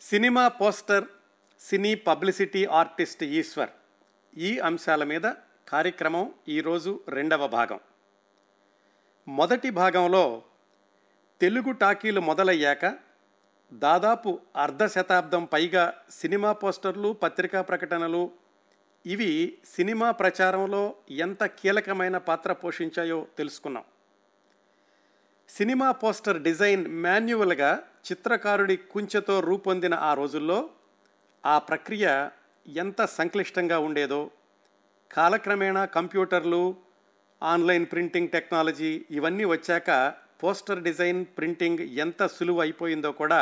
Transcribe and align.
Cinema 0.00 0.48
poster 0.48 1.04
cine 1.60 1.94
publicity 1.94 2.64
artist 2.64 3.24
Eshwar. 3.24 3.70
ఈ 4.36 4.58
అంశాల 4.58 5.04
మీద 5.04 5.32
కార్యక్రమం 5.68 6.34
ఈరోజు 6.48 7.00
రెండవ 7.08 7.46
భాగం. 7.46 7.80
మొదటి 9.28 9.70
భాగంలో 9.70 10.42
తెలుగు 11.40 11.72
టాకీలు 11.72 12.20
మొదలయ్యాక 12.20 12.98
దాదాపు 13.72 14.40
అర్ధ 14.56 14.86
శతాబ్దం 14.86 15.44
పైగా 15.44 15.94
సినిమా 16.10 16.52
పోస్టర్లు 16.52 17.12
పత్రికా 17.12 17.62
ప్రకటనలు 17.62 18.30
ఇవి 19.06 19.58
సినిమా 19.64 20.10
ప్రచారంలో 20.10 20.94
ఎంత 21.10 21.44
కీలకమైన 21.44 22.18
పాత్ర 22.18 22.52
పోషించాయో 22.52 23.26
తెలుసుకున్నాం. 23.38 23.84
సినిమా 25.50 25.88
పోస్టర్ 26.02 26.38
డిజైన్ 26.42 26.84
మాన్యువల్గా 27.04 27.70
చిత్రకారుడి 28.06 28.76
కుంచెతో 28.92 29.36
రూపొందిన 29.40 29.94
ఆ 30.02 30.10
రోజుల్లో 30.14 30.58
ఆ 31.44 31.56
ప్రక్రియ 31.68 32.06
ఎంత 32.66 33.00
సంక్లిష్టంగా 33.16 33.78
ఉండేదో 33.78 34.20
కాలక్రమేణా 35.10 35.82
కంప్యూటర్లు 35.96 36.62
ఆన్లైన్ 37.42 37.86
ప్రింటింగ్ 37.86 38.32
టెక్నాలజీ 38.32 38.92
ఇవన్నీ 39.10 39.44
వచ్చాక 39.44 39.90
పోస్టర్ 40.42 40.82
డిజైన్ 40.82 41.20
ప్రింటింగ్ 41.38 41.82
ఎంత 41.98 42.26
సులువు 42.28 42.60
అయిపోయిందో 42.60 43.10
కూడా 43.12 43.40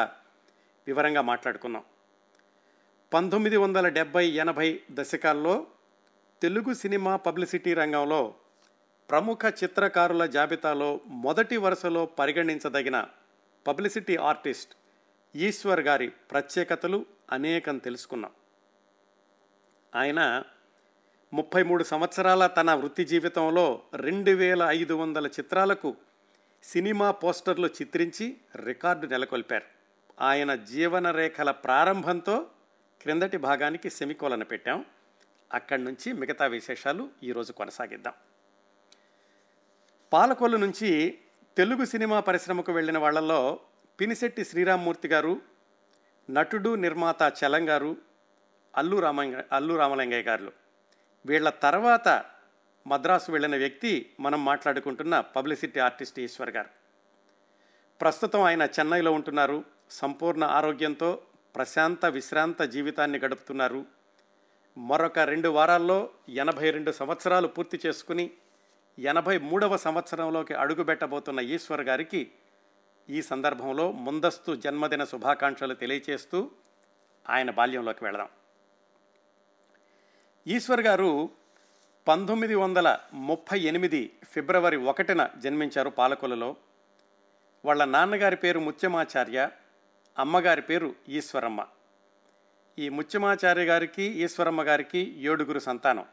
వివరంగా 0.86 1.22
మాట్లాడుకున్నాం 1.22 1.84
పంతొమ్మిది 3.12 3.56
వందల 3.56 3.86
డెబ్భై 3.90 4.24
ఎనభై 4.38 4.68
దశకాల్లో 4.90 5.54
తెలుగు 6.42 6.72
సినిమా 6.74 7.12
పబ్లిసిటీ 7.26 7.72
రంగంలో 7.74 8.22
ప్రముఖ 9.10 9.38
చిత్రకారుల 9.64 10.26
జాబితాలో 10.26 11.00
మొదటి 11.06 11.56
వరుసలో 11.56 12.06
పరిగణించదగిన 12.06 13.06
పబ్లిసిటీ 13.66 14.16
ఆర్టిస్ట్ 14.16 14.74
ఈశ్వర్ 15.36 15.80
గారి 15.80 16.08
ప్రత్యేకతలు 16.08 17.06
అనేకం 17.32 17.78
తెలుసుకున్నాం. 17.78 18.30
ఆయన 19.94 20.44
ముప్పై 21.32 21.62
మూడు 21.62 21.84
సంవత్సరాల 21.84 22.46
తన 22.46 22.74
వృత్తి 22.74 23.04
జీవితంలో 23.04 23.82
రెండు 23.94 24.30
వేల 24.30 24.62
ఐదు 24.62 24.94
వందల 24.94 25.26
చిత్రాలకు 25.26 25.96
సినిమా 26.62 27.10
పోస్టర్లు 27.10 27.66
చిత్రించి 27.66 28.36
రికార్డు 28.56 29.06
నెలకొల్పారు. 29.06 29.64
ఆయన 30.20 30.54
జీవన 30.54 31.10
రేఖల 31.10 31.50
ప్రారంభంతో 31.50 32.46
క్రిందటి 33.02 33.36
భాగానికి 33.36 33.90
సెమికోలను 33.90 34.44
పెట్టాం. 34.44 34.84
అక్కడి 35.54 35.84
నుంచి 35.84 36.12
మిగతా 36.12 36.46
విశేషాలు 36.46 37.08
ఈరోజు 37.22 37.52
కొనసాగిద్దాం. 37.52 38.14
పాలకొల్లు 40.12 40.56
నుంచి 40.56 41.18
తెలుగు 41.56 41.84
సినిమా 41.84 42.20
పరిశ్రమకు 42.20 42.72
వెళ్ళిన 42.72 42.98
వాళ్ళల్లో 42.98 43.60
పినిశెట్టి 44.00 44.44
శ్రీరామ్మూర్తి 44.44 45.08
గారు 45.08 45.40
నటుడు 46.30 46.74
నిర్మాత 46.74 47.22
చలం 47.22 47.68
గారు 47.68 47.96
అల్లు 48.76 48.96
రామంగ 48.96 49.42
అల్లు 49.52 49.74
రామలింగయ్య 49.74 50.22
గారు. 50.22 50.52
వీళ్ళ 51.26 51.48
తర్వాత 51.48 52.24
మద్రాసు 52.86 53.32
వెళ్ళిన 53.32 53.56
వ్యక్తి 53.56 54.12
మనం 54.20 54.44
మాట్లాడుకుంటున్న 54.44 55.20
పబ్లిసిటీ 55.20 55.80
ఆర్టిస్ట్ 55.80 56.20
ఈశ్వర్ 56.20 56.50
గారు. 56.50 56.68
ప్రస్తుతం 58.00 58.42
ఆయన 58.42 58.62
చెన్నైలో 58.62 59.12
ఉంటున్నారు. 59.12 59.64
సంపూర్ణ 59.90 60.44
ఆరోగ్యంతో 60.44 61.22
ప్రశాంత 61.56 62.06
విశ్రాంత 62.06 62.62
జీవితాన్ని 62.62 63.18
గడుపుతున్నారు. 63.18 63.86
మరొక 64.78 65.18
రెండు 65.18 65.48
వారాల్లో 65.48 66.10
ఎనభై 66.28 66.70
రెండు 66.70 66.92
సంవత్సరాలు 66.92 67.48
పూర్తి 67.48 67.80
చేసుకుని 67.86 68.30
ఎనభై 68.98 69.38
మూడవ 69.38 69.76
సంవత్సరంలోకి 69.76 70.54
అడుగుపెట్టబోతున్న 70.54 71.40
ఈశ్వర్ 71.40 71.80
గారికి 71.80 72.30
ఈ 73.10 73.22
సందర్భంలో 73.22 73.92
ముందస్తు 73.92 74.54
జన్మదిన 74.54 75.04
శుభాకాంక్షలు 75.04 75.74
తెలియచేస్తూ 75.74 76.50
ఆయన 77.30 77.50
బాల్యంలోకి 77.50 78.04
వెళదాం. 78.04 78.28
ఈశ్వర్ 80.46 80.80
గారు 80.80 81.30
పంతొమ్మిది 82.08 82.54
వందల 82.54 82.98
ముప్పై 83.12 83.60
ఎనిమిది 83.60 84.12
ఫిబ్రవరి 84.24 84.76
ఒకటిన 84.76 85.28
జన్మించారు 85.36 85.90
పాలకులలో 85.90 86.56
వాళ్ళ 87.64 87.84
నాన్నగారి 87.84 88.36
పేరు 88.36 88.60
ముత్యమాచార్య 88.60 89.50
అమ్మగారి 90.18 90.62
పేరు 90.62 90.94
ఈశ్వరమ్మ. 91.08 91.66
ఈ 92.78 92.88
ముత్యమాచార్య 92.88 93.64
గారికి 93.64 94.02
ఈశ్వరమ్మ 94.02 94.62
గారికి 94.62 95.18
ఏడుగురు 95.18 95.58
సంతానం. 95.58 96.06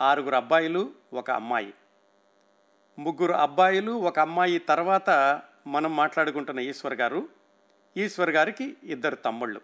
ఆరుగురు 0.00 0.34
అబ్బాయిలు 0.34 0.92
ఒక 1.12 1.30
అమ్మాయి. 1.30 1.74
ముగ్గురు 2.98 3.32
అబ్బాయిలు 3.32 3.92
ఒక 3.92 4.18
అమ్మాయి 4.18 4.58
తర్వాత 4.58 5.40
మనం 5.66 5.96
మాట్లాడుకుంటున్న 5.96 6.60
ఈశ్వర్ 6.60 6.94
గారు. 6.94 7.28
ఈశ్వర్ 7.96 8.30
గారికి 8.30 8.76
ఇద్దరు 8.82 9.14
తమ్ముళ్ళు. 9.14 9.60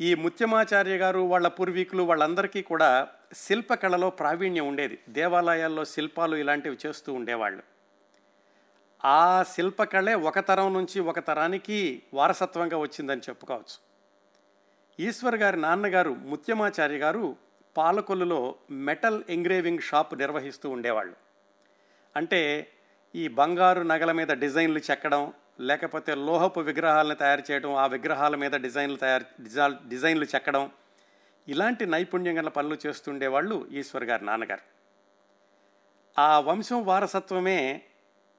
ఈ 0.00 0.14
ముత్యమాచార్య 0.14 0.96
గారు 0.96 1.18
వాళ్ళ 1.18 1.48
పూర్వీకులు 1.48 2.02
వాళ్ళందరికీ 2.02 2.62
కూడా 2.62 3.08
శిల్పకళలో 3.34 4.10
ప్రావీణ్యం 4.10 4.68
ఉండేది. 4.68 4.98
దేవాలయాల్లో 5.08 5.84
శిల్పాలు 5.84 6.36
ఇలాంటివి 6.36 6.78
చేస్తూ 6.86 7.12
ఉండేవాళ్ళు. 7.12 7.62
ఆ 9.04 9.42
శిల్పకళే 9.42 10.14
ఒక 10.14 10.38
తరం 10.38 10.74
నుంచి 10.74 11.00
ఒక 11.00 11.18
తరానికి 11.18 12.02
వారసత్వంగా 12.14 12.76
వచ్చిందని 12.76 13.20
చెప్పుకోవచ్చు. 13.20 13.86
ఈశ్వర్ 15.06 15.36
గారి 15.36 15.60
నాన్నగారు 15.60 16.10
ముత్యమాచార్య 16.10 16.96
గారు 16.96 17.36
పాలకొల్లులో 17.76 18.54
మెటల్ 18.70 19.24
ఎంగ్రేవింగ్ 19.28 19.78
షాప్ 19.78 20.18
నిర్వహిస్తూ 20.18 20.70
ఉండేవాళ్ళు. 20.70 21.25
అంటే 22.16 22.72
ఈ 23.14 23.28
బంగారు 23.28 23.80
నగల 23.82 24.12
మీద 24.12 24.28
డిజైన్లు 24.28 24.78
చెక్కడం 24.78 25.32
లేకపోతే 25.60 26.14
లోహపు 26.14 26.60
విగ్రహాలను 26.60 27.14
తయారు 27.14 27.42
చేయడం 27.50 27.74
ఆ 27.74 27.86
విగ్రహాల 27.86 28.36
మీద 28.36 28.50
డిజైన్లు 28.50 28.96
తయారు 28.96 29.42
డిజా- 29.42 29.88
డిజైన్లు 29.88 30.24
చెక్కడం 30.24 30.70
ఇలాంటి 31.48 31.86
నైపుణ్యం 31.86 32.38
గల 32.38 32.48
పనులు 32.48 32.76
చేస్తుండేవాళ్ళు 32.86 33.68
ఈశ్వర్ 33.70 34.04
గారి 34.04 34.24
నాన్నగారు. 34.24 34.60
ఆ 36.20 36.40
వంశం 36.40 36.84
వారసత్వమే 36.84 37.82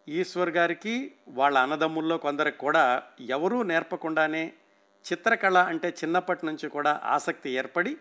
ఈశ్వర్ 0.08 0.50
గారికి 0.50 1.12
వాళ్ళ 1.28 1.58
అన్నదమ్ముల్లో 1.58 2.18
కొందరికి 2.18 2.58
కూడా 2.58 3.04
ఎవరూ 3.20 3.64
నేర్పకుండానే 3.64 4.54
చిత్రకళ 5.12 5.58
అంటే 5.58 5.90
చిన్నప్పటి 5.90 6.46
నుంచి 6.46 6.70
కూడా 6.70 7.02
ఆసక్తి 7.04 7.50
ఏర్పడి 7.50 7.98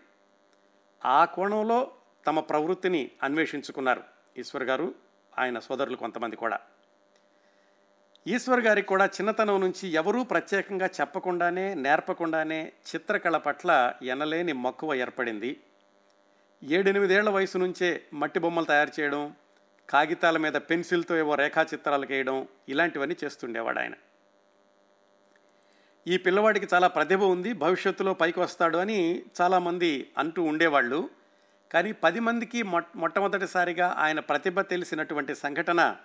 ఆ 1.04 1.24
కోణంలో 1.24 1.90
తమ 2.26 2.40
ప్రవృత్తిని 2.40 3.10
అన్వేషించుకున్నారు 3.22 4.02
ఈశ్వర్ 4.36 4.64
గారు. 4.64 4.94
ఆయన 5.38 5.58
సోదరులు 5.58 5.96
కొంతమంది 5.96 6.36
కూడా. 6.36 6.58
ఈశ్వర్ 8.26 8.60
గారికి 8.60 8.88
కూడా 8.88 9.06
చిన్నతనం 9.06 9.60
నుంచి 9.60 9.88
ఎవరూ 9.88 10.24
ప్రత్యేకంగా 10.24 10.86
చెప్పకుండానే 10.86 11.74
నేర్పకుండానే 11.74 12.72
చిత్రకళ 12.94 13.36
పట్ల 13.36 13.92
ఎనలేని 14.02 14.52
మక్కువ 14.52 14.94
ఏర్పడింది. 14.94 15.60
ఏడెనిమిదేళ్ళ 16.64 17.28
వయసు 17.28 17.58
నుంచే 17.58 18.02
మట్టి 18.12 18.40
బొమ్మలు 18.40 18.64
తయారు 18.64 19.00
చేయడం 19.00 19.34
కాగితాల 19.90 20.36
మీద 20.36 20.52
పెన్సిల్తో 20.52 21.18
ఏవో 21.18 21.34
రేఖాచిత్రాలు 21.34 22.06
వేయడం 22.06 22.48
ఇలాంటివన్నీ 22.68 23.16
చేస్తుండేవాడు 23.24 23.78
ఆయన. 23.78 23.92
ఈ 26.06 26.16
పిల్లవాడికి 26.16 26.68
చాలా 26.74 26.88
ప్రతిభ 26.88 27.22
ఉంది 27.22 27.52
భవిష్యత్తులో 27.52 28.14
పైకి 28.14 28.40
వస్తాడు 28.40 28.78
అని 28.78 29.22
చాలామంది 29.40 30.10
అంటూ 30.18 30.42
ఉండేవాళ్ళు. 30.42 31.10
కానీ 31.76 31.92
పది 31.92 32.20
మందికి 32.20 32.62
మొట్ 32.62 32.86
మొట్టమొదటిసారిగా 32.96 33.94
ఆయన 33.98 34.20
ప్రతిభ 34.20 34.60
తెలిసినటువంటి 34.60 35.34
సంఘటన 35.34 35.96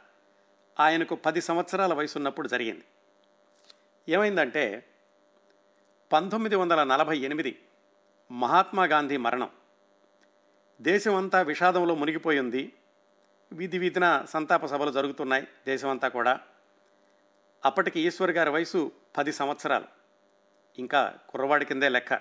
ఆయనకు 0.79 1.15
పది 1.15 1.41
సంవత్సరాల 1.41 1.93
వయసు 1.93 2.17
ఉన్నప్పుడు 2.17 2.47
జరిగింది. 2.47 2.83
ఏమైందంటే 4.09 4.87
పంతొమ్మిది 6.11 6.55
వందల 6.55 6.83
నలభై 6.83 7.17
ఎనిమిది 7.17 7.59
మహాత్మా 8.31 8.85
గాంధీ 8.85 9.17
మరణం. 9.17 9.49
దేశమంతా 10.81 11.41
విషాదంలో 11.41 11.95
మునిగిపోయింది 11.95 12.73
వీధి 13.53 13.77
వీధిన 13.77 14.25
సంతాప 14.29 14.65
సభలు 14.65 14.91
జరుగుతున్నాయి 14.91 15.47
దేశమంతా 15.67 16.07
కూడా. 16.07 16.39
అప్పటికి 17.65 17.99
ఈశ్వర్ 17.99 18.31
గారి 18.31 18.49
వయసు 18.49 18.91
పది 19.17 19.33
సంవత్సరాలు. 19.33 19.85
ఇంకా 20.79 21.17
కుర్రవాడి 21.29 21.65
కిందే 21.65 21.89
లెక్క. 21.89 22.13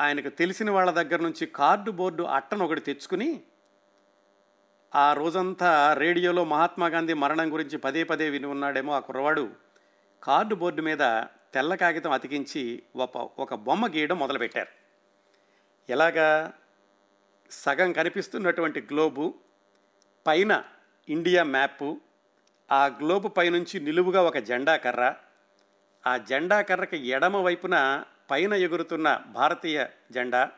ఆయనకు 0.00 0.28
తెలిసిన 0.28 0.70
వాళ్ళ 0.70 0.90
దగ్గర 0.90 1.20
నుంచి 1.22 1.46
కార్డు 1.46 1.90
బోర్డు 1.90 2.22
అట్టను 2.22 2.64
ఒకటి 2.64 2.80
తెచ్చుకుని 2.80 3.42
ఆ 4.94 5.12
రోజంతా 5.12 5.94
రేడియోలో 5.94 6.44
మహాత్మా 6.44 6.86
గాంధీ 6.86 7.12
మరణం 7.12 7.52
గురించి 7.52 7.78
పదే 7.78 8.04
పదే 8.04 8.30
విని 8.30 8.46
ఉన్నాడేమో 8.46 8.92
ఆ 8.92 8.98
కుర్రవాడు. 8.98 9.50
కార్డు 10.22 10.54
బోర్డు 10.54 10.82
మీద 10.82 10.98
తెల్ల 11.54 11.74
కాగితం 11.74 12.10
అతికించి 12.10 12.82
ఒక 12.96 13.16
ఒక 13.16 13.54
బొమ్మ 13.54 13.86
గీయడం 13.86 14.18
మొదలుపెట్టారు. 14.18 14.68
ఎలాగా? 15.92 16.52
సగం 17.50 17.92
కనిపిస్తున్నటువంటి 17.92 18.80
గ్లోబు 18.80 19.34
పైన 20.26 20.64
ఇండియా 21.08 21.44
మ్యాపు 21.44 22.00
ఆ 22.72 22.86
గ్లోబు 22.86 23.28
పైనుంచి 23.28 23.80
నిలువుగా 23.80 24.22
ఒక 24.22 24.38
జెండా 24.38 24.76
కర్ర. 24.76 25.14
ఆ 26.06 26.16
జెండా 26.16 26.60
కర్రకి 26.60 27.06
ఎడమ 27.08 27.36
వైపున 27.36 28.04
పైన 28.30 28.54
ఎగురుతున్న 28.54 29.24
భారతీయ 29.32 29.86
జెండా 30.10 30.50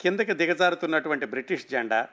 కిందకి 0.00 0.34
దిగజారుతున్నటువంటి 0.34 1.26
బ్రిటిష్ 1.26 1.66
జెండా 1.66 2.08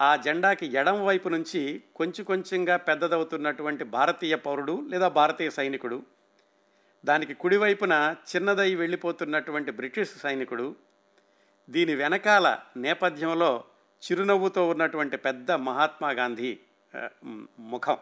ఆ 0.00 0.16
జెండాకి 0.16 0.66
ఎడం 0.66 1.04
వైపు 1.04 1.28
నుంచి 1.28 1.82
కొంచెం 1.96 2.24
కొంచెంగా 2.24 2.76
పెద్దదవుతున్నటువంటి 2.76 3.84
భారతీయ 3.84 4.34
పౌరుడు 4.34 4.84
లేదా 4.88 5.08
భారతీయ 5.08 5.50
సైనికుడు 5.50 6.06
దానికి 7.04 7.34
కుడివైపున 7.34 8.16
చిన్నదై 8.36 8.74
వెళ్ళిపోతున్నటువంటి 8.74 9.70
బ్రిటిష్ 9.70 10.18
సైనికుడు 10.18 10.76
దీని 11.70 11.94
వెనకాల 11.94 12.58
నేపథ్యంలో 12.76 13.64
చిరునవ్వుతో 14.02 14.68
ఉన్నటువంటి 14.68 15.16
పెద్ద 15.16 15.52
మహాత్మా 15.52 16.10
గాంధీ 16.10 16.58
ముఖం. 17.58 17.98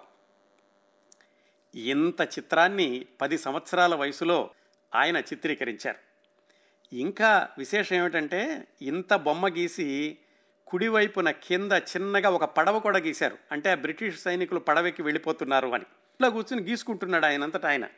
ఇంత 1.74 2.22
చిత్రాన్ని 2.22 3.06
పది 3.20 3.38
సంవత్సరాల 3.38 3.94
వయసులో 3.94 4.50
ఆయన 4.94 5.16
చిత్రీకరించారు. 5.16 5.96
ఇంకా 6.96 7.48
విశేషం 7.58 7.96
ఏమిటంటే 7.96 8.66
ఇంత 8.82 9.14
బొమ్మ 9.14 9.48
గీసి 9.48 10.18
కుడివైపున 10.66 11.30
కింద 11.30 11.72
చిన్నగా 11.72 12.30
ఒక 12.30 12.44
పడవ 12.44 12.78
కూడా 12.78 12.98
గీశారు. 12.98 13.38
అంటే 13.52 13.70
ఆ 13.70 13.74
బ్రిటిష్ 13.74 14.20
సైనికులు 14.20 14.60
పడవకి 14.60 15.02
వెళ్ళిపోతున్నారు 15.02 15.68
అని. 15.68 15.84
ఇట్లా 15.84 16.28
కూర్చుని 16.28 16.62
గీసుకుంటున్నాడు 16.62 17.26
ఆయనంతటా 17.26 17.68
ఆయన. 17.68 17.88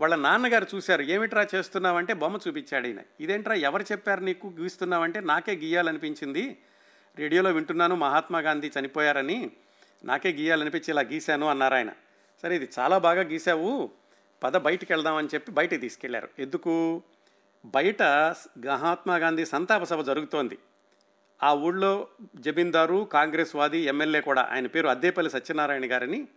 వాళ్ళ 0.00 0.14
నాన్నగారు 0.14 0.66
చూశారు 0.74 1.02
ఏమిట్రా 1.02 1.46
చేస్తున్నావంటే 1.54 2.12
బొమ్మ 2.12 2.38
చూపించాడు 2.48 2.86
ఆయన 2.86 2.98
ఇదేంట్రా 3.20 3.54
ఎవరు 3.54 3.82
చెప్పారు 3.82 4.20
నీకు 4.20 4.54
గీస్తున్నావంటే 4.60 5.20
నాకే 5.20 5.52
గీయాలనిపించింది. 5.52 6.58
రేడియోలో 7.18 7.50
వింటున్నాను 7.50 7.96
మహాత్మా 7.96 8.38
గాంధీ 8.38 8.70
చనిపోయారని. 8.80 9.50
నాకే 10.04 10.32
గీయాలనిపించి 10.32 10.84
ఇలా 10.88 11.00
గీశాను 11.00 11.46
అన్నారు 11.46 11.74
ఆయన. 11.74 11.92
సరే 12.42 12.56
ఇది 12.56 12.68
చాలా 12.78 12.98
బాగా 12.98 13.22
గీశావు. 13.22 13.90
పద 14.42 14.56
బయటికి 14.56 14.92
వెళ్దామని 14.92 15.28
చెప్పి 15.34 15.52
బయటికి 15.52 15.80
తీసుకెళ్ళారు. 15.80 16.28
ఎందుకు? 16.38 17.02
బయట 17.64 18.02
మహాత్మా 18.02 19.16
గాంధీ 19.16 19.44
సంతాప 19.44 19.84
సభ 19.84 20.00
జరుగుతోంది. 20.00 20.58
ఆ 21.42 21.54
ఊళ్ళో 21.54 22.08
జమీందారు 22.36 23.08
కాంగ్రెస్ 23.12 23.56
వాది 23.56 23.78
ఎమ్మెల్యే 23.78 24.20
కూడా 24.20 24.48
ఆయన 24.52 24.66
పేరు 24.66 24.88
అద్దేపల్లి 24.88 25.30
సత్యనారాయణ 25.30 25.92
గారిని 25.92 26.28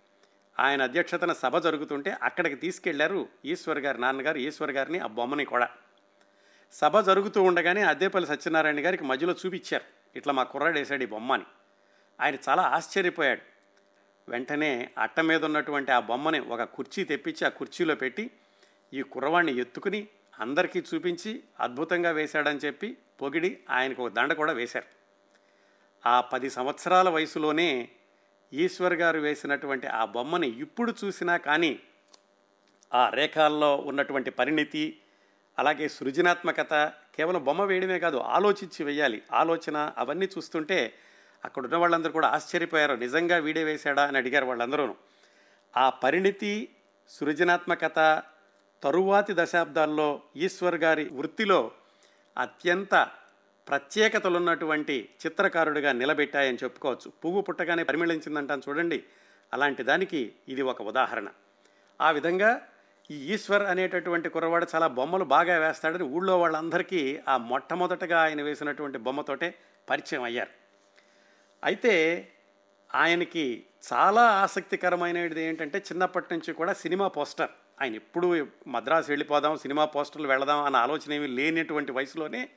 ఆయన 0.59 0.83
అధ్యక్షతన 0.83 1.33
సభ 1.33 1.57
జరుగుతుంటే 1.57 2.17
అక్కడికి 2.23 2.55
తీసుకెళ్ళారు 2.55 3.27
ఈశ్వర్ 3.45 3.79
గారి 3.79 4.01
నాన్నగారు 4.01 4.37
ఈశ్వర్ 4.37 4.71
గారిని 4.71 4.99
ఆ 4.99 5.07
బొమ్మని 5.07 5.45
కూడా. 5.45 5.69
సభ 6.73 6.99
జరుగుతూ 6.99 7.43
ఉండగానే 7.43 7.81
అద్దేపల్లి 7.81 8.29
సత్యనారాయణ 8.29 8.85
గారికి 8.85 9.03
మధ్యలో 9.03 9.35
చూపించారు. 9.45 10.17
ఇట్లా 10.17 10.33
మా 10.33 10.43
కుర్రాడు 10.43 10.77
వేశాడు 10.77 11.03
ఈ 11.03 11.05
బొమ్మని. 11.05 11.43
ఆయన 12.21 12.35
చాలా 12.49 12.63
ఆశ్చర్యపోయాడు. 12.63 13.52
వెంటనే 14.29 14.91
అట్ట 14.97 15.19
మీద 15.19 15.45
ఉన్నటువంటి 15.45 15.91
ఆ 15.91 15.99
బొమ్మని 15.99 16.39
ఒక 16.39 16.63
కుర్చీ 16.63 17.03
తెప్పించి 17.03 17.45
ఆ 17.45 17.49
కుర్చీలో 17.49 17.95
పెట్టి 17.95 18.31
ఈ 18.93 19.01
కుర్రవాణ్ణి 19.01 19.57
ఎత్తుకుని 19.57 20.07
అందరికీ 20.39 20.83
చూపించి 20.93 21.43
అద్భుతంగా 21.59 22.11
వేశాడని 22.11 22.59
చెప్పి 22.65 22.97
పొగిడి 23.21 23.59
ఆయనకు 23.69 24.05
ఒక 24.05 24.11
దండ 24.11 24.33
కూడా 24.33 24.53
వేశారు. 24.53 24.85
ఆ 26.05 26.21
పది 26.21 26.49
సంవత్సరాల 26.49 27.09
వయసులోనే 27.09 27.89
ఈశ్వర్ 28.53 28.93
గారు 28.93 29.19
వేసినటువంటి 29.19 29.87
ఆ 29.87 30.05
బొమ్మని 30.05 30.47
ఇప్పుడు 30.47 30.95
చూసినా 31.05 31.37
కానీ 31.37 31.79
ఆ 32.93 33.09
రేఖాల్లో 33.09 33.77
ఉన్నటువంటి 33.77 34.29
పరిణితి 34.29 34.99
అలాగే 35.59 35.87
సృజనాత్మకత 35.87 36.93
కేవలం 37.15 37.43
బొమ్మ 37.43 37.63
వేయడమే 37.63 37.99
కాదు 37.99 38.17
ఆలోచించి 38.17 38.83
వేయాలి. 38.83 39.21
ఆలోచన 39.31 39.93
అవన్నీ 39.97 40.25
చూస్తుంటే 40.25 40.93
అక్కడ 41.45 41.63
ఉన్న 41.63 41.75
వాళ్ళందరూ 41.75 42.11
కూడా 42.11 42.27
ఆశ్చర్యపోయారు. 42.27 42.95
నిజంగా 42.95 43.37
వీడే 43.37 43.63
వేశాడా? 43.63 44.03
అని 44.03 44.17
అడిగారు 44.17 44.45
వాళ్ళందరూ 44.45 44.95
ఆ 45.77 45.89
పరిణితి 45.89 46.75
సృజనాత్మకత 47.09 48.23
తరువాతి 48.83 49.33
దశాబ్దాల్లో 49.37 50.21
ఈశ్వర్ 50.35 50.75
గారి 50.75 51.09
వృత్తిలో 51.11 51.71
అత్యంత 52.37 53.07
ప్రత్యేకతలున్నటువంటి 53.67 55.09
చిత్రకారుడిగా 55.25 55.91
నిలబెట్టాయని 55.91 56.57
చెప్పుకోవచ్చు. 56.63 57.11
పువ్వు 57.25 57.41
పుట్టగానే 57.41 57.83
పరిమళించిందంటాను 57.83 58.61
చూడండి. 58.69 59.03
అలాంటి 59.53 59.83
దానికి 59.83 60.33
ఇది 60.49 60.61
ఒక 60.61 60.81
ఉదాహరణ. 60.81 61.27
ఆ 62.01 62.11
విధంగా 62.11 62.61
ఈ 63.11 63.33
ఈశ్వర్ 63.33 63.63
అనేటటువంటి 63.63 64.29
కుర్రవాడు 64.29 64.67
చాలా 64.75 64.87
బొమ్మలు 64.87 65.23
బాగా 65.23 65.67
వేస్తాడని 65.67 66.03
ఊళ్ళో 66.03 66.39
వాళ్ళందరికీ 66.39 67.19
ఆ 67.27 67.37
మొట్టమొదటగా 67.37 68.21
ఆయన 68.21 68.41
వేసినటువంటి 68.41 68.97
బొమ్మతోటే 68.97 69.55
పరిచయం 69.89 70.23
అయ్యారు. 70.23 70.62
అయితే 71.63 71.93
ఆయనకి 72.95 73.65
చాలా 73.93 74.21
ఆసక్తికరమైనది 74.21 75.43
ఏంటంటే 75.43 75.77
చిన్నప్పటి 75.77 76.25
నుంచి 76.31 76.53
కూడా 76.53 76.73
సినిమా 76.73 77.07
పోస్టర్. 77.07 77.49
ఆయన 77.81 77.95
ఎప్పుడు 77.95 78.47
మద్రాసు 78.67 79.11
వెళ్ళిపోదాం 79.11 79.57
సినిమా 79.57 79.85
పోస్టర్లు 79.85 80.27
వెళదాం 80.27 80.63
అన్న 80.63 80.77
ఆలోచన 80.77 81.13
ఏమీ 81.13 81.27
లేనటువంటి 81.27 81.91
వయసులోనే 81.91 82.49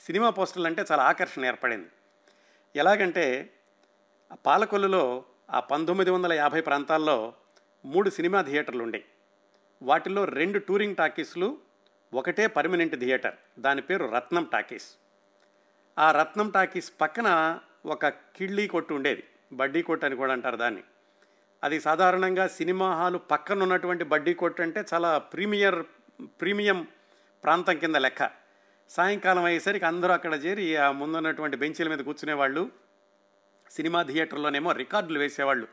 సినిమా 0.00 0.30
పోస్టర్లు 0.30 0.66
అంటే 0.66 0.84
చాలా 0.92 1.02
ఆకర్షణ 1.02 1.44
ఏర్పడింది. 1.44 1.88
ఎలాగంటే 2.76 3.52
పాలకొల్లులో 4.46 5.24
ఆ 5.50 5.60
పంతొమ్మిది 5.60 6.10
వందల 6.10 6.32
యాభై 6.32 6.60
ప్రాంతాల్లో 6.60 7.32
మూడు 7.84 8.10
సినిమా 8.10 8.42
థియేటర్లు 8.42 8.82
ఉండేవి 8.82 9.04
వాటిలో 9.82 10.24
రెండు 10.24 10.58
టూరింగ్ 10.58 10.96
టాకీస్లు 10.96 11.58
ఒకటే 12.14 12.46
పర్మనెంట్ 12.46 13.00
థియేటర్. 13.00 13.34
దాని 13.58 13.82
పేరు 13.82 14.06
రత్నం 14.06 14.44
టాకీస్. 14.52 14.88
ఆ 15.98 16.12
రత్నం 16.12 16.50
టాకీస్ 16.50 16.92
పక్కన 17.00 17.60
ఒక 17.86 18.08
కిళ్ళీ 18.08 18.66
కొట్టు 18.66 18.94
ఉండేది. 18.94 19.24
బడ్డీ 19.52 19.82
కొట్టు 19.82 20.06
అని 20.06 20.16
కూడా 20.16 20.32
అంటారు 20.32 20.56
దాన్ని. 20.56 20.82
అది 21.64 21.80
సాధారణంగా 21.80 22.46
సినిమా 22.46 22.94
హాలు 22.94 23.18
పక్కన 23.18 23.62
ఉన్నటువంటి 23.62 24.04
బడ్డీ 24.04 24.34
కొట్టు 24.34 24.62
అంటే 24.62 24.84
చాలా 24.94 25.18
ప్రీమియర్ 25.18 25.86
ప్రీమియం 26.40 26.86
ప్రాంతం 27.44 27.78
కింద 27.78 27.96
లెక్క. 27.96 28.30
సాయంకాలం 28.90 29.44
అయ్యేసరికి 29.44 29.84
అందరూ 29.84 30.12
అక్కడ 30.12 30.34
చేరి 30.34 30.76
ఆ 30.76 30.90
ముందున్నటువంటి 30.90 31.56
బెంచీల 31.56 31.88
మీద 31.88 31.98
కూర్చునేవాళ్ళు. 31.98 32.70
సినిమా 33.70 34.02
థియేటర్లోనేమో 34.02 34.72
రికార్డులు 34.72 35.18
వేసేవాళ్ళు. 35.18 35.68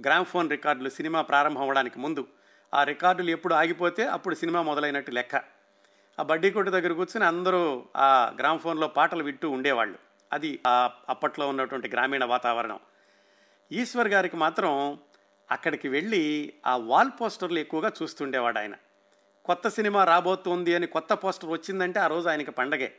గ్రామ్ఫోన్ 0.00 0.50
రికార్డులు 0.50 0.88
సినిమా 0.88 1.22
ప్రారంభం 1.22 1.62
అవ్వడానికి 1.62 1.98
ముందు. 1.98 2.26
ఆ 2.74 2.84
రికార్డులు 2.84 3.30
ఎప్పుడు 3.30 3.54
ఆగిపోతే 3.54 4.06
అప్పుడు 4.06 4.34
సినిమా 4.34 4.62
మొదలైనట్టు 4.62 5.10
లెక్క. 5.10 5.36
ఆ 6.20 6.22
బడ్డీ 6.22 6.50
కొట్టు 6.50 6.70
దగ్గర 6.70 6.92
కూర్చుని 6.92 7.26
అందరూ 7.26 7.86
ఆ 7.96 8.32
గ్రామ్ఫోన్లో 8.38 8.88
పాటలు 8.88 9.22
వింటూ 9.22 9.50
ఉండేవాళ్ళు. 9.50 10.11
అది 10.32 10.60
అప్పట్లో 11.08 11.48
ఉన్నటువంటి 11.48 11.88
గ్రామీణ 11.88 12.24
వాతావరణం. 12.24 12.80
ఈశ్వర్ 13.72 14.08
గారికి 14.08 14.36
మాత్రం 14.36 14.98
అక్కడికి 15.50 15.88
వెళ్ళి 15.88 16.52
ఆ 16.66 16.76
వాల్ 16.76 17.10
పోస్టర్లు 17.20 17.58
ఎక్కువగా 17.58 17.92
చూస్తుండేవాడు 18.02 18.58
ఆయన. 18.58 18.74
కొత్త 19.44 19.68
సినిమా 19.68 20.04
రాబోతుంది 20.04 20.74
అని 20.74 20.86
కొత్త 20.86 21.12
పోస్టర్ 21.12 21.50
వచ్చిందంటే 21.50 22.00
ఆ 22.00 22.06
రోజు 22.06 22.28
ఆయనకి 22.28 22.50
పండగే. 22.50 22.92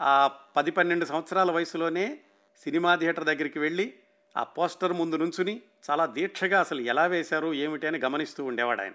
ఆ 0.00 0.30
పది 0.56 0.70
పన్నెండు 0.70 1.04
సంవత్సరాల 1.04 1.50
వయసులోనే 1.50 2.18
సినిమా 2.64 2.94
థియేటర్ 2.94 3.24
దగ్గరికి 3.24 3.58
వెళ్ళి 3.58 3.94
ఆ 4.36 4.42
పోస్టర్ 4.42 4.92
ముందు 4.92 5.16
నుంచుని 5.16 5.62
చాలా 5.90 6.06
దీక్షగా 6.06 6.60
అసలు 6.60 6.80
ఎలా 6.80 7.06
వేశారు 7.06 7.54
ఏమిటి 7.54 7.86
అని 7.86 7.98
గమనిస్తూ 7.98 8.44
ఉండేవాడు 8.44 8.80
ఆయన. 8.80 8.92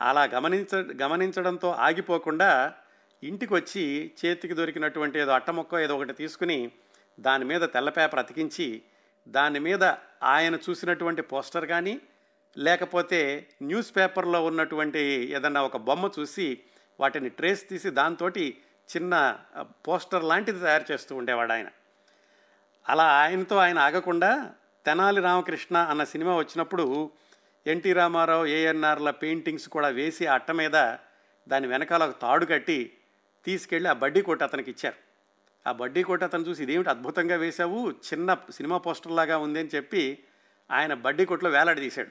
అలా 0.00 0.24
గమనించ 0.24 0.74
గమనించడంతో 1.02 1.70
ఆగిపోకుండా 1.70 2.74
ఇంటికి 3.22 3.54
వచ్చి 3.54 4.12
చేతికి 4.24 4.54
దొరికినటువంటి 4.54 5.18
ఏదో 5.18 5.32
అట్టముక్క 5.32 5.74
ఏదో 5.74 5.96
ఒకటి 5.96 6.12
తీసుకుని 6.12 6.72
దాని 7.20 7.44
మీద 7.44 7.60
తెల్ల 7.60 7.88
పేపర్ 7.88 8.18
అతికించి 8.18 8.82
దాని 9.28 9.58
మీద 9.58 9.84
ఆయన 10.22 10.54
చూసినటువంటి 10.54 11.22
పోస్టర్ 11.22 11.66
కానీ 11.66 12.00
లేకపోతే 12.56 13.48
న్యూస్ 13.62 13.96
పేపర్లో 13.96 14.44
ఉన్నటువంటి 14.44 14.98
ఏదన్నా 15.32 15.62
ఒక 15.62 15.76
బొమ్మ 15.76 16.10
చూసి 16.18 16.62
వాటిని 17.00 17.28
ట్రేస్ 17.28 17.68
తీసి 17.68 17.90
దాంతో 17.90 18.28
చిన్న 18.96 19.38
పోస్టర్ 19.88 20.24
లాంటిది 20.24 20.60
తయారు 20.60 20.84
చేస్తూ 20.92 21.16
ఉండేవాడు 21.16 21.52
ఆయన. 21.52 21.68
అలా 22.88 23.04
ఆయనతో 23.04 23.56
ఆయన 23.56 23.78
ఆగకుండా 23.78 24.54
తెనాలి 24.86 25.20
రామకృష్ణ 25.20 25.76
అన్న 25.76 26.04
సినిమా 26.04 26.36
వచ్చినప్పుడు 26.36 27.10
ఎన్టీ 27.66 27.92
రామారావు 27.92 28.46
ఏఎన్ఆర్ల 28.46 29.10
పెయింటింగ్స్ 29.10 29.68
కూడా 29.68 29.88
వేసి 29.88 30.26
అట్ట 30.26 30.50
మీద 30.50 30.96
దాని 31.48 31.66
వెనకాల 31.66 32.02
ఒక 32.02 32.20
తాడు 32.20 32.46
కట్టి 32.46 32.92
తీసుకెళ్ళి 33.44 33.88
ఆ 33.88 33.92
బడ్డీ 33.92 34.22
కొట్టి 34.22 34.44
అతనికి 34.44 34.70
ఇచ్చారు. 34.70 35.07
ఆ 35.66 35.72
బడ్డీ 35.72 36.02
కొట్టు 36.02 36.24
అతను 36.24 36.42
చూసి 36.42 36.62
ఇదేమిటి 36.62 36.90
అద్భుతంగా 36.90 37.36
వేశావు? 37.36 37.90
చిన్న 37.90 38.36
సినిమా 38.50 38.78
పోస్టర్ 38.78 39.12
లాగా 39.12 39.38
ఉంది 39.38 39.58
అని 39.58 39.68
చెప్పి 39.74 40.24
ఆయన 40.70 40.94
బడ్డీ 40.94 41.24
కొట్లో 41.24 41.50
వేలాడదీశాడు 41.50 42.10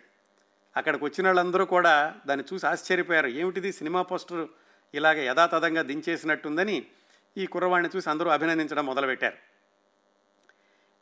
అక్కడికి 0.77 1.03
వచ్చిన 1.05 1.27
వాళ్ళందరూ 1.27 1.65
కూడా 1.65 2.15
దాన్ని 2.27 2.45
చూసి 2.53 2.67
ఆశ్చర్యపోయారు. 2.67 3.27
ఏమిటిది? 3.27 3.71
సినిమా 3.71 4.01
పోస్టర్ 4.01 4.47
ఇలాగ 4.93 5.21
యథాతథంగా 5.21 5.81
దించేసినట్టుందని 5.81 6.85
ఈ 7.37 7.45
కుర్రవాడిని 7.45 7.97
చూసి 7.97 8.09
అందరూ 8.09 8.29
అభినందించడం 8.29 8.85
మొదలుపెట్టారు. 8.85 9.37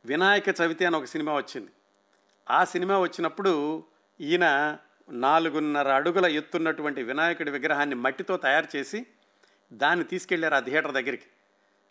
వినాయక 0.05 0.49
చవితి 0.61 0.85
అని 0.85 0.95
ఒక 0.95 1.05
సినిమా 1.05 1.35
వచ్చింది. 1.35 1.71
ఆ 2.49 2.65
సినిమా 2.65 2.99
వచ్చినప్పుడు 2.99 3.83
ఈయన 4.21 4.77
నాలుగున్నర 5.09 5.91
అడుగుల 5.91 6.25
ఎత్తున్నటువంటి 6.25 7.03
వినాయకుడి 7.03 7.51
విగ్రహాన్ని 7.51 7.95
మట్టితో 7.95 8.37
తయారు 8.37 8.77
చేసి 8.77 9.05
దాన్ని 9.73 10.05
తీసుకెళ్ళారు 10.05 10.55
ఆ 10.55 10.59
థియేటర్ 10.59 10.91
దగ్గరికి. 10.91 11.25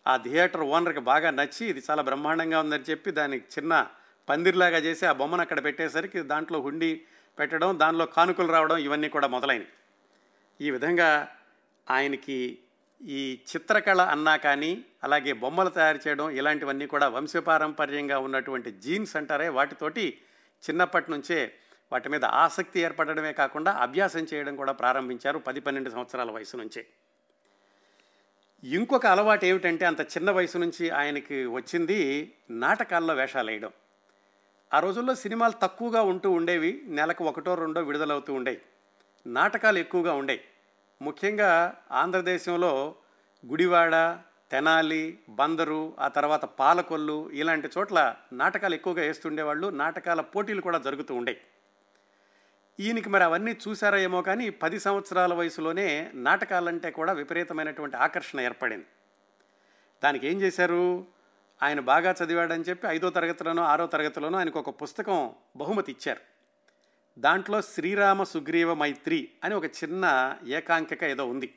ఆ 0.07 0.17
థియేటర్ 0.17 0.61
ఓనర్కి 0.61 0.99
బాగా 0.99 1.29
నచ్చి 1.31 1.67
ఇది 1.67 1.83
చాలా 1.89 2.01
బ్రహ్మాండంగా 2.01 2.59
ఉందని 2.59 2.83
చెప్పి 2.89 3.11
దానికి 3.11 3.45
చిన్న 3.59 3.87
పందిర్లాగా 4.29 4.77
చేసి 4.77 5.05
ఆ 5.05 5.11
బొమ్మను 5.11 5.41
అక్కడ 5.41 5.63
పెట్టేసరికి 5.63 6.21
దాంట్లో 6.21 6.59
హుండీ 6.59 7.01
పెట్టడం 7.37 7.79
దానిలో 7.79 8.05
కానుకలు 8.05 8.51
రావడం 8.51 8.77
ఇవన్నీ 8.77 9.09
కూడా 9.09 9.27
మొదలైనవి. 9.27 9.71
ఈ 10.61 10.69
విధంగా 10.71 11.27
ఆయనకి 11.89 12.59
ఈ 13.01 13.39
చిత్రకళ 13.55 14.01
అన్నా 14.01 14.37
కానీ 14.37 14.85
అలాగే 15.03 15.33
బొమ్మలు 15.33 15.69
తయారు 15.69 15.99
చేయడం 16.07 16.29
ఇలాంటివన్నీ 16.29 16.85
కూడా 16.85 17.07
వంశపారంపర్యంగా 17.07 18.17
ఉన్నటువంటి 18.17 18.71
జీన్స్ 18.71 19.15
అంటారే 19.15 19.49
వాటితోటి 19.49 20.05
చిన్నప్పటి 20.63 21.11
నుంచే 21.11 21.53
వాటి 21.91 22.09
మీద 22.09 22.25
ఆసక్తి 22.25 22.79
ఏర్పడడమే 22.79 23.33
కాకుండా 23.33 23.71
అభ్యాసం 23.71 24.23
చేయడం 24.33 24.55
కూడా 24.55 24.71
ప్రారంభించారు 24.71 25.39
పది 25.39 25.59
పన్నెండు 25.59 25.89
సంవత్సరాల 25.89 26.31
వయసు 26.31 26.57
నుంచే. 26.57 26.83
ఇంకొక 28.65 29.05
అలవాటు 29.05 29.45
ఏమిటంటే 29.45 29.85
అంత 29.85 30.01
చిన్న 30.01 30.31
వయసు 30.31 30.57
నుంచి 30.57 30.89
ఆయనకి 30.89 31.45
వచ్చింది 31.45 32.33
నాటకాల్లో 32.49 33.13
వేషాలు 33.13 33.49
వేయడం 33.49 33.71
ఆ 34.73 34.79
రోజుల్లో 34.79 35.15
సినిమాలు 35.15 35.53
తక్కువగా 35.61 36.01
ఉంటూ 36.01 36.31
ఉండేవి 36.31 36.81
నెలకు 36.87 37.23
ఒకటో 37.23 37.55
రెండో 37.55 37.81
విడుదలవుతూ 37.81 38.33
ఉండేవి 38.33 38.61
నాటకాలు 39.27 39.77
ఎక్కువగా 39.77 40.13
ఉండేవి 40.13 40.41
ముఖ్యంగా 41.01 41.75
ఆంధ్రదేశంలో 41.91 42.95
గుడివాడ 43.45 44.19
తెనాలి 44.51 45.19
బందరు 45.29 45.95
ఆ 45.99 46.07
తర్వాత 46.07 46.45
పాలకొల్లు 46.45 47.29
ఇలాంటి 47.29 47.69
చోట్ల 47.77 48.15
నాటకాలు 48.33 48.73
ఎక్కువగా 48.73 49.01
వేస్తుండేవాళ్ళు. 49.01 49.69
నాటకాల 49.69 50.21
పోటీలు 50.21 50.61
కూడా 50.61 50.77
జరుగుతూ 50.77 51.15
ఉండేవి 51.15 51.41
ఈయనకి 52.79 53.09
మరి 53.09 53.23
అవన్నీ 53.23 53.57
చూసారో 53.67 53.97
ఏమో 53.97 54.21
కానీ 54.21 54.49
పది 54.49 54.79
సంవత్సరాల 54.79 55.33
వయసులోనే 55.33 56.11
నాటకాలంటే 56.13 56.91
కూడా 56.91 57.13
విపరీతమైనటువంటి 57.13 57.97
ఆకర్షణ 57.97 58.41
ఏర్పడింది. 58.41 58.85
దానికి 60.03 60.27
ఏం 60.27 60.41
చేశారు? 60.41 61.07
ఆయన 61.63 61.79
బాగా 61.79 62.15
చదివాడని 62.23 62.63
చెప్పి 62.63 62.87
ఐదో 62.87 63.09
తరగతిలోనో 63.09 63.63
ఆరో 63.63 63.87
తరగతిలోనో 63.87 64.37
ఆయనకు 64.37 64.59
ఒక 64.59 64.81
పుస్తకం 64.81 65.33
బహుమతి 65.55 65.91
ఇచ్చారు. 65.91 66.19
దాంట్లో 67.19 67.61
శ్రీరామ 67.61 68.23
సుగ్రీవ 68.23 68.73
మైత్రి 68.73 69.29
అని 69.43 69.55
ఒక 69.55 69.65
చిన్న 69.65 70.35
ఏకాంకిక 70.47 71.03
ఏదో 71.03 71.27
ఉంది. 71.27 71.53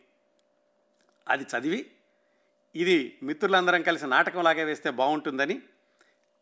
అది 1.29 1.45
చదివి 1.45 1.87
ఇది 2.77 3.19
మిత్రులందరం 3.23 3.83
కలిసి 3.83 4.07
నాటకంలాగే 4.07 4.65
వేస్తే 4.65 4.91
బాగుంటుందని 4.91 5.63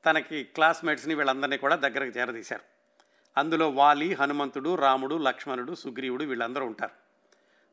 తనకి 0.07 0.45
క్లాస్మేట్స్ని 0.45 1.15
వీళ్ళందరినీ 1.15 1.57
కూడా 1.57 1.77
దగ్గరకు 1.77 2.19
చేరదీశారు. 2.19 2.76
అందులో 3.37 3.71
వాలి 3.71 4.13
హనుమంతుడు 4.13 4.75
రాముడు 4.75 5.15
లక్ష్మణుడు 5.15 5.75
సుగ్రీవుడు 5.75 6.25
వీళ్ళందరూ 6.25 6.67
ఉంటారు. 6.67 6.91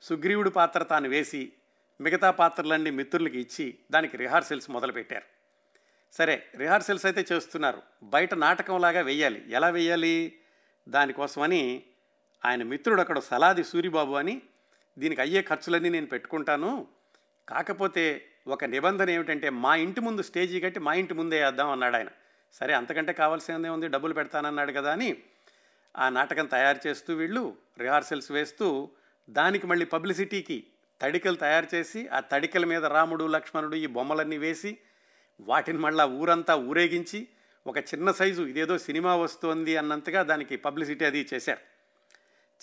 సుగ్రీవుడు 0.02 0.50
పాత్ర 0.50 0.84
తాను 0.84 1.10
వేసి 1.10 1.54
మిగతా 2.02 2.32
పాత్రలన్నీ 2.32 2.90
మిత్రులకి 2.90 3.40
ఇచ్చి 3.40 3.78
దానికి 3.92 4.18
రిహార్సల్స్ 4.18 4.70
మొదలుపెట్టారు. 4.70 5.24
సరే 6.12 6.50
రిహార్సల్స్ 6.58 7.06
అయితే 7.06 7.26
చేస్తున్నారు. 7.32 7.82
బయట 8.04 8.34
నాటకంలాగా 8.34 9.02
వెయ్యాలి 9.02 9.44
ఎలా 9.50 9.70
వెయ్యాలి 9.70 10.40
దానికోసమని 10.88 11.84
ఆయన 12.46 12.64
మిత్రుడు 12.64 13.02
అక్కడ 13.02 13.20
సలాది 13.20 13.64
సూరిబాబు 13.64 14.14
అని 14.14 14.42
దీనికి 14.98 15.22
అయ్యే 15.22 15.42
ఖర్చులన్నీ 15.42 15.90
నేను 15.90 16.06
పెట్టుకుంటాను. 16.06 16.88
కాకపోతే 17.50 18.26
ఒక 18.48 18.64
నిబంధన 18.64 19.10
ఏమిటంటే 19.10 19.50
మా 19.50 19.76
ఇంటి 19.76 20.02
ముందు 20.02 20.22
స్టేజీ 20.22 20.60
కట్టి 20.60 20.80
మా 20.80 20.94
ఇంటి 20.94 21.14
ముందే 21.14 21.44
వేద్దాం 21.44 21.70
అన్నాడు 21.70 21.96
ఆయన. 21.96 22.08
సరే 22.54 22.74
అంతకంటే 22.74 23.14
కావాల్సిందే 23.14 23.70
ఉంది 23.70 23.88
డబ్బులు 23.88 24.14
పెడతానన్నాడు 24.14 24.72
కదా 24.72 24.92
అని 24.92 25.18
ఆ 25.98 26.10
నాటకం 26.10 26.46
తయారు 26.46 26.88
చేస్తూ 26.88 27.16
వీళ్ళు 27.16 27.58
రిహార్సల్స్ 27.80 28.32
వేస్తూ 28.32 28.90
దానికి 29.30 29.68
మళ్ళీ 29.68 29.86
పబ్లిసిటీకి 29.86 30.68
తడికలు 31.02 31.36
తయారు 31.36 31.76
చేసి 31.76 32.08
ఆ 32.08 32.20
తడికల 32.20 32.66
మీద 32.66 32.86
రాముడు 32.86 33.28
లక్ష్మణుడు 33.28 33.76
ఈ 33.76 33.86
బొమ్మలన్నీ 33.86 34.38
వేసి 34.38 34.78
వాటిని 35.40 35.78
మళ్ళా 35.78 36.06
ఊరంతా 36.06 36.56
ఊరేగించి 36.56 37.28
ఒక 37.68 37.78
చిన్న 37.78 38.12
సైజు 38.12 38.42
ఇదేదో 38.42 38.78
సినిమా 38.78 39.16
వస్తుంది 39.16 39.78
అన్నంతగా 39.78 40.24
దానికి 40.24 40.58
పబ్లిసిటీ 40.58 41.06
అది 41.06 41.28
చేశారు. 41.34 41.60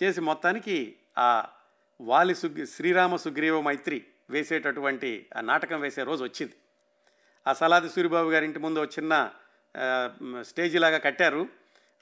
చేసి 0.02 0.20
మొత్తానికి 0.20 0.96
ఆ 1.18 1.46
వాలి 2.00 2.34
సుగ్ 2.34 2.66
శ్రీరామ 2.66 3.16
సుగ్రీవ 3.16 3.60
మైత్రి 3.60 4.04
వేసేటటువంటి 4.30 5.26
ఆ 5.36 5.40
నాటకం 5.40 5.80
వేసే 5.80 6.02
రోజు 6.02 6.24
వచ్చింది. 6.24 6.52
ఆ 7.46 7.52
సలాది 7.52 7.88
సూరిబాబు 7.88 8.30
గారి 8.30 8.44
ఇంటి 8.44 8.58
ముందు 8.58 8.78
ఒక 8.78 8.88
చిన్న 8.98 9.30
స్టేజీ 10.40 10.78
లాగా 10.78 10.98
కట్టారు. 10.98 11.48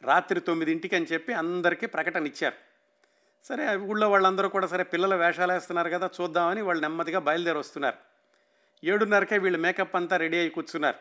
రాత్రి 0.03 0.41
తొమ్మిదింటికి 0.41 0.97
అని 0.97 1.07
చెప్పి 1.13 1.33
అందరికీ 1.33 1.87
ప్రకటన 1.87 2.27
ఇచ్చారు. 2.27 2.55
సరే 3.45 3.77
ఊళ్ళో 3.77 4.11
వాళ్ళందరూ 4.11 4.49
కూడా 4.49 4.67
సరే 4.67 4.83
పిల్లల 4.83 5.15
వేషాలు 5.15 5.53
వేస్తున్నారు 5.53 5.89
కదా 5.89 6.11
చూద్దామని 6.21 6.61
వాళ్ళు 6.61 6.83
నెమ్మదిగా 6.83 7.19
బయలుదేరి 7.19 7.59
వస్తున్నారు. 7.59 7.97
ఏడున్నరకే 8.85 9.39
వీళ్ళు 9.39 9.59
మేకప్ 9.59 9.97
అంతా 9.97 10.17
రెడీ 10.17 10.39
అయి 10.39 10.51
కూర్చున్నారు. 10.51 10.97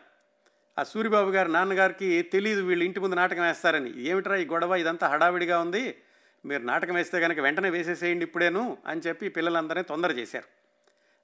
ఆ 0.78 0.82
సూర్యబాబు 0.82 1.30
గారు 1.30 1.48
నాన్నగారికి 1.48 2.22
తెలియదు 2.22 2.62
వీళ్ళు 2.66 2.84
ఇంటి 2.84 3.00
ముందు 3.00 3.14
నాటకం 3.14 3.42
వేస్తారని. 3.42 4.00
ఏమిట్రా 4.00 4.36
ఈ 4.36 4.46
గొడవ? 4.46 4.74
ఇదంతా 4.74 5.08
హడావిడిగా 5.08 5.60
ఉంది. 5.60 5.96
మీరు 6.44 6.62
నాటకం 6.62 6.94
వేస్తే 6.94 7.20
కనుక 7.20 7.38
వెంటనే 7.38 7.70
వేసేసేయండి 7.70 8.24
ఇప్పుడేను 8.24 8.78
అని 8.86 9.00
చెప్పి 9.06 9.28
పిల్లలందరినీ 9.28 9.82
తొందర 9.82 10.10
చేశారు. 10.10 10.44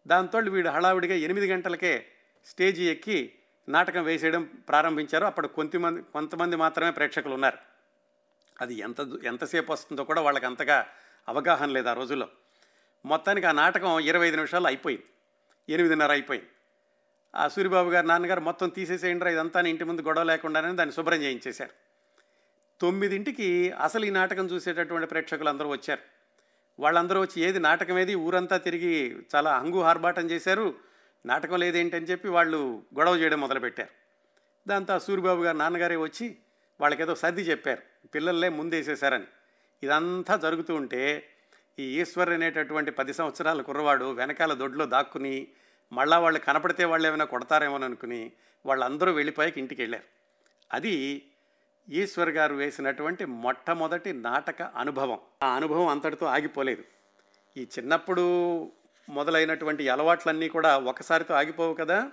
దాంతో 0.09 0.39
వీడు 0.39 0.69
హడావిడిగా 0.69 1.15
ఎనిమిది 1.15 1.53
గంటలకే 1.53 2.07
స్టేజీ 2.45 2.89
ఎక్కి 2.91 3.33
నాటకం 3.69 4.05
వేసేయడం 4.05 4.43
ప్రారంభించారు. 4.69 5.25
అప్పుడు 5.25 5.49
కొంతమంది 5.49 6.03
కొంతమంది 6.03 6.57
మాత్రమే 6.57 6.91
ప్రేక్షకులు 6.91 7.35
ఉన్నారు 7.35 7.59
అది 8.61 8.75
ఎంత 8.75 8.97
ఎంతసేపు 9.25 9.73
వస్తుందో 9.73 10.05
కూడా 10.05 10.21
వాళ్ళకి 10.21 10.47
అంతగా 10.47 10.87
అవగాహన 11.29 11.69
లేదు 11.69 11.89
ఆ 11.89 11.93
రోజుల్లో. 11.93 12.29
మొత్తానికి 13.05 13.47
ఆ 13.47 13.53
నాటకం 13.53 14.01
ఇరవై 14.01 14.27
ఐదు 14.27 14.37
నిమిషాలు 14.37 14.67
అయిపోయింది. 14.67 15.07
ఎనిమిదిన్నర 15.69 16.11
అయిపోయింది. 16.11 16.49
ఆ 17.37 17.49
సూరిబాబు 17.49 17.91
గారు 17.91 18.07
నాన్నగారు 18.07 18.41
మొత్తం 18.41 18.69
తీసేసేయండి 18.69 19.33
ఇదంతా 19.33 19.61
ఇంటి 19.61 19.85
ముందు 19.85 20.03
గొడవ 20.03 20.23
లేకుండానే 20.23 20.73
దాన్ని 20.73 20.95
శుభ్రం 20.95 21.23
చేయించేశారు. 21.23 21.71
తొమ్మిదింటికి 22.81 23.71
అసలు 23.71 24.05
ఈ 24.05 24.11
నాటకం 24.11 24.47
చూసేటటువంటి 24.47 25.07
ప్రేక్షకులు 25.07 25.49
అందరూ 25.49 25.69
వచ్చారు. 25.69 26.01
వాళ్ళందరూ 26.81 27.21
వచ్చి 27.21 27.43
ఏది 27.43 27.59
నాటకం 27.59 27.99
ఏది? 27.99 28.15
ఊరంతా 28.15 28.57
తిరిగి 28.57 29.23
చాలా 29.35 29.59
హంగు 29.59 29.81
హార్బాటం 29.81 30.31
చేశారు. 30.31 30.75
నాటకం 31.27 31.59
లేదేంటని 31.59 32.07
చెప్పి 32.07 32.29
వాళ్ళు 32.29 32.83
గొడవ 32.99 33.17
చేయడం 33.17 33.41
మొదలుపెట్టారు. 33.41 33.89
దాంతో 34.69 34.99
సూరిబాబు 34.99 35.43
గారు 35.43 35.57
నాన్నగారే 35.57 35.97
వచ్చి 35.97 36.37
వాళ్ళకేదో 36.81 37.15
సర్ది 37.15 37.43
చెప్పారు. 37.43 38.07
పిల్లల్లే 38.07 38.49
ముందేసేశారని. 38.49 39.25
ఇదంతా 39.83 40.37
జరుగుతూ 40.37 40.75
ఉంటే 40.75 41.29
ఈ 41.79 42.01
ఈశ్వర్ 42.01 42.29
అనేటటువంటి 42.29 42.91
పది 42.91 43.15
సంవత్సరాల 43.15 43.63
కుర్రవాడు 43.63 44.13
వెనకాల 44.13 44.53
దొడ్లో 44.53 44.87
దాక్కుని 44.87 45.49
మళ్ళా 45.93 46.19
వాళ్ళు 46.19 46.41
కనపడితే 46.41 46.85
వాళ్ళు 46.85 47.09
ఏమైనా 47.09 47.25
కొడతారేమో 47.25 47.79
అనుకుని 47.79 48.33
వాళ్ళందరూ 48.67 49.13
వెళ్ళిపోయాక 49.13 49.59
ఇంటికి 49.59 49.83
వెళ్ళారు 49.83 50.05
అది 50.73 51.27
ఈశ్వర్ 51.89 52.31
గారు 52.31 52.55
వేసినటువంటి 52.55 53.25
మొట్టమొదటి 53.25 54.13
నాటక 54.13 54.63
అనుభవం. 54.63 55.19
ఆ 55.43 55.49
అనుభవం 55.49 55.87
అంతటితో 55.87 56.27
ఆగిపోలేదు. 56.27 56.85
ఈ 57.57 57.67
చిన్నప్పుడు 57.79 58.25
మొదలైనటువంటి 59.09 59.89
అలవాట్లన్నీ 59.89 60.49
కూడా 60.49 60.79
ఒకసారితో 60.79 61.35
ఆగిపోవు 61.35 61.75
కదా. 61.75 62.11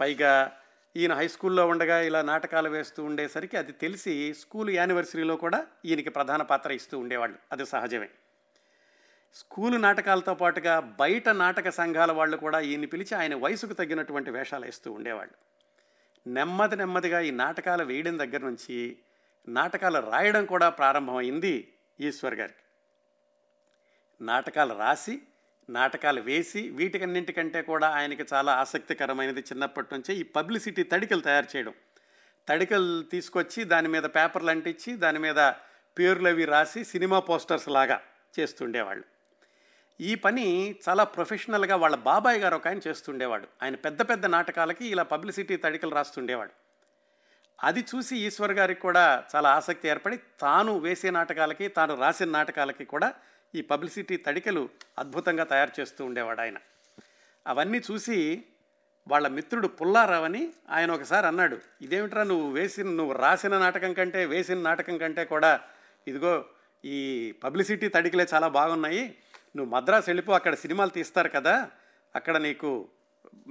పైగా 0.00 0.56
ఈయన 0.96 1.14
హై 1.14 1.28
స్కూల్లో 1.28 1.68
ఉండగా 1.68 2.00
ఇలా 2.00 2.22
నాటకాలు 2.22 2.68
వేస్తూ 2.68 3.04
ఉండేసరికి 3.04 3.56
అది 3.56 3.72
తెలిసి 3.72 4.34
స్కూల్ 4.34 4.70
యానివర్సరీలో 4.70 5.36
కూడా 5.36 5.66
ఈయనకి 5.84 6.10
ప్రధాన 6.10 6.42
పాత్ర 6.42 6.72
ఇస్తూ 6.72 6.98
ఉండేవాళ్ళు. 6.98 7.38
అది 7.52 7.66
సహజమే. 7.66 8.08
స్కూలు 9.34 9.76
నాటకాలతో 9.76 10.34
పాటుగా 10.34 10.80
బయట 10.80 11.28
నాటక 11.28 11.68
సంఘాల 11.68 12.12
వాళ్ళు 12.12 12.36
కూడా 12.36 12.60
ఈయన్ని 12.60 12.86
పిలిచి 12.86 13.14
ఆయన 13.14 13.34
వయసుకు 13.34 13.72
తగ్గినటువంటి 13.72 14.30
వేషాలు 14.30 14.64
వేస్తూ 14.64 14.92
ఉండేవాళ్ళు. 14.92 15.34
నెమ్మది 16.26 16.76
నెమ్మదిగా 16.76 17.20
ఈ 17.20 17.30
నాటకాలు 17.30 17.84
వేయడం 17.84 18.18
దగ్గర 18.18 18.40
నుంచి 18.40 18.98
నాటకాలు 19.48 20.10
రాయడం 20.10 20.44
కూడా 20.44 20.68
ప్రారంభమైంది 20.68 21.72
ఈశ్వర్ 22.00 22.34
గారికి. 22.34 22.58
నాటకాలు 24.24 24.74
రాసి 24.74 25.22
నాటకాలు 25.70 26.20
వేసి 26.20 26.68
వీటికన్నింటికంటే 26.68 27.62
కూడా 27.62 27.88
ఆయనకి 27.88 28.24
చాలా 28.34 28.52
ఆసక్తికరమైనది 28.52 29.40
చిన్నప్పటి 29.40 29.88
నుంచే 29.92 30.14
ఈ 30.14 30.22
పబ్లిసిటీ 30.22 30.82
తడికలు 30.82 31.20
తయారు 31.20 31.56
చేయడం. 31.56 31.74
తడికలు 32.48 33.02
తీసుకొచ్చి 33.02 33.64
దాని 33.64 33.88
మీద 33.88 34.02
పేపర్లు 34.02 34.50
అంటించి 34.50 34.96
దాని 34.96 35.18
మీద 35.18 35.52
పేర్లు 35.98 36.28
అవి 36.28 36.44
రాసి 36.44 36.84
సినిమా 36.84 37.18
పోస్టర్స్ 37.18 37.68
లాగా 37.68 38.00
చేస్తుండేవాళ్ళు. 38.38 39.04
ఈ 40.00 40.14
పని 40.14 40.76
చాలా 40.88 41.04
ప్రొఫెషనల్గా 41.04 41.76
వాళ్ళ 41.76 41.96
బాబాయ్ 41.96 42.38
గారు 42.38 42.54
ఒక 42.54 42.68
ఆయన 42.68 42.80
చేస్తుండేవాడు. 42.86 43.48
ఆయన 43.62 43.74
పెద్ద 43.74 44.02
పెద్ద 44.02 44.26
నాటకాలకి 44.26 44.86
ఇలా 44.86 45.02
పబ్లిసిటీ 45.02 45.56
తడికలు 45.56 45.94
రాస్తుండేవాడు. 45.94 46.50
అది 47.64 47.80
చూసి 47.80 48.16
ఈశ్వర్ 48.16 48.52
గారికి 48.52 48.80
కూడా 48.80 49.24
చాలా 49.36 49.50
ఆసక్తి 49.50 49.88
ఏర్పడి 49.88 50.18
తాను 50.40 50.78
వేసే 50.78 51.10
నాటకాలకి 51.10 51.68
తాను 51.68 52.00
రాసిన 52.00 52.30
నాటకాలకి 52.30 52.84
కూడా 52.84 53.14
ఈ 53.54 53.62
పబ్లిసిటీ 53.62 54.16
తడికలు 54.16 54.68
అద్భుతంగా 54.98 55.44
తయారు 55.44 55.80
చేస్తూ 55.80 56.04
ఉండేవాడు 56.04 56.40
ఆయన. 56.40 56.56
అవన్నీ 57.46 57.82
చూసి 57.90 58.44
వాళ్ళ 59.08 59.28
మిత్రుడు 59.28 59.68
పుల్లారావని 59.68 60.52
ఆయన 60.70 60.90
ఒకసారి 60.90 61.26
అన్నాడు 61.26 61.58
ఇదేమిట్రా 61.82 62.22
నువ్వు 62.22 62.50
వేసిన 62.50 62.86
నువ్వు 62.86 63.12
రాసిన 63.12 63.58
నాటకం 63.58 63.92
కంటే 63.92 64.26
వేసిన 64.26 64.58
నాటకం 64.58 64.98
కంటే 64.98 65.24
కూడా 65.24 65.60
ఇదిగో 66.08 66.44
ఈ 66.84 67.32
పబ్లిసిటీ 67.44 67.88
తడికలే 67.88 68.26
చాలా 68.34 68.48
బాగున్నాయి. 68.48 69.16
నువ్వు 69.56 69.74
మద్రాసు 69.74 70.04
వెళ్ళిపో 70.08 70.32
అక్కడ 70.32 70.54
సినిమాలు 70.54 70.90
తీస్తారు 70.90 71.28
కదా 71.28 71.70
అక్కడ 72.14 72.36
నీకు 72.36 72.88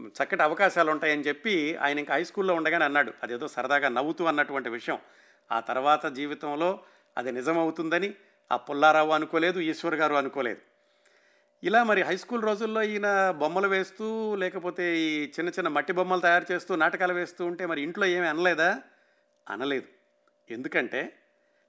చక్కటి 0.08 0.44
అవకాశాలు 0.44 0.92
ఉంటాయని 0.92 1.22
చెప్పి 1.22 1.76
ఆయన 1.76 2.00
ఇంకా 2.00 2.14
హై 2.14 2.24
స్కూల్లో 2.24 2.54
ఉండగానే 2.54 2.86
అన్నాడు 2.86 3.14
అదేదో 3.24 3.48
సరదాగా 3.48 3.90
నవ్వుతూ 3.90 4.26
అన్నటువంటి 4.26 4.70
విషయం. 4.70 5.00
ఆ 5.52 5.60
తర్వాత 5.60 6.06
జీవితంలో 6.06 6.84
అది 7.18 7.32
నిజమవుతుందని 7.32 8.14
ఆ 8.54 8.58
పుల్లారావు 8.58 9.12
అనుకోలేదు 9.12 9.60
ఈశ్వర్ 9.60 9.96
గారు 9.96 10.16
అనుకోలేదు. 10.16 10.62
ఇలా 11.64 11.84
మరి 11.84 12.02
హై 12.02 12.18
స్కూల్ 12.18 12.44
రోజుల్లో 12.44 12.84
ఈయన 12.84 13.32
బొమ్మలు 13.32 13.68
వేస్తూ 13.68 14.36
లేకపోతే 14.36 15.00
ఈ 15.00 15.24
చిన్న 15.28 15.50
చిన్న 15.50 15.68
మట్టి 15.68 15.94
బొమ్మలు 15.94 16.20
తయారు 16.20 16.46
చేస్తూ 16.52 16.76
నాటకాలు 16.76 17.14
వేస్తూ 17.14 17.46
ఉంటే 17.46 17.66
మరి 17.66 17.82
ఇంట్లో 17.82 18.06
ఏమీ 18.06 18.28
అనలేదా? 18.28 18.82
అనలేదు. 19.50 19.88
ఎందుకంటే 20.50 21.20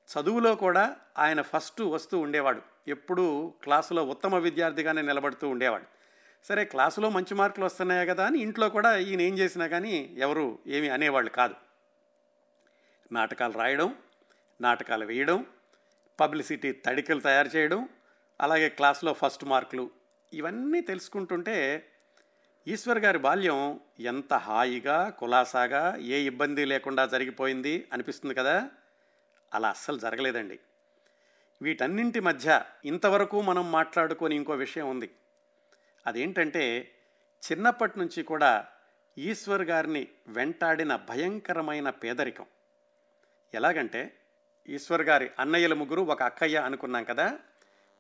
చదువులో 0.09 0.55
కూడా 0.55 0.97
ఆయన 1.19 1.43
ఫస్ట్ 1.43 1.81
వస్తూ 1.81 2.19
ఉండేవాడు. 2.19 2.63
ఎప్పుడూ 2.89 3.55
క్లాసులో 3.63 4.05
ఉత్తమ 4.05 4.37
విద్యార్థిగానే 4.37 5.03
నిలబడుతూ 5.03 5.49
ఉండేవాడు. 5.49 5.85
సరే 6.45 6.65
క్లాసులో 6.65 7.11
మంచి 7.11 7.35
మార్కులు 7.35 7.65
వస్తున్నాయి 7.65 8.07
కదా 8.07 8.27
అని 8.27 8.39
ఇంట్లో 8.39 8.69
కూడా 8.69 8.97
ఈయన 8.97 9.21
ఏం 9.21 9.39
చేసినా 9.39 9.67
కానీ 9.67 10.17
ఎవరు 10.19 10.59
ఏమి 10.67 10.89
అనేవాళ్ళు 10.89 11.31
కాదు. 11.31 11.55
నాటకాలు 13.13 13.53
రాయడం 13.53 13.95
నాటకాలు 14.61 15.05
వేయడం 15.05 15.47
పబ్లిసిటీ 16.21 16.73
తడికలు 16.73 17.21
తయారు 17.21 17.49
చేయడం 17.49 17.89
అలాగే 18.41 18.69
క్లాస్లో 18.69 19.13
ఫస్ట్ 19.13 19.45
మార్కులు 19.45 19.91
ఇవన్నీ 20.33 20.81
తెలుసుకుంటుంటే 20.81 21.89
ఈశ్వర్ 22.69 22.99
గారి 22.99 23.19
బాల్యం 23.19 23.81
ఎంత 24.01 24.35
హాయిగా 24.35 25.09
కులాసాగా 25.09 25.97
ఏ 25.97 26.21
ఇబ్బంది 26.21 26.65
లేకుండా 26.65 27.07
జరిగిపోయింది 27.07 27.89
అనిపిస్తుంది 27.93 28.35
కదా? 28.35 28.71
అలా 29.55 29.69
అస్సలు 29.69 29.99
జరగలేదండి. 29.99 30.61
వీటన్నింటి 31.63 32.21
మధ్య 32.21 32.65
ఇంతవరకు 32.85 33.41
మనం 33.41 33.73
మాట్లాడుకొని 33.73 34.37
ఇంకో 34.37 34.53
విషయం 34.53 34.91
ఉంది. 34.91 35.11
అదేంటంటే 36.07 36.95
చిన్నప్పటి 37.53 37.99
నుంచి 37.99 38.23
కూడా 38.23 38.67
ఈశ్వర్ 39.19 39.63
గారిని 39.63 40.09
వెంటాడిన 40.29 40.97
భయంకరమైన 40.97 41.91
పేదరికం. 41.91 42.47
ఎలాగంటే 43.55 44.21
ఈశ్వర్ 44.69 45.03
గారి 45.03 45.31
అన్నయ్యల 45.39 45.75
ముగ్గురు 45.75 46.01
ఒక 46.01 46.23
అక్కయ్య 46.23 46.59
అనుకున్నాం 46.59 47.05
కదా. 47.05 47.39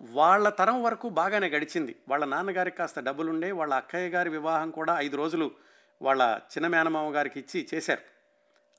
వాళ్ళ 0.01 0.49
తరం 0.49 0.83
వరకు 0.83 1.09
బాగానే 1.09 1.47
గడిచింది. 1.47 1.97
వాళ్ళ 2.09 2.25
నాన్నగారికి 2.25 2.77
కాస్త 2.77 3.01
డబ్బులుండే 3.01 3.53
వాళ్ళ 3.53 3.75
అక్కయ్య 3.75 4.09
గారి 4.09 4.31
వివాహం 4.31 4.71
కూడా 4.71 5.01
ఐదు 5.01 5.17
రోజులు 5.17 5.51
వాళ్ళ 6.03 6.41
చిన్న 6.47 6.67
మేనమామ 6.67 7.15
గారికి 7.15 7.41
ఇచ్చి 7.41 7.69
చేశారు. 7.75 8.01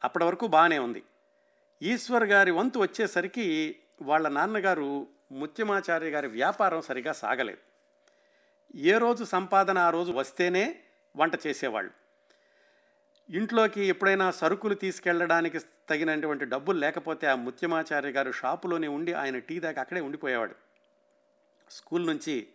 అప్పటి 0.04 0.26
వరకు 0.26 0.48
బాగానే 0.48 0.80
ఉంది. 0.80 1.04
ఈశ్వర్ 1.82 2.24
గారి 2.24 2.52
వంతు 2.52 2.80
వచ్చేసరికి 2.80 3.76
వాళ్ళ 4.02 4.28
నాన్నగారు 4.28 5.08
ముత్యమాచార్య 5.32 6.10
గారి 6.10 6.28
వ్యాపారం 6.28 6.82
సరిగా 6.82 7.14
సాగలేదు. 7.14 7.58
ఏ 8.78 8.98
రోజు 8.98 9.24
సంపాదన 9.24 9.78
ఆ 9.78 9.90
రోజు 9.90 10.12
వస్తేనే 10.12 10.80
వంట 11.16 11.48
చేసేవాళ్ళు. 11.48 12.05
ఇంట్లోకి 13.30 13.86
ఎప్పుడైనా 13.86 14.32
సరుకులు 14.32 14.74
తీసుకెళ్ళడానికి 14.74 15.60
తగినటువంటి 15.90 16.46
డబ్బులు 16.46 16.80
లేకపోతే 16.80 17.28
ఆ 17.28 17.36
ముత్యమాచార్య 17.36 18.10
గారు 18.10 18.32
షాపులోనే 18.32 18.88
ఉండి 18.88 19.14
ఆయన 19.14 19.38
టీ 19.38 19.60
దాకా 19.60 19.82
అక్కడే 19.82 20.02
ఉండిపోయేవాడు. 20.02 20.56
స్కూల్ 21.70 22.08
నుంచి 22.08 22.48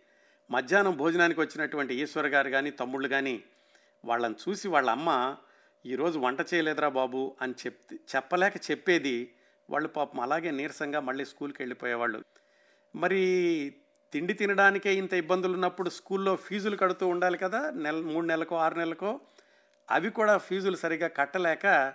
మధ్యాహ్నం 0.51 0.97
భోజనానికి 0.97 1.39
వచ్చినటువంటి 1.39 1.95
ఈశ్వర్ 1.95 2.27
గారు 2.27 2.49
కానీ 2.49 2.71
తమ్ముళ్ళు 2.71 3.07
కానీ 3.07 3.43
వాళ్ళని 4.05 4.35
చూసి 4.49 4.67
వాళ్ళ 4.67 4.89
అమ్మ 4.89 5.35
ఈరోజు 5.85 6.19
వంట 6.19 6.41
చేయలేదురా 6.53 6.89
బాబు 6.89 7.35
అని 7.41 7.53
చెప్ 7.53 7.93
చెప్పలేక 7.93 8.53
చెప్పేది 8.71 9.33
వాళ్ళు 9.69 9.87
పాపం 9.87 10.19
అలాగే 10.19 10.51
నీరసంగా 10.51 10.99
మళ్ళీ 10.99 11.25
స్కూల్కి 11.25 11.61
వెళ్ళిపోయేవాళ్ళు. 11.61 12.23
మరి 12.95 13.21
తిండి 14.13 14.33
తినడానికే 14.33 14.95
ఇంత 14.95 15.13
ఇబ్బందులు 15.13 15.53
ఉన్నప్పుడు 15.53 15.89
స్కూల్లో 15.89 16.35
ఫీజులు 16.35 16.75
కడుతూ 16.75 17.07
ఉండాలి 17.07 17.37
కదా 17.37 17.69
నెల 17.69 18.01
మూడు 18.01 18.25
నెలలకో 18.25 18.55
ఆరు 18.55 18.77
నెలలకో 18.77 19.19
అవి 19.91 20.09
కూడా 20.09 20.37
ఫీజులు 20.37 20.75
సరిగా 20.75 21.07
కట్టలేక 21.07 21.93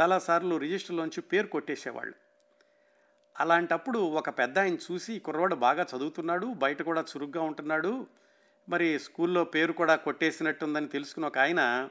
చాలాసార్లు 0.00 0.56
రిజిస్టర్లోంచి 0.56 1.20
పేరు 1.20 1.46
కొట్టేసేవాళ్ళు. 1.46 2.14
అలాంటప్పుడు 3.40 3.98
ఒక 3.98 4.30
పెద్ద 4.30 4.58
ఆయన 4.58 4.74
చూసి 4.74 5.18
కుర్రవాడు 5.18 5.54
బాగా 5.54 5.86
చదువుతున్నాడు 5.96 6.46
బయట 6.46 6.82
కూడా 6.82 7.00
చురుగ్గా 7.00 7.42
ఉంటున్నాడు 7.42 8.06
మరి 8.68 8.98
స్కూల్లో 8.98 9.44
పేరు 9.44 9.72
కూడా 9.72 9.96
కొట్టేసినట్టుందని 9.96 10.88
తెలుసుకున్న 10.88 11.26
ఒక 11.26 11.38
ఆయన 11.38 11.88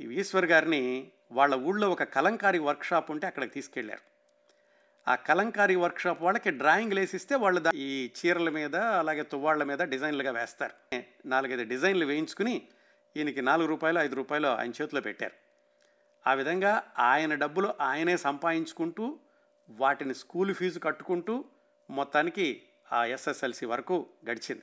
ఈశ్వర్ 0.00 0.46
గారిని 0.46 1.10
వాళ్ళ 1.32 1.54
ఊళ్ళో 1.54 1.90
ఒక 1.90 2.02
కలంకారీ 2.02 2.58
వర్క్షాప్ 2.58 3.10
ఉంటే 3.10 3.26
అక్కడికి 3.26 3.54
తీసుకెళ్ళారు. 3.54 4.00
ఆ 5.10 5.14
కలంకారీ 5.14 5.74
వర్క్షాప్ 5.74 6.22
వాళ్ళకి 6.22 6.50
డ్రాయింగ్లు 6.50 7.00
వేసిస్తే 7.00 7.34
వాళ్ళు 7.34 7.76
ఈ 7.76 8.10
చీరల 8.18 8.48
మీద 8.48 8.76
అలాగే 8.76 9.22
తువ్వాళ్ళ 9.22 9.62
మీద 9.62 9.78
డిజైన్లుగా 9.78 10.30
వేస్తారు. 10.30 11.04
నాలుగైదు 11.26 11.64
డిజైన్లు 11.64 12.06
వేయించుకుని 12.06 12.62
ఈయనకి 13.16 13.42
నాలుగు 13.42 13.68
రూపాయలు 13.68 13.98
ఐదు 13.98 14.14
రూపాయలు 14.14 14.46
ఆయన 14.46 14.70
చేతిలో 14.70 15.00
పెట్టారు. 15.00 15.32
ఆ 16.28 16.32
విధంగా 16.32 16.92
ఆయన 16.98 17.34
డబ్బులు 17.34 17.74
ఆయనే 17.80 18.16
సంపాదించుకుంటూ 18.16 19.18
వాటిని 19.70 20.14
స్కూల్ 20.14 20.54
ఫీజు 20.54 20.78
కట్టుకుంటూ 20.78 21.44
మొత్తానికి 21.90 22.62
ఆ 22.92 23.04
ఎస్ఎస్ఎల్సి 23.04 23.66
వరకు 23.66 24.06
గడిచింది. 24.30 24.62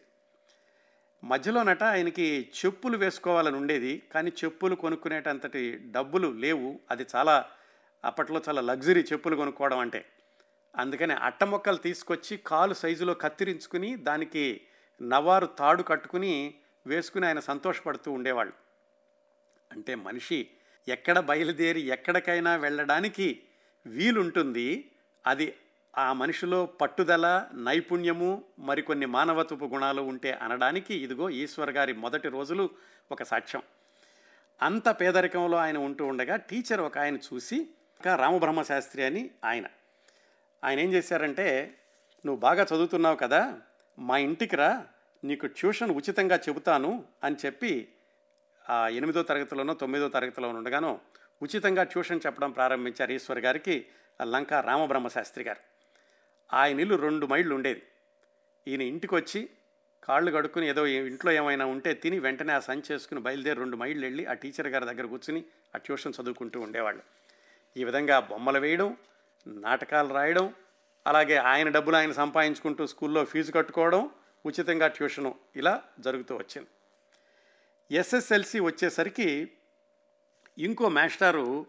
మధ్యలోనట 1.24 1.84
ఆయనకి 1.84 2.52
చెప్పులు 2.65 2.97
వేసుకోవాలని 2.97 3.58
ఉండేది 3.58 4.04
కానీ 4.13 4.32
చెప్పులు 4.43 4.76
కొనుక్కునేటంతటి 4.76 5.78
డబ్బులు 5.91 6.28
లేవు. 6.28 6.80
అది 6.91 7.06
చాలా 7.15 7.45
అప్పట్లో 8.06 8.41
చాలా 8.50 8.62
లగ్జరీ 8.62 9.02
చెప్పులు 9.02 9.36
కొనుక్కోవడం 9.36 9.80
అంటే. 9.80 10.06
అందుకని 10.76 11.13
అట్ట 11.13 11.43
మొక్కలు 11.43 11.78
తీసుకొచ్చి 11.78 12.38
కాలు 12.38 12.74
సైజులో 12.74 13.13
కత్తిరించుకుని 13.13 13.95
దానికి 13.95 14.62
నవారు 15.02 15.45
తాడు 15.45 15.84
కట్టుకుని 15.84 16.56
వేసుకుని 16.89 17.25
ఆయన 17.25 17.39
సంతోషపడుతూ 17.39 18.12
ఉండేవాళ్ళు. 18.12 18.54
అంటే 19.71 19.95
మనిషి 19.95 20.47
ఎక్కడ 20.88 21.19
బయలుదేరి 21.19 21.82
ఎక్కడికైనా 21.82 22.56
వెళ్ళడానికి 22.56 23.43
వీలుంటుంది. 23.86 24.91
అది 25.28 25.56
ఆ 25.97 26.13
మనిషిలో 26.13 26.65
పట్టుదల 26.65 27.47
నైపుణ్యము 27.54 28.43
మరికొన్ని 28.60 29.06
మానవత్వపు 29.06 29.65
గుణాలు 29.65 30.02
ఉంటే 30.02 30.32
అనడానికి 30.32 30.95
ఇదిగో 30.95 31.30
ఈశ్వర్ 31.30 31.69
గారి 31.69 31.93
మొదటి 31.93 32.30
రోజులు 32.30 32.69
ఒక 33.12 33.23
సాక్ష్యం. 33.23 33.62
అంత 34.62 34.89
పేదరికంలో 34.89 35.58
ఆయన 35.58 35.78
ఉంటూ 35.78 36.06
ఉండగా 36.06 36.36
టీచర్ 36.36 36.82
ఒక 36.82 36.97
ఆయన 36.97 37.17
చూసి 37.17 37.56
ఇంకా 37.56 38.15
రామబ్రహ్మ 38.15 38.62
శాస్త్రి 38.62 39.04
అని 39.04 39.30
ఆయన. 39.45 39.65
ఆయన 40.63 40.80
ఏం 40.80 40.93
చేశారంటే 40.93 41.78
నువ్వు 42.25 42.39
బాగా 42.39 42.63
చదువుతున్నావు 42.63 43.15
కదా 43.15 43.62
మా 43.99 44.17
ఇంటికి 44.17 44.56
రా 44.56 44.88
నీకు 45.23 45.45
ట్యూషన్ 45.45 45.91
ఉచితంగా 45.91 46.36
చెబుతాను 46.36 47.05
అని 47.23 47.36
చెప్పి 47.45 47.88
ఆ 48.69 48.88
ఎనిమిదో 48.88 49.23
తరగతిలోనో 49.23 49.73
తొమ్మిదో 49.73 50.10
తరగతిలో 50.10 50.49
ఉండగానో 50.49 50.99
ఉచితంగా 51.41 51.84
ట్యూషన్ 51.84 52.19
చెప్పడం 52.25 52.51
ప్రారంభించారు 52.51 53.12
ఈశ్వర్ 53.12 53.39
గారికి 53.39 53.86
ఆ 54.21 54.23
లంక 54.23 54.53
రామబ్రహ్మ 54.53 55.08
గారు. 55.39 55.58
ఆయన 56.53 56.79
ఇల్లు 56.79 56.95
రెండు 56.95 57.25
మైళ్ళు 57.25 57.55
ఉండేది. 57.55 57.84
ఈయన 58.67 58.82
ఇంటికి 58.82 59.15
వచ్చి 59.15 59.49
కాళ్ళు 60.03 60.32
కడుక్కుని 60.32 60.67
ఏదో 60.67 60.88
ఇంట్లో 60.88 61.32
ఏమైనా 61.32 61.65
ఉంటే 61.65 61.93
తిని 61.93 62.19
వెంటనే 62.19 62.53
ఆ 62.53 62.60
సంచి 62.60 62.84
చేసుకుని 62.91 63.19
బయలుదేరి 63.19 63.60
రెండు 63.60 63.77
మైళ్ళు 63.77 64.05
వెళ్ళి 64.05 64.25
ఆ 64.25 64.34
టీచర్ 64.34 64.67
గారి 64.67 64.86
దగ్గర 64.86 65.05
కూర్చుని 65.05 65.43
ఆ 65.75 65.77
ట్యూషన్ 65.77 66.13
చదువుకుంటూ 66.21 66.62
ఉండేవాళ్ళు. 66.62 67.03
ఈ 67.77 67.84
విధంగా 67.84 68.19
బొమ్మలు 68.19 68.60
వేయడం 68.60 68.97
నాటకాలు 69.47 70.13
రాయడం 70.13 70.53
అలాగే 71.08 71.36
ఆయన 71.36 71.69
డబ్బులు 71.69 71.95
ఆయన 71.95 72.12
సంపాదించుకుంటూ 72.12 72.88
స్కూల్లో 72.88 73.25
ఫీజు 73.25 73.51
కట్టుకోవడం 73.51 74.10
ఉచితంగా 74.45 74.88
ట్యూషను 74.88 75.36
ఇలా 75.56 75.84
జరుగుతూ 75.99 76.36
వచ్చింది. 76.36 76.67
ఎస్ఎస్ఎల్సి 77.95 78.60
వచ్చేసరికి 78.60 79.52
ఇంకో 80.58 80.89
మాస్టారు 80.89 81.65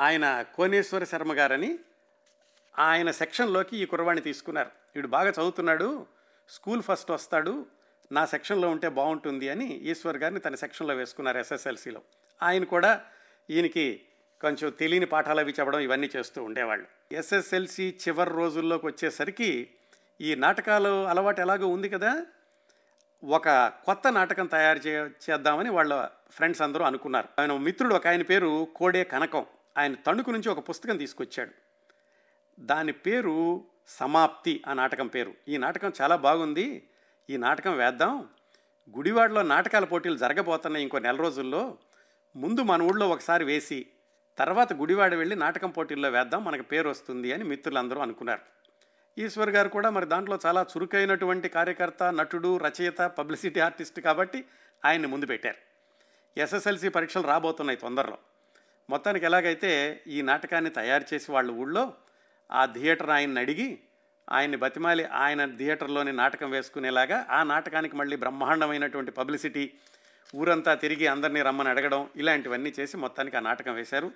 ఆయన 0.00 0.44
కోనేశ్వర 0.54 1.04
శర్మ 1.04 1.32
గారని 1.32 1.78
ఆయన 2.78 3.10
సెక్షన్లోకి 3.10 3.76
ఈ 3.76 3.84
కుర్రవాణ్ణి 3.84 4.22
తీసుకున్నారు. 4.22 4.70
వీడు 4.94 5.08
బాగా 5.08 5.30
చదువుతున్నాడు 5.30 6.06
స్కూల్ 6.48 6.82
ఫస్ట్ 6.82 7.10
వస్తాడు 7.10 7.66
నా 8.12 8.26
సెక్షన్లో 8.26 8.70
ఉంటే 8.70 8.88
బాగుంటుంది 8.88 9.48
అని 9.48 9.66
ఈశ్వర్ 9.66 10.16
గారిని 10.16 10.40
తన 10.40 10.54
సెక్షన్లో 10.54 10.94
వేసుకున్నారు 10.94 11.38
ఎస్ఎస్ఎల్సిలో. 11.38 12.02
ఆయన 12.42 12.64
కూడా 12.64 13.04
ఈయనకి 13.50 14.02
కొంచెం 14.40 14.70
తెలియని 14.70 15.06
పాఠాలు 15.06 15.40
అవి 15.40 15.54
చెప్పడం 15.60 15.78
ఇవన్నీ 15.78 16.10
చేస్తూ 16.16 16.44
ఉండేవాళ్ళు. 16.44 16.86
ఎస్ఎస్ఎల్సి 17.12 17.98
చివరి 18.08 18.30
రోజుల్లోకి 18.30 18.86
వచ్చేసరికి 18.86 19.70
ఈ 20.20 20.34
నాటకాలు 20.34 21.04
అలవాటు 21.04 21.40
ఎలాగో 21.40 21.68
ఉంది 21.68 21.88
కదా 21.88 22.26
ఒక 23.24 23.48
కొత్త 23.84 24.12
నాటకం 24.12 24.46
తయారు 24.46 24.78
చే 24.78 25.10
చేద్దామని 25.30 25.70
వాళ్ళ 25.70 26.08
ఫ్రెండ్స్ 26.30 26.62
అందరూ 26.62 26.84
అనుకున్నారు. 26.84 27.28
ఆయన 27.38 27.52
మిత్రుడు 27.52 27.94
ఒక 27.94 28.06
ఆయన 28.06 28.22
పేరు 28.22 28.68
కోడే 28.76 29.04
కనకం. 29.04 29.46
ఆయన 29.78 29.94
తణుకు 29.94 30.30
నుంచి 30.30 30.48
ఒక 30.48 30.68
పుస్తకం 30.68 30.96
తీసుకొచ్చాడు. 30.96 31.50
దాని 32.60 32.92
పేరు 32.92 33.64
సమాప్తి 33.86 34.62
ఆ 34.68 34.72
నాటకం 34.72 35.06
పేరు. 35.06 35.34
ఈ 35.48 35.56
నాటకం 35.56 35.92
చాలా 36.02 36.16
బాగుంది. 36.16 36.88
ఈ 37.30 37.36
నాటకం 37.36 37.76
వేద్దాం. 37.76 38.28
గుడివాడలో 38.96 39.42
నాటకాల 39.42 39.84
పోటీలు 39.84 40.16
జరగబోతున్నాయి 40.16 40.82
ఇంకో 40.82 40.98
నెల 40.98 41.16
రోజుల్లో. 41.16 41.78
ముందు 42.36 42.60
మన 42.60 42.82
ఊళ్ళో 42.82 43.08
ఒకసారి 43.08 43.44
వేసి 43.44 43.86
తర్వాత 44.38 44.72
గుడివాడ 44.72 45.14
వెళ్ళి 45.14 45.36
నాటకం 45.36 45.70
పోటీల్లో 45.70 46.10
వేద్దాం. 46.10 46.44
మనకు 46.44 46.62
పేరు 46.62 46.88
వస్తుంది 46.88 47.32
అని 47.32 47.44
మిత్రులందరూ 47.44 48.00
అనుకున్నారు. 48.00 48.59
ఈశ్వర్ 49.24 49.50
గారు 49.50 49.68
కూడా 49.68 49.88
మరి 49.90 50.06
దాంట్లో 50.06 50.38
చాలా 50.46 50.60
చురుకైనటువంటి 50.72 51.48
కార్యకర్త 51.48 52.02
నటుడు 52.02 52.50
రచయిత 52.56 53.00
పబ్లిసిటీ 53.18 53.60
ఆర్టిస్ట్ 53.60 54.00
కాబట్టి 54.00 54.44
ఆయన్ని 54.84 55.08
ముందు 55.08 55.26
పెట్టారు. 55.26 55.60
ఎస్ఎస్ఎల్సి 56.36 56.88
పరీక్షలు 56.88 57.26
రాబోతున్నాయి 57.26 57.78
తొందరలో. 57.78 58.18
మొత్తానికి 58.90 59.24
ఎలాగైతే 59.26 60.00
ఈ 60.06 60.22
నాటకాన్ని 60.22 60.70
తయారు 60.70 61.14
చేసి 61.14 61.32
వాళ్ళ 61.32 61.50
ఊళ్ళో 61.50 61.92
ఆ 62.52 62.66
థియేటర్ 62.66 63.10
ఆయన్ని 63.10 63.40
అడిగి 63.40 63.78
ఆయన్ని 64.30 64.56
బతిమాలి 64.56 65.04
ఆయన 65.04 65.44
థియేటర్లోని 65.56 66.12
నాటకం 66.12 66.50
వేసుకునేలాగా 66.50 67.26
ఆ 67.30 67.42
నాటకానికి 67.42 67.96
మళ్ళీ 67.96 68.16
బ్రహ్మాండమైనటువంటి 68.16 69.10
పబ్లిసిటీ 69.10 69.64
ఊరంతా 70.36 70.74
తిరిగి 70.74 71.06
అందరినీ 71.06 71.42
రమ్మని 71.42 71.68
అడగడం 71.68 72.08
ఇలాంటివన్నీ 72.16 72.72
చేసి 72.80 72.96
మొత్తానికి 72.96 73.36
ఆ 73.36 73.40
నాటకం 73.40 73.74
వేశారు. 73.74 74.12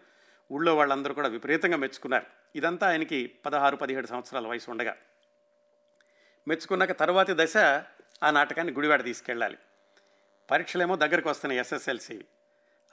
ఊళ్ళో 0.52 0.76
వాళ్ళందరూ 0.76 1.14
కూడా 1.14 1.28
విపరీతంగా 1.28 1.76
మెచ్చుకున్నారు. 1.76 2.26
ఇదంతా 2.56 2.88
ఆయనకి 2.88 3.32
పదహారు 3.46 3.76
పదిహేడు 3.76 4.06
సంవత్సరాల 4.06 4.46
వయసు 4.46 4.70
ఉండగా. 4.70 4.96
మెచ్చుకున్నాక 6.48 6.92
తర్వాతి 6.92 7.32
దశ 7.36 7.56
ఆ 8.22 8.30
నాటకాన్ని 8.30 8.72
గుడివాడ 8.72 9.04
తీసుకెళ్ళాలి. 9.04 9.58
పరీక్షలేమో 10.50 10.96
దగ్గరకు 10.96 11.30
వస్తున్నాయి 11.30 11.60
ఎస్ఎస్ఎల్సి. 11.60 12.24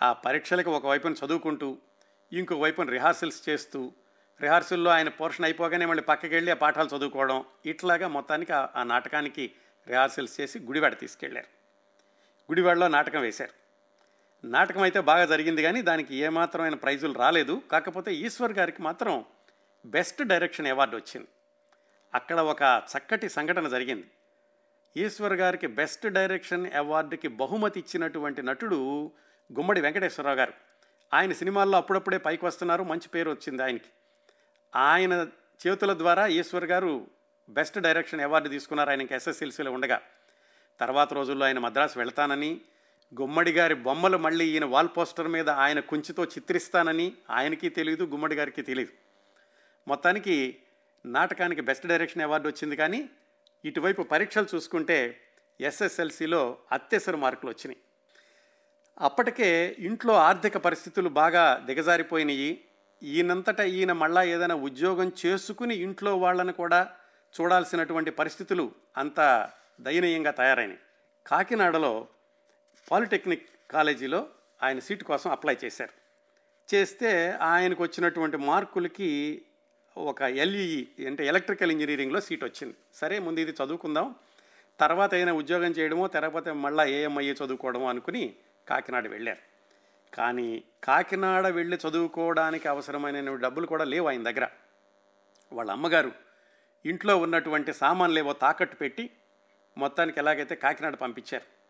ఆ 0.02 0.14
పరీక్షలకు 0.14 0.72
ఒకవైపున 0.72 1.16
చదువుకుంటూ 1.26 1.78
ఇంకొక 2.34 2.60
వైపున 2.60 2.90
రిహార్సల్స్ 2.90 3.50
చేస్తూ 3.50 3.92
రిహార్సల్లో 4.42 4.92
ఆయన 4.92 5.10
పోర్షన్ 5.10 5.46
అయిపోగానే 5.46 5.86
మళ్ళీ 5.86 6.04
పక్కకి 6.04 6.36
వెళ్ళి 6.36 6.52
ఆ 6.52 6.56
పాఠాలు 6.56 6.98
చదువుకోవడం 6.98 7.46
ఇట్లాగా 7.66 8.08
మొత్తానికి 8.08 8.54
ఆ- 8.54 8.68
ఆ 8.76 8.84
నాటకానికి 8.84 9.52
రిహార్సల్స్ 9.88 10.42
చేసి 10.42 10.60
గుడివాడ 10.60 10.98
తీసుకెళ్ళారు 11.00 11.48
గుడివాడలో 12.52 12.88
నాటకం 12.88 13.22
వేశారు. 13.22 13.61
నాటకం 14.46 14.82
అయితే 14.82 15.00
బాగా 15.00 15.26
జరిగింది 15.26 15.64
కానీ 15.64 15.82
దానికి 15.82 16.16
ఏమాత్రమైన 16.16 16.74
ప్రైజులు 16.74 17.14
రాలేదు. 17.14 17.62
కాకపోతే 17.72 18.16
ఈశ్వర్ 18.16 18.54
గారికి 18.54 18.82
మాత్రం 18.82 19.26
బెస్ట్ 19.86 20.24
డైరెక్షన్ 20.24 20.68
అవార్డు 20.68 20.96
వచ్చింది. 20.96 21.28
అక్కడ 22.14 22.40
ఒక 22.40 22.62
చక్కటి 22.64 23.30
సంఘటన 23.30 23.68
జరిగింది. 23.68 24.12
ఈశ్వర్ 24.98 25.34
గారికి 25.34 25.68
బెస్ట్ 25.68 26.08
డైరెక్షన్ 26.08 26.72
అవార్డుకి 26.74 27.28
బహుమతి 27.28 27.80
ఇచ్చినటువంటి 27.80 28.42
నటుడు 28.42 29.12
గుమ్మడి 29.58 29.82
వెంకటేశ్వరరావు 29.82 30.38
గారు. 30.38 30.54
ఆయన 31.14 31.34
సినిమాల్లో 31.34 31.78
అప్పుడప్పుడే 31.78 32.18
పైకి 32.18 32.46
వస్తున్నారు. 32.46 32.84
మంచి 32.84 33.10
పేరు 33.10 33.32
వచ్చింది 33.32 33.64
ఆయనకి. 33.64 33.90
ఆయన 34.76 35.28
చేతుల 35.68 35.98
ద్వారా 35.98 36.28
ఈశ్వర్ 36.28 36.66
గారు 36.66 37.08
బెస్ట్ 37.50 37.80
డైరెక్షన్ 37.80 38.22
అవార్డు 38.22 38.50
తీసుకున్నారు. 38.50 38.90
ఆయనకి 38.90 39.16
ఎస్ఎస్ఎల్సీలో 39.16 39.72
ఉండగా. 39.72 40.02
తర్వాత 40.80 41.14
రోజుల్లో 41.14 41.46
ఆయన 41.46 41.60
మద్రాసు 41.60 42.00
వెళ్తానని 42.00 42.62
గుమ్మడి 43.14 43.52
గారి 43.52 43.74
బొమ్మలు 43.74 44.18
మళ్ళీ 44.18 44.46
ఈయన 44.46 44.66
వాల్ 44.66 44.90
పోస్టర్ 44.98 45.28
మీద 45.28 45.50
ఆయన 45.50 45.80
కుంచితో 45.80 46.24
చిత్రిస్తానని 46.24 47.14
ఆయనకి 47.30 47.70
తెలియదు 47.70 48.04
గుమ్మడి 48.04 48.36
గారికి 48.36 48.62
తెలియదు 48.62 48.92
మొత్తానికి 49.88 50.58
నాటకానికి 51.06 51.62
బెస్ట్ 51.62 51.88
డైరెక్షన్ 51.88 52.22
అవార్డు 52.22 52.48
వచ్చింది 52.48 52.76
కానీ 52.76 53.10
ఇటువైపు 53.66 54.02
పరీక్షలు 54.02 54.48
చూసుకుంటే 54.56 55.20
ఎస్ఎస్ఎల్సిలో 55.60 56.58
అత్యవసర 56.72 57.16
మార్కులు 57.16 57.50
వచ్చినాయి. 57.50 57.80
అప్పటికే 59.02 59.76
ఇంట్లో 59.80 60.14
ఆర్థిక 60.14 60.58
పరిస్థితులు 60.58 61.10
బాగా 61.10 61.64
దిగజారిపోయినాయి. 61.66 62.64
ఈయనంతటా 63.04 63.64
ఈయన 63.64 63.92
మళ్ళా 63.92 64.24
ఏదైనా 64.24 64.56
ఉద్యోగం 64.56 65.12
చేసుకుని 65.26 65.76
ఇంట్లో 65.76 66.18
వాళ్ళని 66.18 66.54
కూడా 66.54 66.90
చూడాల్సినటువంటి 67.40 68.12
పరిస్థితులు 68.12 68.72
అంత 68.98 69.20
దయనీయంగా 69.82 70.32
తయారైనాయి. 70.32 70.80
కాకినాడలో 71.28 72.08
పాలిటెక్నిక్ 72.92 73.50
కాలేజీలో 73.72 74.30
ఆయన 74.64 74.80
సీటు 74.80 75.04
కోసం 75.04 75.32
అప్లై 75.32 75.58
చేశారు. 75.66 76.02
చేస్తే 76.76 77.32
ఆయనకు 77.32 77.84
వచ్చినటువంటి 77.84 78.38
మార్కులకి 78.38 79.42
ఒక 79.98 80.22
ఎల్ఈఈ 80.22 81.06
అంటే 81.06 81.28
ఎలక్ట్రికల్ 81.28 81.72
ఇంజనీరింగ్లో 81.72 82.22
సీట్ 82.22 82.44
వచ్చింది. 82.44 82.76
సరే 82.94 83.20
ముందు 83.20 83.40
ఇది 83.40 83.52
చదువుకుందాం. 83.52 84.16
తర్వాత 84.80 85.14
అయినా 85.14 85.34
ఉద్యోగం 85.34 85.72
చేయడమో 85.72 86.08
తర్వాత 86.08 86.50
మళ్ళీ 86.50 86.94
ఏఎంఐఏ 86.94 87.34
చదువుకోవడమో 87.34 87.90
అనుకుని 87.90 88.36
కాకినాడ 88.68 89.08
వెళ్ళారు. 89.08 89.40
కానీ 90.16 90.64
కాకినాడ 90.84 91.48
వెళ్ళి 91.48 91.78
చదువుకోవడానికి 91.90 92.68
అవసరమైన 92.68 93.36
డబ్బులు 93.36 93.68
కూడా 93.68 93.84
లేవు 93.84 94.08
ఆయన 94.08 94.24
దగ్గర. 94.24 94.48
వాళ్ళ 95.54 95.72
అమ్మగారు 95.72 96.12
ఇంట్లో 96.86 97.18
ఉన్నటువంటి 97.18 97.74
సామాన్లు 97.74 98.20
ఏవో 98.20 98.34
తాకట్టు 98.34 98.76
పెట్టి 98.76 99.10
మొత్తానికి 99.78 100.20
ఎలాగైతే 100.20 100.56
కాకినాడ 100.56 100.96
పంపించారు. 100.96 101.61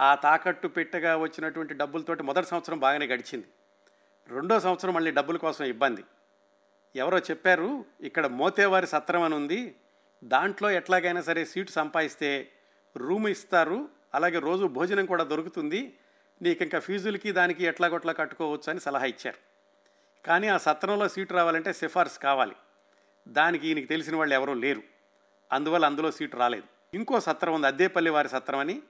ఆ 0.00 0.14
తాకట్టు 0.14 0.68
పెట్టగా 0.68 1.16
వచ్చినటువంటి 1.16 1.74
డబ్బులతోటి 1.74 2.22
మొదటి 2.22 2.46
సంవత్సరం 2.46 2.78
బాగానే 2.78 3.06
గడిచింది. 3.06 3.46
రెండో 4.28 4.60
సంవత్సరం 4.60 4.94
మళ్ళీ 4.94 5.10
డబ్బుల 5.10 5.36
కోసం 5.36 5.64
ఇబ్బంది. 5.64 6.04
ఎవరో 6.96 7.18
చెప్పారు 7.18 7.84
ఇక్కడ 8.00 8.26
మోతేవారి 8.26 8.86
సత్రం 8.86 9.22
అని 9.22 9.34
ఉంది. 9.34 9.74
దాంట్లో 10.24 10.70
ఎట్లాగైనా 10.70 11.22
సరే 11.22 11.44
సీటు 11.44 11.70
సంపాదిస్తే 11.70 12.52
రూమ్ 12.96 13.28
ఇస్తారు 13.28 13.88
అలాగే 14.14 14.38
రోజు 14.38 14.64
భోజనం 14.64 15.06
కూడా 15.06 15.24
దొరుకుతుంది. 15.24 15.98
నీకు 16.42 16.62
ఇంకా 16.62 16.78
ఫీజులకి 16.78 17.32
దానికి 17.32 17.64
ఎట్లాగొట్లా 17.64 18.12
కట్టుకోవచ్చు 18.12 18.70
అని 18.70 18.80
సలహా 18.80 19.04
ఇచ్చారు. 19.04 19.54
కానీ 20.26 20.48
ఆ 20.48 20.56
సత్రంలో 20.56 21.08
సీటు 21.08 21.34
రావాలంటే 21.34 21.72
సిఫార్సు 21.72 22.18
కావాలి. 22.18 22.54
దానికి 23.28 23.68
ఈయనకి 23.68 23.84
తెలిసిన 23.84 24.16
వాళ్ళు 24.16 24.34
ఎవరూ 24.34 24.54
లేరు. 24.54 24.82
అందువల్ల 25.52 25.86
అందులో 25.86 26.10
సీటు 26.10 26.36
రాలేదు. 26.36 26.96
ఇంకో 26.96 27.20
సత్రం 27.20 27.54
ఉంది 27.54 27.66
అద్దేపల్లి 27.66 28.10
వారి 28.10 28.28
సత్రం 28.28 28.58
అని. 28.58 28.82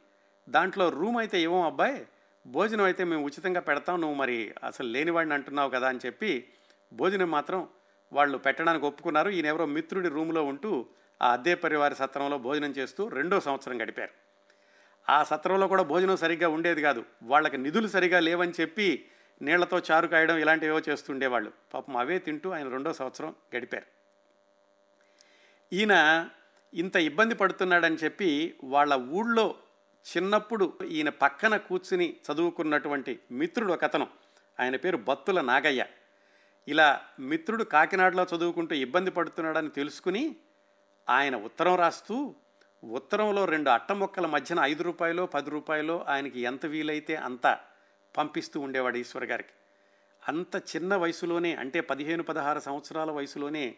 దాంట్లో 0.49 0.89
రూమ్ 0.89 1.17
అయితే 1.17 1.41
ఇవ్వం 1.41 1.63
అబ్బాయి 1.63 2.07
భోజనం 2.47 2.85
అయితే 2.85 3.05
మేము 3.05 3.25
ఉచితంగా 3.25 3.61
పెడతాం 3.61 4.01
నువ్వు 4.01 4.17
మరి 4.17 4.55
అసలు 4.65 4.89
లేనివాడిని 4.89 5.35
అంటున్నావు 5.35 5.71
కదా 5.71 5.89
అని 5.89 5.99
చెప్పి 6.07 6.49
భోజనం 6.93 7.31
మాత్రం 7.31 7.69
వాళ్ళు 8.13 8.39
పెట్టడానికి 8.39 8.87
ఒప్పుకున్నారు. 8.87 9.31
ఈయన 9.31 9.47
ఎవరో 9.47 9.67
మిత్రుడి 9.67 10.09
రూమ్లో 10.09 10.45
ఉంటూ 10.45 10.87
ఆ 11.23 11.33
అద్దె 11.33 11.55
పరివారి 11.55 11.95
సత్రంలో 11.95 12.39
భోజనం 12.39 12.71
చేస్తూ 12.71 13.09
రెండో 13.09 13.41
సంవత్సరం 13.41 13.83
గడిపారు. 13.83 14.11
ఆ 15.09 15.23
సత్రంలో 15.23 15.69
కూడా 15.69 15.83
భోజనం 15.83 16.17
సరిగ్గా 16.17 16.49
ఉండేది 16.49 16.83
కాదు. 16.83 17.05
వాళ్ళకి 17.23 17.59
నిధులు 17.59 17.89
సరిగా 17.89 18.21
లేవని 18.21 18.53
చెప్పి 18.61 19.05
నీళ్ళతో 19.43 19.79
చారు 19.79 20.07
కాయడం 20.07 20.37
ఇలాంటివేవో 20.37 20.81
చేస్తుండేవాళ్ళు. 20.89 21.53
పాపం 21.75 21.97
అవే 21.97 22.19
తింటూ 22.19 22.51
ఆయన 22.51 22.69
రెండో 22.69 22.93
సంవత్సరం 22.93 23.35
గడిపారు. 23.57 23.87
ఈయన 25.75 26.29
ఇంత 26.75 26.97
ఇబ్బంది 26.97 27.35
పడుతున్నాడని 27.35 27.97
చెప్పి 27.97 28.55
వాళ్ళ 28.65 28.95
ఊళ్ళో 28.95 29.55
చిన్నప్పుడు 30.05 30.73
ఈయన 30.89 31.09
పక్కన 31.09 31.57
కూర్చుని 31.57 32.17
చదువుకున్నటువంటి 32.33 33.21
మిత్రుడు 33.31 33.73
ఒకతను 33.73 34.09
ఆయన 34.61 34.77
పేరు 34.77 34.97
బత్తుల 34.97 35.41
నాగయ్య. 35.41 35.87
ఇలా 36.69 37.03
మిత్రుడు 37.21 37.65
కాకినాడలో 37.65 38.27
చదువుకుంటూ 38.37 38.75
ఇబ్బంది 38.75 39.11
పడుతున్నాడని 39.11 39.69
తెలుసుకుని 39.69 40.37
ఆయన 41.09 41.37
ఉత్తరం 41.37 41.75
రాస్తూ 41.75 42.35
ఉత్తరంలో 42.85 43.45
రెండు 43.45 43.71
అట్టముక్కల 43.71 44.27
మధ్యన 44.27 44.61
ఐదు 44.63 44.83
రూపాయలు 44.83 45.23
పది 45.23 45.51
రూపాయలు 45.51 46.05
ఆయనకి 46.09 46.41
ఎంత 46.41 46.67
వీలైతే 46.67 47.15
అంత 47.17 47.59
పంపిస్తూ 48.17 48.61
ఉండేవాడు 48.61 48.97
ఈశ్వర్ 48.97 49.25
గారికి. 49.25 49.51
అంత 50.29 50.63
చిన్న 50.77 50.97
వయసులోనే 50.97 51.55
అంటే 51.55 51.81
పదిహేను 51.81 52.23
పదహారు 52.23 52.61
సంవత్సరాల 52.61 53.11
వయసులోనే 53.11 53.75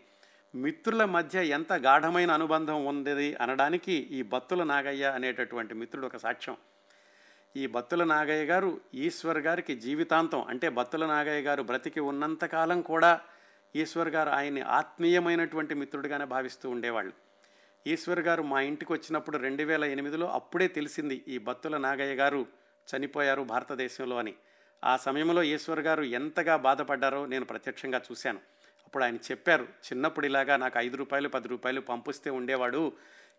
మిత్రుల 0.56 1.04
మధ్య 1.04 1.44
ఎంత 1.44 1.72
గాఢమైన 1.72 2.30
అనుబంధం 2.30 2.86
ఉంది 2.86 3.34
అనడానికి 3.34 3.92
ఈ 3.92 4.22
బత్తుల 4.22 4.62
నాగయ్య 4.62 5.04
అనేటటువంటి 5.04 5.74
మిత్రుడు 5.74 6.06
ఒక 6.06 6.16
సాక్ష్యం. 6.16 6.56
ఈ 7.56 7.66
బత్తుల 7.66 8.04
నాగయ్య 8.04 8.44
గారు 8.44 8.80
ఈశ్వర్ 8.94 9.38
గారికి 9.38 9.76
జీవితాంతం 9.76 10.42
అంటే 10.42 10.68
బత్తుల 10.68 11.06
నాగయ్య 11.06 11.42
గారు 11.42 11.62
బ్రతికి 11.62 12.00
ఉన్నంతకాలం 12.00 12.82
కూడా 12.82 13.20
ఈశ్వర్ 13.76 14.08
గారు 14.08 14.30
ఆయన్ని 14.30 14.60
ఆత్మీయమైనటువంటి 14.60 15.74
మిత్రుడిగానే 15.74 16.24
భావిస్తూ 16.24 16.70
ఉండేవాళ్ళు. 16.70 17.12
ఈశ్వర్ 17.86 18.20
గారు 18.20 18.42
మా 18.42 18.60
ఇంటికి 18.60 18.92
వచ్చినప్పుడు 18.92 19.36
రెండు 19.36 19.62
వేల 19.62 19.84
ఎనిమిదిలో 19.84 20.30
అప్పుడే 20.30 20.68
తెలిసింది 20.68 21.24
ఈ 21.28 21.38
బత్తుల 21.38 21.76
నాగయ్య 21.76 22.14
గారు 22.14 22.46
చనిపోయారు 22.96 23.42
భారతదేశంలో 23.42 24.16
అని. 24.16 24.34
ఆ 24.84 24.96
సమయంలో 24.96 25.42
ఈశ్వర్ 25.42 25.80
గారు 25.80 26.02
ఎంతగా 26.02 26.56
బాధపడ్డారో 26.56 27.26
నేను 27.26 27.44
ప్రత్యక్షంగా 27.44 28.00
చూశాను. 28.12 28.55
అప్పుడు 28.86 29.04
ఆయన 29.04 29.16
చెప్పారు 29.16 29.62
చిన్నప్పుడు 29.62 30.26
ఇలాగా 30.26 30.56
నాకు 30.56 30.78
ఐదు 30.78 30.96
రూపాయలు 30.96 31.28
పది 31.28 31.48
రూపాయలు 31.48 31.80
పంపిస్తే 31.80 32.30
ఉండేవాడు 32.30 32.92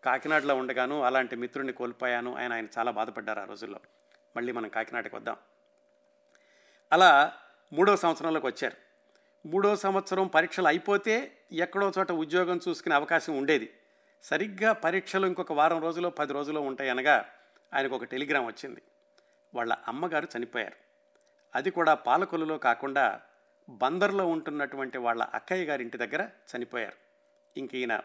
కాకినాడలో 0.05 0.55
ఉండగాను 0.55 1.01
అలాంటి 1.01 1.35
మిత్రుడిని 1.35 1.73
కోల్పోయాను 1.73 2.35
ఆయన 2.35 2.53
ఆయన 2.53 2.67
చాలా 2.77 2.91
బాధపడ్డారు 2.91 3.39
ఆ 3.39 3.43
రోజుల్లో. 3.43 3.79
మళ్ళీ 4.37 4.51
మనం 4.51 4.69
కాకినాడకి 4.69 5.15
వద్దాం. 5.15 5.35
అలా 6.91 7.33
మూడో 7.73 7.97
సంవత్సరంలోకి 7.97 8.45
వచ్చారు. 8.45 8.77
మూడో 9.47 9.75
సంవత్సరం 9.75 10.27
పరీక్షలు 10.27 10.67
అయిపోతే 10.67 11.31
ఎక్కడో 11.51 11.91
చోట 11.99 12.11
ఉద్యోగం 12.11 12.59
చూసుకునే 12.67 12.95
అవకాశం 12.95 13.37
ఉండేది. 13.37 13.73
సరిగ్గా 14.23 14.73
పరీక్షలు 14.73 15.27
ఇంకొక 15.27 15.53
వారం 15.53 15.81
రోజులో 15.81 16.09
పది 16.09 16.33
రోజులో 16.33 16.61
ఉంటాయనగా 16.61 17.25
ఆయనకు 17.73 17.95
ఒక 17.95 18.03
టెలిగ్రామ్ 18.03 18.47
వచ్చింది. 18.47 18.81
వాళ్ళ 19.53 19.77
అమ్మగారు 19.87 20.27
చనిపోయారు. 20.37 20.75
అది 21.55 21.71
కూడా 21.71 21.93
పాలకొల్లులో 21.93 22.57
కాకుండా 22.57 23.21
బందర్లో 23.69 24.27
ఉంటున్నటువంటి 24.27 24.97
వాళ్ళ 24.97 25.23
అక్కయ్య 25.23 25.65
గారి 25.65 25.83
ఇంటి 25.83 25.97
దగ్గర 25.97 26.29
చనిపోయారు. 26.55 26.95
ఇంక 27.59 27.75
ఈయన 27.75 28.01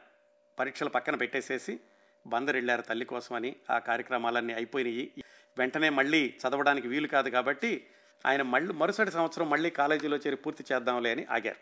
పరీక్షలు 0.59 0.88
పక్కన 0.88 1.14
పెట్టేసేసి 1.14 1.81
బందర్ 2.27 2.57
వెళ్ళారు 2.57 2.83
తల్లి 2.83 3.05
కోసమని. 3.05 3.57
ఆ 3.70 3.79
కార్యక్రమాలన్నీ 3.79 4.53
అయిపోయినాయి. 4.53 5.12
వెంటనే 5.59 5.88
మళ్ళీ 5.88 6.35
చదవడానికి 6.48 6.88
వీలు 6.88 7.07
కాదు 7.07 7.29
కాబట్టి 7.29 7.87
ఆయన 8.27 8.42
మళ్ళీ 8.42 8.72
మరుసటి 8.72 9.11
సంవత్సరం 9.11 9.51
మళ్ళీ 9.51 9.70
కాలేజీలో 9.70 10.16
చేరి 10.16 10.37
పూర్తి 10.37 10.64
చేద్దాంలే 10.72 11.11
అని 11.11 11.27
ఆగారు. 11.31 11.57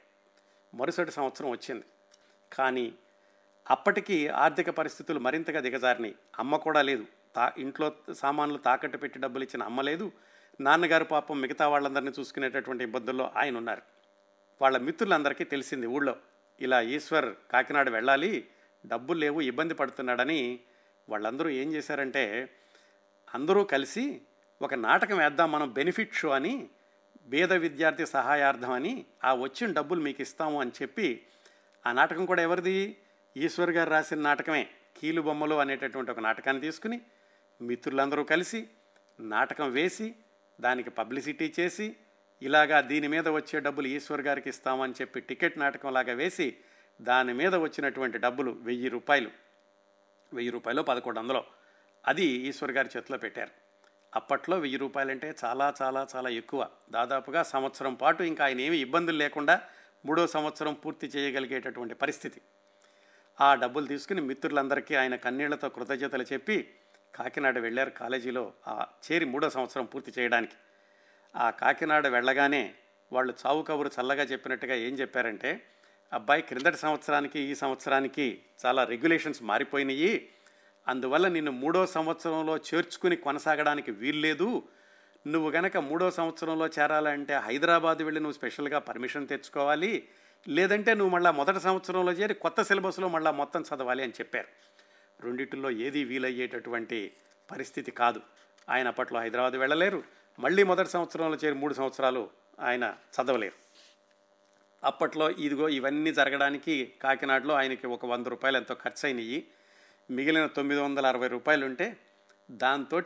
మరుసటి 0.77 1.11
సంవత్సరం 1.11 1.51
వచ్చింది. 1.51 1.85
కానీ 2.53 2.95
అప్పటికి 3.71 4.29
ఆర్థిక 4.29 4.71
పరిస్థితులు 4.71 5.19
మరింతగా 5.19 5.61
దిగజారినాయి. 5.61 6.15
అమ్మ 6.39 6.57
కూడా 6.57 6.83
లేదు. 6.83 7.07
తా 7.37 7.53
ఇంట్లో 7.59 7.93
సామాన్లు 8.13 8.59
తాకట్టు 8.59 8.99
పెట్టి 8.99 9.19
డబ్బులు 9.19 9.45
ఇచ్చిన 9.45 9.63
అమ్మ 9.63 9.81
లేదు. 9.81 10.13
నాన్నగారు 10.61 11.05
పాపం 11.05 11.41
మిగతా 11.41 11.69
వాళ్ళందరినీ 11.69 12.11
చూసుకునేటటువంటి 12.19 12.85
ఇబ్బందుల్లో 12.85 13.31
ఆయన 13.37 13.57
ఉన్నారు. 13.57 13.83
వాళ్ళ 14.61 14.79
మిత్రులందరికీ 14.79 15.45
తెలిసింది 15.45 15.87
ఊళ్ళో 15.87 16.17
ఇలా 16.61 16.81
ఈశ్వర్ 16.81 17.35
కాకినాడ 17.51 17.89
వెళ్ళాలి 17.91 18.49
డబ్బులు 18.87 19.19
లేవు 19.19 19.41
ఇబ్బంది 19.41 19.75
పడుతున్నాడని 19.75 20.61
వాళ్ళందరూ 21.09 21.49
ఏం 21.49 21.73
చేశారంటే 21.73 22.51
అందరూ 23.35 23.65
కలిసి 23.65 24.23
ఒక 24.63 24.75
నాటకం 24.75 25.19
వేద్దాం 25.19 25.53
మనం 25.53 25.73
బెనిఫిట్ 25.73 26.15
షో 26.15 26.29
అని 26.29 26.69
పేద 27.33 27.53
విద్యార్థి 27.53 28.07
సహాయార్థం 28.07 28.73
అని 28.73 29.05
ఆ 29.25 29.35
వచ్చిన 29.35 29.73
డబ్బులు 29.73 30.01
మీకు 30.01 30.23
ఇస్తాము 30.23 30.61
అని 30.61 30.71
చెప్పి 30.83 31.27
ఆ 31.87 31.93
నాటకం 31.93 32.27
కూడా 32.27 32.43
ఎవరిది? 32.43 32.97
ఈశ్వర్ 33.37 33.71
గారు 33.71 33.91
రాసిన 33.91 34.21
నాటకమే 34.21 34.69
కీలు 34.97 35.23
బొమ్మలు 35.23 35.55
అనేటటువంటి 35.55 36.11
ఒక 36.11 36.21
నాటకాన్ని 36.21 36.63
తీసుకుని 36.63 37.01
మిత్రులందరూ 37.61 38.25
కలిసి 38.25 38.69
నాటకం 39.21 39.73
వేసి 39.73 40.15
దానికి 40.61 40.91
పబ్లిసిటీ 40.91 41.55
చేసి 41.61 41.97
ఇలాగా 42.43 42.81
దీని 42.81 43.09
మీద 43.09 43.29
వచ్చే 43.29 43.61
డబ్బులు 43.61 43.87
ఈశ్వర్ 43.87 44.21
గారికి 44.21 44.49
ఇస్తామని 44.49 44.93
చెప్పి 44.93 45.21
టికెట్ 45.21 45.59
నాటకంలాగా 45.59 46.13
వేసి 46.13 46.57
దాని 47.01 47.35
మీద 47.35 47.55
వచ్చినటువంటి 47.55 48.19
డబ్బులు 48.19 48.51
వెయ్యి 48.51 48.89
రూపాయలు. 48.89 49.31
వెయ్యి 50.35 50.53
రూపాయలు 50.53 50.83
పదకొండు 50.83 51.21
వందలు. 51.21 51.45
అది 52.07 52.25
ఈశ్వర్ 52.25 52.73
గారి 52.73 52.89
చేతిలో 52.97 53.19
పెట్టారు. 53.19 53.51
అప్పట్లో 54.15 54.59
వెయ్యి 54.59 54.79
రూపాయలంటే 54.79 55.35
చాలా 55.45 55.75
చాలా 55.83 56.07
చాలా 56.17 56.29
ఎక్కువ. 56.29 56.69
దాదాపుగా 56.91 57.43
సంవత్సరం 57.43 57.95
పాటు 57.95 58.23
ఇంకా 58.23 58.45
ఆయన 58.45 58.61
ఏమీ 58.61 58.79
ఇబ్బందులు 58.79 59.17
లేకుండా 59.17 59.63
మూడో 60.07 60.27
సంవత్సరం 60.27 60.75
పూర్తి 60.75 61.07
చేయగలిగేటటువంటి 61.07 61.95
పరిస్థితి. 61.95 62.41
ఆ 63.41 63.55
డబ్బులు 63.55 63.87
తీసుకుని 63.87 64.21
మిత్రులందరికీ 64.21 64.95
ఆయన 64.95 65.17
కన్నీళ్ళతో 65.17 65.69
కృతజ్ఞతలు 65.69 66.23
చెప్పి 66.23 66.75
కాకినాడ 67.15 67.59
వెళ్ళారు 67.59 67.91
కాలేజీలో 67.91 68.53
ఆ 68.69 68.87
చేరి 69.07 69.25
మూడో 69.25 69.51
సంవత్సరం 69.51 69.85
పూర్తి 69.85 70.13
చేయడానికి. 70.19 70.53
ఆ 71.37 71.51
కాకినాడ 71.51 72.07
వెళ్ళగానే 72.07 72.75
వాళ్ళు 73.13 73.35
చావు 73.47 73.63
కబురు 73.63 73.91
చల్లగా 74.01 74.23
చెప్పినట్టుగా 74.23 74.75
ఏం 74.75 74.95
చెప్పారంటే 74.95 75.67
అబ్బాయి 76.13 76.43
క్రిందటి 76.43 76.77
సంవత్సరానికి 76.77 77.41
ఈ 77.41 77.55
సంవత్సరానికి 77.55 78.43
చాలా 78.67 78.85
రెగ్యులేషన్స్ 78.85 79.43
మారిపోయినాయి. 79.43 80.29
అందువల్ల 80.89 81.29
నిన్ను 81.29 81.53
మూడో 81.53 81.87
సంవత్సరంలో 81.87 82.57
చేర్చుకుని 82.57 83.17
కొనసాగడానికి 83.17 83.91
వీల్లేదు. 83.91 84.63
నువ్వు 85.27 85.51
గనక 85.51 85.77
మూడో 85.77 86.11
సంవత్సరంలో 86.11 86.67
చేరాలంటే 86.67 87.35
హైదరాబాద్ 87.35 88.03
వెళ్ళి 88.03 88.21
నువ్వు 88.21 88.39
స్పెషల్గా 88.39 88.79
పర్మిషన్ 88.79 89.29
తెచ్చుకోవాలి. 89.29 90.09
లేదంటే 90.49 90.95
నువ్వు 90.95 91.15
మళ్ళీ 91.15 91.33
మొదటి 91.33 91.61
సంవత్సరంలో 91.61 92.13
చేరి 92.13 92.35
కొత్త 92.35 92.63
సిలబస్లో 92.63 93.09
మళ్ళీ 93.09 93.33
మొత్తం 93.33 93.63
చదవాలి 93.63 94.03
అని 94.03 94.13
చెప్పారు. 94.13 94.49
రెండింటిల్లో 95.21 95.71
ఏది 95.71 96.05
వీలయ్యేటటువంటి 96.05 97.13
పరిస్థితి 97.51 97.91
కాదు. 97.91 98.21
ఆయన 98.69 98.89
అప్పట్లో 98.89 99.21
హైదరాబాద్ 99.21 99.55
వెళ్ళలేరు. 99.55 100.03
మళ్ళీ 100.39 100.63
మొదటి 100.63 100.89
సంవత్సరంలో 100.89 101.37
చేరి 101.37 101.55
మూడు 101.55 101.75
సంవత్సరాలు 101.75 102.31
ఆయన 102.61 102.97
చదవలేరు. 103.17 103.71
అప్పట్లో 104.85 105.31
ఇదిగో 105.31 105.69
ఇవన్నీ 105.69 106.13
జరగడానికి 106.13 106.93
కాకినాడలో 107.03 107.55
ఆయనకి 107.55 107.87
ఒక 107.87 108.07
వంద 108.07 108.27
రూపాయలు 108.27 108.57
ఎంతో 108.57 108.75
ఖర్చు 108.75 109.07
అయినాయి 109.07 109.47
మిగిలిన 110.11 110.47
తొమ్మిది 110.47 110.81
వందల 110.81 111.07
అరవై 111.07 111.29
రూపాయలు 111.29 111.65
ఉంటే 111.65 111.97
దాంతో 112.51 112.99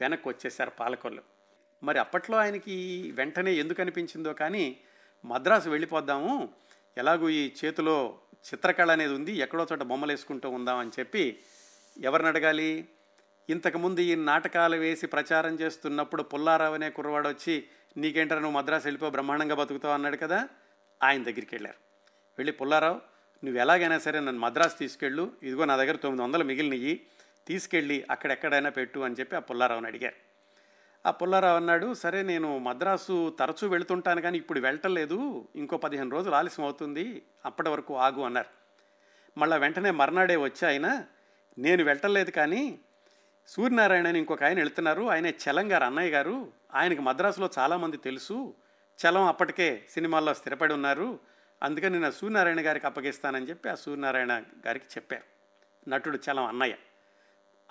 వెనక్కి 0.00 0.28
వచ్చేసారు 0.28 0.70
పాలకొల్లు. 0.70 1.22
మరి 1.82 1.98
అప్పట్లో 1.98 2.36
ఆయనకి 2.36 3.10
వెంటనే 3.12 3.54
ఎందుకు 3.54 3.80
అనిపించిందో 3.80 4.32
కానీ 4.32 4.76
మద్రాసు 5.24 5.70
వెళ్ళిపోద్దాము. 5.70 6.48
ఎలాగూ 6.96 7.28
ఈ 7.28 7.52
చేతిలో 7.64 8.18
చిత్రకళ 8.44 8.90
అనేది 8.90 9.14
ఉంది 9.14 9.32
ఎక్కడో 9.32 9.66
చోట 9.72 9.82
బొమ్మలు 9.82 10.12
వేసుకుంటూ 10.12 10.50
ఉందామని 10.50 10.90
చెప్పి 10.98 11.38
ఎవరిని 12.00 12.28
అడగాలి? 12.28 12.88
ఇంతకుముందు 13.48 14.00
ఈ 14.00 14.14
నాటకాలు 14.14 14.76
వేసి 14.76 15.06
ప్రచారం 15.06 15.54
చేస్తున్నప్పుడు 15.54 16.22
పుల్లారావు 16.22 16.74
అనే 16.74 16.90
కుర్రవాడు 16.90 17.28
వచ్చి 17.28 17.64
నీకేంటారా 17.96 18.40
నువ్వు 18.40 18.58
మద్రాసు 18.58 18.86
వెళ్ళిపో 18.86 19.10
బ్రహ్మాండంగా 19.10 19.54
బతుకుతావు 19.54 19.94
అన్నాడు 19.94 20.16
కదా 20.16 20.48
ఆయన 21.02 21.22
దగ్గరికి 21.22 21.48
వెళ్ళారు. 21.52 21.78
వెళ్ళి 22.38 22.52
పుల్లారావు 22.52 23.00
నువ్వు 23.44 23.60
ఎలాగైనా 23.60 23.98
సరే 23.98 24.20
నన్ను 24.20 24.40
మద్రాసు 24.40 24.76
తీసుకెళ్ళు 24.76 25.32
ఇదిగో 25.42 25.64
నా 25.64 25.76
దగ్గర 25.76 25.96
తొమ్మిది 25.96 26.22
వందలు 26.22 26.44
మిగిలినవి 26.44 27.00
తీసుకెళ్ళి 27.46 28.06
అక్కడెక్కడైనా 28.10 28.70
పెట్టు 28.70 29.00
అని 29.00 29.14
చెప్పి 29.20 29.36
ఆ 29.36 29.38
పుల్లారావుని 29.38 29.86
అడిగారు. 29.86 30.29
ఆ 31.06 31.10
పుల్లారావు 31.10 31.56
అన్నాడు 31.56 31.94
సరే 31.94 32.22
నేను 32.22 32.58
మద్రాసు 32.58 33.36
తరచూ 33.38 33.68
వెళుతుంటాను 33.68 34.20
కానీ 34.20 34.38
ఇప్పుడు 34.38 34.60
వెళ్ళటలేదు 34.60 35.48
ఇంకో 35.56 35.76
పదిహేను 35.76 36.10
రోజులు 36.10 36.34
ఆలస్యం 36.34 36.64
అవుతుంది. 36.64 37.22
అప్పటి 37.44 37.68
వరకు 37.68 37.96
ఆగు 37.96 38.22
అన్నారు. 38.22 38.60
మళ్ళీ 39.38 39.58
వెంటనే 39.58 39.90
మర్నాడే 39.90 40.36
వచ్చి 40.36 40.68
ఆయన 40.68 41.04
నేను 41.58 41.84
వెళ్ళటలేదు 41.84 42.30
కానీ 42.30 42.78
సూర్యనారాయణ 43.48 44.06
అని 44.06 44.18
ఇంకొక 44.18 44.44
ఆయన 44.44 44.58
వెళ్తున్నారు. 44.58 45.02
ఆయనే 45.02 45.30
చలం 45.30 45.72
గారు 45.72 45.84
అన్నయ్య 45.84 46.10
గారు. 46.10 46.48
ఆయనకి 46.74 47.00
మద్రాసులో 47.00 47.50
చాలామంది 47.58 47.96
తెలుసు. 47.96 48.54
చలం 49.06 49.22
అప్పటికే 49.22 49.84
సినిమాల్లో 49.90 50.34
స్థిరపడి 50.34 50.74
ఉన్నారు. 50.74 51.18
అందుకని 51.62 51.98
నేను 51.98 52.10
సూర్యనారాయణ 52.10 52.66
గారికి 52.66 52.86
అప్పగిస్తానని 52.86 53.48
చెప్పి 53.48 53.68
ఆ 53.68 53.74
సూర్యనారాయణ 53.74 54.42
గారికి 54.66 54.84
చెప్పారు. 54.84 55.22
నటుడు 55.90 56.18
చలం 56.30 56.44
అన్నయ్య. 56.44 56.74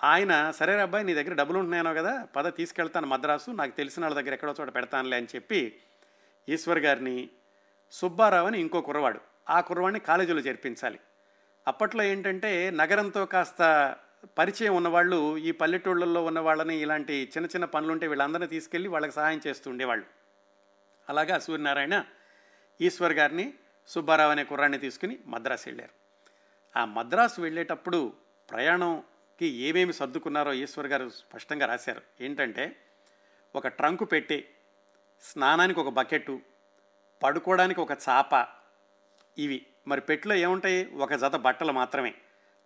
ఆయన 0.04 0.50
సరే 0.50 0.80
అబ్బాయి 0.80 1.04
నీ 1.04 1.14
దగ్గర 1.14 1.34
డబ్బులు 1.34 1.58
ఉంటున్నాయనో 1.58 1.94
కదా 1.94 2.24
పద 2.36 2.56
తీసుకెళ్తాను 2.56 3.06
మద్రాసు 3.06 3.50
నాకు 3.50 3.70
తెలిసిన 3.70 4.04
వాళ్ళ 4.04 4.20
దగ్గర 4.20 4.34
ఎక్కడో 4.34 4.54
చోట 4.60 4.74
పెడతానులే 4.74 5.16
అని 5.16 5.26
చెప్పి 5.34 5.80
ఈశ్వర్ 6.48 6.78
గారిని 6.78 7.28
సుబ్బారావు 7.92 8.46
అని 8.46 8.60
ఇంకో 8.60 8.80
కుర్రవాడు 8.80 9.20
ఆ 9.50 9.60
కుర్రవాడిని 9.60 10.00
కాలేజీలో 10.00 10.40
చేర్పించాలి. 10.40 11.00
అప్పట్లో 11.66 12.02
ఏంటంటే 12.02 12.70
నగరంతో 12.70 13.26
కాస్త 13.26 13.96
పరిచయం 14.38 14.76
ఉన్నవాళ్ళు 14.76 15.38
ఈ 15.38 15.50
పల్లెటూళ్ళల్లో 15.52 16.24
ఉన్న 16.24 16.40
వాళ్ళని 16.40 16.76
ఇలాంటి 16.76 17.12
చిన్న 17.12 17.46
చిన్న 17.46 17.64
పనులుంటే 17.64 18.06
వీళ్ళందరినీ 18.06 18.46
తీసుకెళ్ళి 18.46 18.88
వాళ్ళకి 18.88 19.12
సహాయం 19.12 19.40
చేస్తూ 19.46 19.70
ఉండేవాళ్ళు. 19.70 20.06
అలాగా 21.08 21.38
సూర్యనారాయణ 21.38 22.04
ఈశ్వర్ 22.80 23.12
గారిని 23.12 23.54
సుబ్బారావు 23.88 24.30
అనే 24.30 24.44
కుర్రాన్ని 24.44 24.78
తీసుకుని 24.78 25.18
మద్రాసు 25.26 25.68
వెళ్ళారు. 25.68 25.90
ఆ 26.78 26.84
మద్రాసు 26.84 27.40
వెళ్ళేటప్పుడు 27.40 28.12
ప్రయాణం 28.50 29.02
ప్రయాణంకి 29.40 29.62
ఏమేమి 29.68 29.92
సర్దుకున్నారో 29.92 30.52
ఈశ్వర్ 30.52 30.86
గారు 30.86 31.06
స్పష్టంగా 31.08 31.66
రాశారు. 31.66 32.02
ఏంటంటే 32.20 32.64
ఒక 33.56 33.66
ట్రంకు 33.78 34.04
పెట్టి 34.04 34.38
స్నానానికి 35.22 35.80
ఒక 35.80 35.90
బకెట్టు 35.92 36.34
పడుకోవడానికి 37.22 37.80
ఒక 37.80 37.94
చాప 38.04 38.32
ఇవి. 39.38 39.58
మరి 39.86 40.00
పెట్టులో 40.00 40.34
ఏముంటాయి? 40.34 40.80
ఒక 40.94 41.14
జత 41.14 41.36
బట్టలు 41.36 41.72
మాత్రమే. 41.72 42.12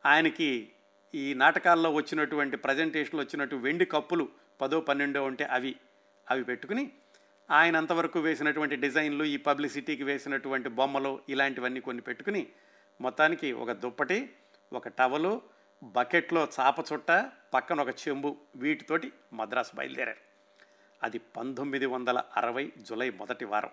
ఆయనకి 0.05 0.49
ఈ 1.15 1.35
నాటకాల్లో 1.35 1.91
వచ్చినటువంటి 1.93 2.57
ప్రజెంటేషన్లో 2.57 3.23
వచ్చినట్టు 3.23 3.57
వెండి 3.57 3.85
కప్పులు 3.85 4.29
పదో 4.61 4.81
పన్నెండో 4.81 5.23
ఉంటే 5.25 5.45
అవి 5.45 5.73
అవి 6.31 6.45
పెట్టుకుని 6.45 6.85
ఆయన 7.51 7.75
అంతవరకు 7.77 8.19
వేసినటువంటి 8.21 8.77
డిజైన్లు 8.77 9.25
ఈ 9.25 9.37
పబ్లిసిటీకి 9.37 10.05
వేసినటువంటి 10.05 10.69
బొమ్మలు 10.69 11.13
ఇలాంటివన్నీ 11.29 11.81
కొన్ని 11.81 12.03
పెట్టుకుని 12.03 12.43
మొత్తానికి 13.01 13.49
ఒక 13.53 13.73
దుప్పటి 13.85 14.19
ఒక 14.73 14.89
టవలు 14.89 15.35
బకెట్లో 15.85 16.49
చాప 16.61 16.93
చుట్ట 16.93 17.31
పక్కన 17.55 17.81
ఒక 17.81 17.89
చెంబు 17.89 18.37
వీటితోటి 18.57 19.13
మద్రాసు 19.33 19.71
బయలుదేరారు. 19.75 20.19
అది 21.03 21.19
పంతొమ్మిది 21.19 21.87
వందల 21.87 22.23
అరవై 22.37 22.73
జులై 22.79 23.11
మొదటి 23.11 23.45
వారం. 23.45 23.71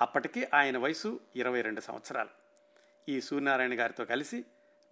అప్పటికి 0.00 0.46
ఆయన 0.54 0.78
వయసు 0.78 1.20
ఇరవై 1.36 1.60
రెండు 1.60 1.80
సంవత్సరాలు. 1.80 2.28
ఈ 3.08 3.20
సూర్యనారాయణ 3.20 3.80
గారితో 3.80 4.04
కలిసి 4.04 4.44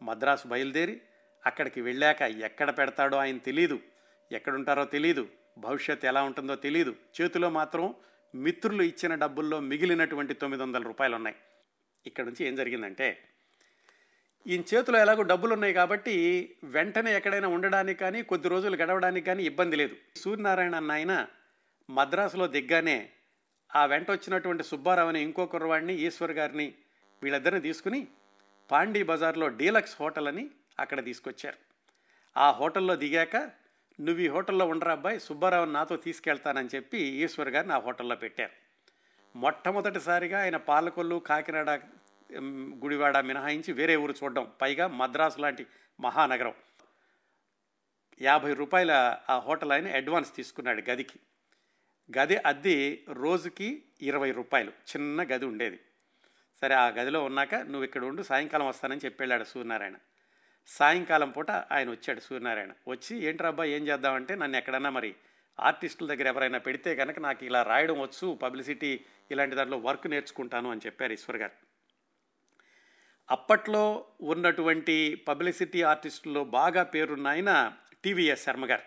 మద్రాసు 0.03 0.49
బయలుదేరి 0.49 1.01
అక్కడికి 1.47 1.81
వెళ్ళాక 1.81 2.23
ఎక్కడ 2.23 2.79
పెడతాడో 2.79 3.17
ఆయన 3.17 3.39
తెలీదు. 3.39 3.81
ఎక్కడుంటారో 4.33 4.85
తెలీదు. 4.85 5.29
భవిష్యత్ 5.59 6.05
ఎలా 6.05 6.23
ఉంటుందో 6.23 6.55
తెలియదు 6.55 6.97
చేతిలో 7.21 7.51
మాత్రం 7.51 7.95
మిత్రులు 8.35 8.83
ఇచ్చిన 8.83 9.15
డబ్బుల్లో 9.15 9.61
మిగిలినటువంటి 9.61 10.35
తొమ్మిది 10.35 10.63
వందల 10.63 10.83
రూపాయలు 10.83 11.15
ఉన్నాయి 11.15 11.37
ఇక్కడ 12.07 12.25
నుంచి 12.25 12.47
ఏం 12.47 12.55
జరిగిందంటే 12.55 13.29
ఈయన 14.47 14.63
చేతిలో 14.75 14.99
ఎలాగో 14.99 15.23
డబ్బులు 15.23 15.53
ఉన్నాయి 15.53 15.75
కాబట్టి 15.75 16.15
వెంటనే 16.65 17.17
ఎక్కడైనా 17.17 17.49
ఉండడానికి 17.49 18.01
కానీ 18.01 18.23
కొద్ది 18.23 18.49
రోజులు 18.49 18.77
గడవడానికి 18.77 19.27
కానీ 19.27 19.43
ఇబ్బంది 19.45 19.77
లేదు. 19.77 19.97
సూర్యనారాయణ 20.17 20.75
అన్న 20.75 20.93
ఆయన 20.93 21.27
మద్రాసులో 21.91 22.47
దిగ్గానే 22.47 23.11
ఆ 23.77 23.87
వెంట 23.87 24.11
వచ్చినటువంటి 24.11 24.63
సుబ్బారావు 24.63 25.09
అని 25.09 25.23
ఇంకో 25.23 25.47
కుర్రవాడిని 25.47 25.95
ఈశ్వర్ 25.95 26.33
గారిని 26.33 26.75
వీళ్ళిద్దరిని 27.23 27.61
తీసుకుని 27.61 28.07
పాండీ 28.71 29.03
బజార్లో 29.03 29.49
డీలక్స్ 29.49 29.97
హోటల్ 30.01 30.29
అని 30.29 30.51
అక్కడ 30.81 31.05
తీసుకొచ్చారు. 31.05 31.59
ఆ 32.37 32.51
హోటల్లో 32.51 32.97
దిగాక 32.97 33.37
నువ్వు 34.01 34.23
ఈ 34.23 34.29
హోటల్లో 34.29 34.67
ఉండరా 34.67 34.93
అబ్బాయి 34.93 35.21
సుబ్బారావుని 35.21 35.73
నాతో 35.73 35.97
తీసుకెళ్తానని 35.97 36.69
చెప్పి 36.75 36.99
ఈశ్వర్ 36.99 37.49
గారిని 37.49 37.73
ఆ 37.73 37.79
హోటల్లో 37.79 38.17
పెట్టారు. 38.17 38.53
మొట్టమొదటిసారిగా 39.37 40.41
ఆయన 40.41 40.57
పాలకొల్లు 40.57 41.17
కాకినాడ 41.17 41.71
గుడివాడ 42.85 43.19
మినహాయించి 43.19 43.73
వేరే 43.73 43.97
ఊరు 43.97 44.15
చూడడం. 44.25 44.53
పైగా 44.61 44.87
మద్రాసు 44.87 45.41
లాంటి 45.41 45.67
మహానగరం. 46.01 46.55
యాభై 48.23 48.55
రూపాయల 48.55 49.19
ఆ 49.31 49.39
హోటల్ 49.39 49.73
ఆయన 49.73 49.97
అడ్వాన్స్ 49.97 50.37
తీసుకున్నాడు 50.37 50.91
గదికి. 50.91 51.19
గది 52.19 52.37
అద్దె 52.37 52.99
రోజుకి 53.13 53.83
ఇరవై 54.03 54.31
రూపాయలు. 54.33 54.71
చిన్న 54.71 55.23
గది 55.23 55.45
ఉండేది. 55.45 55.81
సరే 56.61 56.75
ఆ 56.75 56.89
గదిలో 56.89 57.25
ఉన్నాక 57.25 57.55
నువ్వు 57.55 57.85
ఇక్కడ 57.85 58.05
ఉండు 58.05 58.23
సాయంకాలం 58.23 58.67
వస్తానని 58.67 59.01
చెప్పి 59.05 59.23
వెళ్ళాడు 59.23 59.45
సూర్యనారాయణ. 59.45 59.95
సాయంకాలం 60.67 61.31
పూట 61.31 61.51
ఆయన 61.51 61.91
వచ్చాడు 61.91 62.21
సూర్యనారాయణ. 62.21 62.73
వచ్చి 62.89 63.23
ఏంట్రా 63.23 63.49
అబ్బా 63.49 63.65
ఏం 63.65 63.89
చేద్దామంటే 63.89 64.35
నన్ను 64.35 64.57
ఎక్కడన్నా 64.57 64.91
మరి 64.91 65.15
ఆర్టిస్టుల 65.61 66.15
దగ్గర 66.15 66.27
ఎవరైనా 66.27 66.59
పెడితే 66.59 66.97
కనుక 66.97 67.19
నాకు 67.19 67.45
ఇలా 67.45 67.63
రాయడం 67.63 68.01
వచ్చు 68.01 68.35
పబ్లిసిటీ 68.35 69.05
ఇలాంటి 69.31 69.57
దాంట్లో 69.57 69.79
వర్క్ 69.79 70.07
నేర్చుకుంటాను 70.07 70.71
అని 70.71 70.81
చెప్పారు 70.87 71.13
ఈశ్వర్ 71.13 71.37
గారు. 71.37 71.68
అప్పట్లో 73.31 74.05
ఉన్నటువంటి 74.21 75.25
పబ్లిసిటీ 75.29 75.83
ఆర్టిస్టుల్లో 75.83 76.45
బాగా 76.45 76.83
పేరున్న 76.83 77.27
ఆయన 77.27 77.73
టీవీఎస్ 78.05 78.45
శర్మ 78.45 78.67
గారు. 78.71 78.83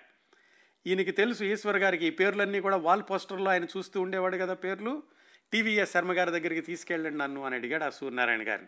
ఈయనకి 0.88 1.12
తెలుసు 1.12 1.44
ఈశ్వర్ 1.44 1.78
గారికి 1.78 2.06
ఈ 2.06 2.10
పేర్లన్నీ 2.10 2.60
కూడా 2.60 2.78
వాల్ 2.78 3.04
పోస్టర్లో 3.10 3.52
ఆయన 3.52 3.64
చూస్తూ 3.64 4.02
ఉండేవాడు 4.02 4.38
కదా 4.38 4.54
పేర్లు. 4.54 5.04
టీవీఎస్ 5.52 5.94
శర్మ 5.94 6.12
గారి 6.12 6.32
దగ్గరికి 6.32 6.62
తీసుకెళ్ళండి 6.62 7.18
నన్ను 7.18 7.46
అని 7.46 7.56
అడిగాడు 7.56 7.84
ఆ 7.84 7.90
సూర్యనారాయణ 7.90 8.48
గారిని. 8.48 8.68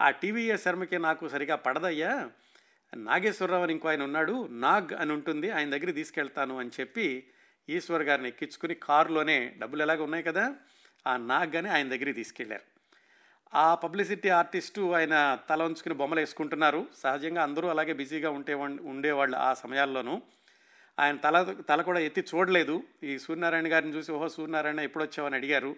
ఆ 0.00 0.10
టీవీఎస్ 0.10 0.64
శర్మకి 0.64 0.98
నాకు 0.98 1.28
సరిగా 1.28 1.56
పడదయ్యా. 1.56 2.30
నాగేశ్వరరావు 2.96 3.62
అని 3.62 3.72
ఇంకో 3.72 3.88
ఆయన 3.88 4.02
ఉన్నాడు 4.02 4.48
నాగ్ 4.50 4.92
అని 4.92 5.12
ఉంటుంది 5.12 5.50
ఆయన 5.50 5.70
దగ్గర 5.70 5.90
తీసుకెళ్తాను 5.90 6.58
అని 6.58 6.70
చెప్పి 6.80 7.28
ఈశ్వర్ 7.68 8.02
గారిని 8.02 8.28
ఎక్కించుకుని 8.28 8.74
కారులోనే 8.74 9.54
డబ్బులు 9.58 9.82
ఎలాగ 9.82 10.02
ఉన్నాయి 10.02 10.22
కదా 10.22 10.56
ఆ 11.06 11.16
నాగ్ 11.16 11.56
అని 11.56 11.68
ఆయన 11.68 11.88
దగ్గరికి 11.88 12.12
తీసుకెళ్ళారు. 12.12 12.77
ఆ 13.54 13.74
పబ్లిసిటీ 13.74 14.28
ఆర్టిస్టు 14.28 14.92
ఆయన 14.92 15.38
తల 15.50 15.62
ఉంచుకుని 15.62 15.94
బొమ్మలు 15.94 16.20
వేసుకుంటున్నారు. 16.20 16.86
సహజంగా 17.02 17.42
అందరూ 17.42 17.68
అలాగే 17.68 17.92
బిజీగా 17.92 18.30
ఉంటే 18.30 18.54
ఉండేవాళ్ళు 18.54 19.36
ఆ 19.36 19.54
సమయాల్లోనూ. 19.54 20.22
ఆయన 20.98 21.16
తల 21.16 21.56
తల 21.68 21.82
కూడా 21.82 21.98
ఎత్తి 21.98 22.24
చూడలేదు. 22.34 22.82
ఈ 23.02 23.18
సూర్యనారాయణ 23.18 23.72
గారిని 23.72 23.94
చూసి 23.94 24.12
ఓహో 24.12 24.28
సూర్యనారాయణ 24.28 24.80
ఎప్పుడు 24.80 25.04
వచ్చావని 25.04 25.34
అడిగారు. 25.34 25.76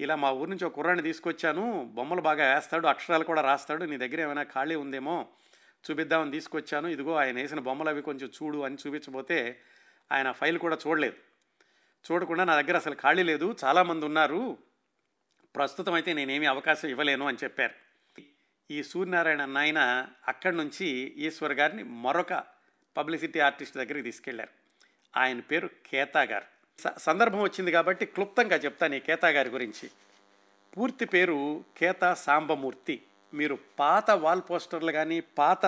ఇలా 0.00 0.16
మా 0.16 0.30
ఊరి 0.30 0.50
నుంచి 0.50 0.64
ఒక 0.64 0.74
కుర్రాన్ని 0.74 1.02
తీసుకొచ్చాను. 1.02 1.90
బొమ్మలు 1.94 2.20
బాగా 2.20 2.54
వేస్తాడు 2.54 2.86
అక్షరాలు 2.86 3.24
కూడా 3.24 3.42
రాస్తాడు. 3.42 3.84
నీ 3.84 3.96
దగ్గర 3.96 4.20
ఏమైనా 4.20 4.42
ఖాళీ 4.42 4.74
ఉందేమో 4.74 5.26
చూపిద్దామని 5.90 6.30
తీసుకొచ్చాను. 6.30 6.88
ఇదిగో 6.88 7.14
ఆయన 7.14 7.36
వేసిన 7.36 7.60
బొమ్మలు 7.60 7.88
అవి 7.88 8.02
కొంచెం 8.02 8.30
చూడు 8.42 8.58
అని 8.58 8.76
చూపించబోతే 8.86 9.60
ఆయన 10.12 10.32
ఫైల్ 10.32 10.58
కూడా 10.58 10.78
చూడలేదు. 10.86 11.16
చూడకుండా 12.12 12.44
నా 12.44 12.60
దగ్గర 12.60 12.76
అసలు 12.76 12.94
ఖాళీ 12.94 13.22
లేదు. 13.22 13.56
చాలామంది 13.64 14.06
ఉన్నారు. 14.06 14.58
ప్రస్తుతం 15.58 15.92
అయితే 15.92 16.12
నేనేమి 16.12 16.46
అవకాశం 16.46 16.88
ఇవ్వలేను 16.88 17.26
అని 17.26 17.36
చెప్పారు. 17.44 17.74
ఈ 18.70 18.82
సూర్యనారాయణ 18.82 19.44
నాయన 19.44 20.06
అక్కడి 20.28 20.56
నుంచి 20.56 20.86
ఈశ్వర్ 21.16 21.52
గారిని 21.52 21.82
మరొక 21.82 22.44
పబ్లిసిటీ 22.96 23.38
ఆర్టిస్ట్ 23.38 23.76
దగ్గరికి 23.76 24.02
తీసుకెళ్ళారు. 24.02 24.50
ఆయన 25.18 25.40
పేరు 25.40 25.70
కేతా 25.86 26.22
గారు. 26.22 26.44
స- 26.80 26.98
సందర్భం 26.98 27.40
వచ్చింది 27.42 27.72
కాబట్టి 27.72 28.06
క్లుప్తంగా 28.06 28.56
చెప్తాను 28.56 28.94
ఈ 28.94 29.00
కేతా 29.00 29.28
గారి 29.28 29.48
గురించి. 29.48 29.90
పూర్తి 30.76 31.04
పేరు 31.04 31.64
కేతా 31.76 32.14
సాంబమూర్తి. 32.14 33.02
మీరు 33.34 33.58
పాత 33.78 34.10
వాల్ 34.10 34.42
పోస్టర్లు 34.50 34.92
కానీ 34.92 35.20
పాత 35.20 35.66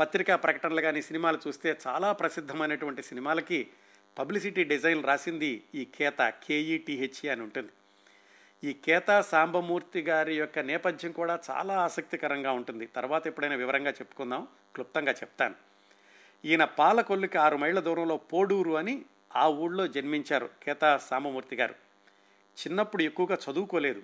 పత్రికా 0.00 0.36
ప్రకటనలు 0.36 0.80
కానీ 0.80 1.02
సినిమాలు 1.02 1.38
చూస్తే 1.48 1.78
చాలా 1.86 2.12
ప్రసిద్ధమైనటువంటి 2.12 3.02
సినిమాలకి 3.02 3.68
పబ్లిసిటీ 4.18 4.64
డిజైన్ 4.64 5.04
రాసింది 5.04 5.62
ఈ 5.74 5.84
కేత 5.84 6.32
కేఈటిహెచ్ఈ 6.48 7.28
అని 7.28 7.42
ఉంటుంది. 7.42 7.72
ఈ 8.64 8.72
కేతా 8.72 9.22
సాంబమూర్తి 9.22 10.00
గారి 10.00 10.34
యొక్క 10.38 10.58
నేపథ్యం 10.58 11.12
కూడా 11.12 11.38
చాలా 11.50 11.74
ఆసక్తికరంగా 11.80 12.52
ఉంటుంది. 12.52 12.86
తర్వాత 12.86 13.26
ఎప్పుడైనా 13.26 13.56
వివరంగా 13.56 13.90
చెప్పుకుందాం. 13.90 14.48
క్లుప్తంగా 14.74 15.12
చెప్తాను. 15.12 15.54
ఈయన 16.44 16.64
పాలకొల్లుకి 16.64 17.38
ఆరు 17.38 17.56
మైళ్ళ 17.56 17.80
దూరంలో 17.80 18.16
పోడూరు 18.16 18.76
అని 18.76 19.04
ఆ 19.36 19.48
ఊళ్ళో 19.48 19.86
జన్మించారు 19.86 20.50
కేతా 20.62 20.96
సాంబమూర్తి 20.96 21.56
గారు. 21.56 21.74
చిన్నప్పుడు 22.60 23.02
ఎక్కువగా 23.02 23.38
చదువుకోలేదు. 23.46 24.02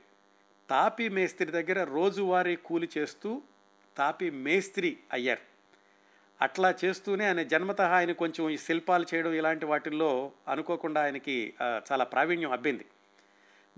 తాపి 0.70 1.08
మేస్త్రి 1.08 1.50
దగ్గర 1.50 1.84
రోజువారీ 1.84 2.56
కూలి 2.56 2.88
చేస్తూ 2.98 3.42
తాపి 3.96 4.30
మేస్త్రి 4.30 4.96
అయ్యారు. 5.12 5.44
అట్లా 6.42 6.74
చేస్తూనే 6.84 7.24
ఆయన 7.26 7.42
జన్మత 7.42 7.80
ఆయన 7.80 8.12
కొంచెం 8.12 8.50
ఈ 8.50 8.56
శిల్పాలు 8.56 9.06
చేయడం 9.14 9.32
ఇలాంటి 9.32 9.66
వాటిల్లో 9.66 10.32
అనుకోకుండా 10.48 11.02
ఆయనకి 11.02 11.54
చాలా 11.62 12.04
ప్రావీణ్యం 12.04 12.52
అబ్బింది. 12.52 12.84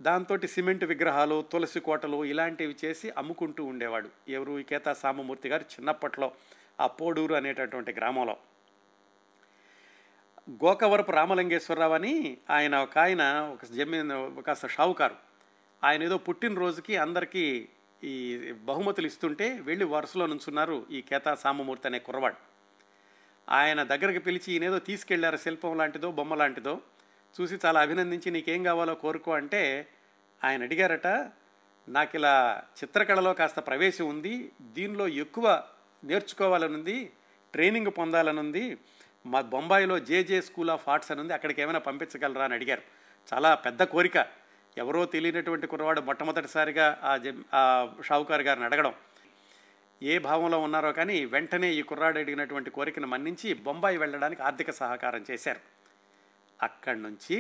దాంతో 0.01 0.39
సిమెంట్ 0.47 0.85
విగ్రహాలు 0.85 1.43
తులసి 1.43 1.81
కోటలు 1.81 2.25
ఇలాంటివి 2.25 2.77
చేసి 2.85 3.11
అమ్ముకుంటూ 3.11 3.65
ఉండేవాడు. 3.65 4.09
ఎవరు 4.29 4.59
ఈ 4.59 4.63
కేతా 4.63 4.93
సామమూర్తి 4.93 5.49
గారు 5.49 5.63
చిన్నప్పట్లో 5.63 6.33
ఆ 6.81 6.87
పోడూరు 6.87 7.35
అనేటటువంటి 7.35 7.93
గ్రామంలో. 7.93 8.37
గోకవరపు 10.51 11.13
రామలింగేశ్వరరావు 11.13 11.95
అని 11.95 12.39
ఆయన 12.51 12.77
ఒక 12.77 12.99
ఆయన 12.99 13.23
ఒక 13.23 13.65
జమీన్ 13.65 14.43
కాస్త 14.43 14.67
షావుకారు. 14.67 15.17
ఆయన 15.85 16.03
ఏదో 16.03 16.19
పుట్టినరోజుకి 16.19 16.97
అందరికీ 16.97 17.69
ఈ 18.05 18.39
బహుమతులు 18.53 19.07
ఇస్తుంటే 19.07 19.61
వెళ్ళి 19.61 19.85
వరుసలో 19.85 20.27
నుంచున్నారు 20.27 20.87
ఈ 20.91 21.03
కేతా 21.03 21.35
సామమూర్తి 21.35 21.89
అనే 21.89 21.99
కుర్రవాడు. 21.99 22.37
ఆయన 23.51 23.83
దగ్గరికి 23.83 24.19
పిలిచి 24.19 24.53
ఈయనేదో 24.53 24.79
తీసుకెళ్ళారు 24.79 25.37
శిల్పం 25.37 25.77
లాంటిదో 25.77 26.11
బొమ్మ 26.11 26.35
లాంటిదో. 26.35 26.81
చూసి 27.41 27.59
చాలా 27.67 27.81
అభినందించి 27.81 28.31
నీకేం 28.31 28.63
కావాలో 28.63 28.95
కోరుకో 28.95 29.33
అంటే 29.33 29.89
ఆయన 30.45 30.63
అడిగారట 30.63 31.07
నాకు 31.89 32.11
ఇలా 32.15 32.63
చిత్రకళలో 32.85 33.35
కాస్త 33.35 33.61
ప్రవేశం 33.61 34.07
ఉంది 34.07 34.53
దీనిలో 34.61 35.09
ఎక్కువ 35.09 35.65
నేర్చుకోవాలనుంది 36.05 37.13
ట్రైనింగ్ 37.53 37.87
పొందాలనుంది 37.99 38.79
మా 39.27 39.41
బొంబాయిలో 39.41 39.99
జేజే 39.99 40.41
స్కూల్ 40.41 40.71
ఆఫ్ 40.71 40.89
ఆర్ట్స్ 40.89 41.13
అని 41.13 41.21
ఉంది 41.21 41.35
అక్కడికి 41.35 41.63
ఏమైనా 41.63 41.79
పంపించగలరా? 41.79 42.45
అని 42.45 42.55
అడిగారు. 42.55 42.83
చాలా 43.35 43.55
పెద్ద 43.55 43.83
కోరిక. 43.83 44.27
ఎవరో 44.79 45.07
తెలియనటువంటి 45.07 45.67
కుర్రవాడు 45.67 46.01
మొట్టమొదటిసారిగా 46.01 47.01
ఆ 47.03 47.17
జమ్ 47.17 47.45
ఆ 47.55 47.89
షావుకారు 48.05 48.43
గారిని 48.43 48.65
అడగడం. 48.65 48.95
ఏ 50.03 50.19
భావంలో 50.19 50.61
ఉన్నారో 50.61 50.93
కానీ 50.93 51.25
వెంటనే 51.25 51.73
ఈ 51.73 51.83
కుర్రాడు 51.83 52.19
అడిగినటువంటి 52.19 52.71
కోరికను 52.71 53.07
మన్నించి 53.07 53.55
బొంబాయి 53.55 53.97
వెళ్ళడానికి 53.97 54.43
ఆర్థిక 54.43 54.71
సహకారం 54.71 55.25
చేశారు. 55.31 55.78
అక్కడి 56.61 57.01
నుంచి 57.01 57.37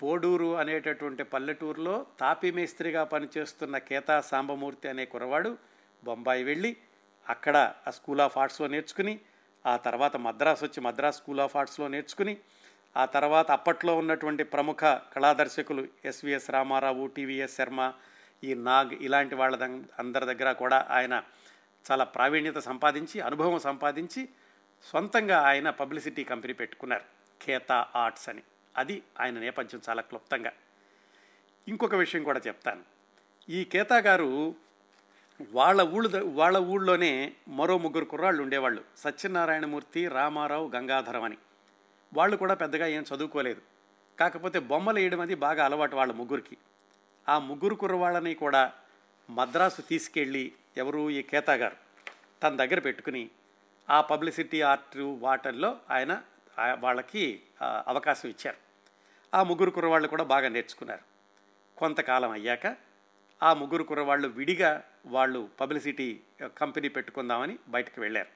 పోడూరు 0.00 0.48
అనేటటువంటి 0.60 1.24
పల్లెటూరులో 1.32 1.94
తాపిమేస్త్రిగా 2.18 3.02
పనిచేస్తున్న 3.12 3.78
కేతా 3.84 4.20
సాంబమూర్తి 4.22 4.88
అనే 4.88 5.04
కురవాడు 5.06 5.50
బొంబాయి 6.02 6.44
వెళ్ళి 6.44 6.72
అక్కడ 7.26 7.56
ఆ 7.86 7.90
స్కూల్ 7.90 8.20
ఆఫ్ 8.20 8.38
ఆర్ట్స్లో 8.38 8.66
నేర్చుకుని 8.66 9.14
ఆ 9.64 9.76
తర్వాత 9.84 10.16
మద్రాసు 10.24 10.64
వచ్చి 10.64 10.80
మద్రాస్ 10.80 11.16
స్కూల్ 11.16 11.40
ఆఫ్ 11.40 11.56
ఆర్ట్స్లో 11.56 11.88
నేర్చుకుని 11.88 12.34
ఆ 12.96 13.04
తర్వాత 13.14 13.50
అప్పట్లో 13.50 13.96
ఉన్నటువంటి 13.96 14.44
ప్రముఖ 14.50 14.80
కళాదర్శకులు 15.14 15.82
ఎస్విఎస్ 16.04 16.50
రామారావు 16.50 17.06
టీవీఎస్ 17.08 17.56
శర్మ 17.56 17.80
ఈ 18.42 18.54
నాగ్ 18.64 18.92
ఇలాంటి 19.00 19.34
వాళ్ళ 19.34 19.54
దం- 19.56 19.84
అందరి 19.98 20.26
దగ్గర 20.26 20.52
కూడా 20.54 20.78
ఆయన 20.90 21.14
చాలా 21.84 22.04
ప్రావీణ్యత 22.14 22.58
సంపాదించి 22.62 23.20
అనుభవం 23.20 23.58
సంపాదించి 23.60 24.22
సొంతంగా 24.86 25.38
ఆయన 25.42 25.68
పబ్లిసిటీ 25.72 26.22
కంపెనీ 26.24 26.52
పెట్టుకున్నారు. 26.52 27.04
ఖేతా 27.42 27.86
ఆర్ట్స్ 27.96 28.28
అని. 28.28 28.42
అది 28.76 29.02
ఆయన 29.20 29.38
నేపథ్యం 29.38 29.80
చాలా 29.88 30.02
క్లుప్తంగా. 30.02 30.52
ఇంకొక 31.68 31.94
విషయం 31.94 32.24
కూడా 32.24 32.40
చెప్తాను. 32.46 32.82
ఈ 33.48 33.64
కేతా 33.64 33.96
గారు 33.96 34.54
వాళ్ళ 35.52 35.82
ఊళ్ళో 35.82 36.20
వాళ్ళ 36.24 36.58
ఊళ్ళోనే 36.58 37.32
మరో 37.48 37.78
ముగ్గురు 37.78 38.04
కుర్రాళ్ళు 38.04 38.42
ఉండేవాళ్ళు. 38.42 38.84
సత్యనారాయణమూర్తి 38.96 40.08
రామారావు 40.08 40.70
గంగాధరం 40.74 41.22
అని 41.22 41.36
వాళ్ళు 42.14 42.36
కూడా 42.36 42.54
పెద్దగా 42.54 42.86
ఏం 42.86 43.04
చదువుకోలేదు. 43.14 43.62
కాకపోతే 44.20 44.58
బొమ్మలు 44.58 44.98
వేయడం 44.98 45.20
అది 45.20 45.34
బాగా 45.34 45.64
అలవాటు 45.64 45.96
వాళ్ళ 45.96 46.12
ముగ్గురికి. 46.12 46.56
ఆ 47.28 47.38
ముగ్గురు 47.38 47.74
కుర్రవాళ్ళని 47.74 48.34
కూడా 48.34 48.72
మద్రాసు 49.30 49.82
తీసుకెళ్ళి 49.82 50.52
ఎవరు? 50.76 51.10
ఈ 51.10 51.22
కేతా 51.22 51.54
గారు 51.54 51.76
తన 52.42 52.56
దగ్గర 52.56 52.78
పెట్టుకుని 52.78 53.30
ఆ 53.90 54.00
పబ్లిసిటీ 54.00 54.60
ఆర్ట్ 54.60 54.96
వాటర్లో 54.96 55.78
ఆయన 55.90 56.22
వాళ్ళకి 56.58 57.42
అవకాశం 57.62 58.28
ఇచ్చారు. 58.28 58.56
ఆ 59.34 59.42
ముగ్గురు 59.42 59.70
కుర్రవాళ్ళు 59.70 60.08
కూడా 60.08 60.24
బాగా 60.24 60.48
నేర్చుకున్నారు. 60.48 61.00
కొంతకాలం 61.76 62.30
అయ్యాక 62.30 62.76
ఆ 63.42 63.54
ముగ్గురు 63.54 63.82
కుర్రవాళ్ళు 63.82 64.28
విడిగా 64.28 64.84
వాళ్ళు 65.06 65.48
పబ్లిసిటీ 65.60 66.20
కంపెనీ 66.58 66.88
పెట్టుకుందామని 66.88 67.58
బయటకు 67.68 68.00
వెళ్ళారు. 68.00 68.28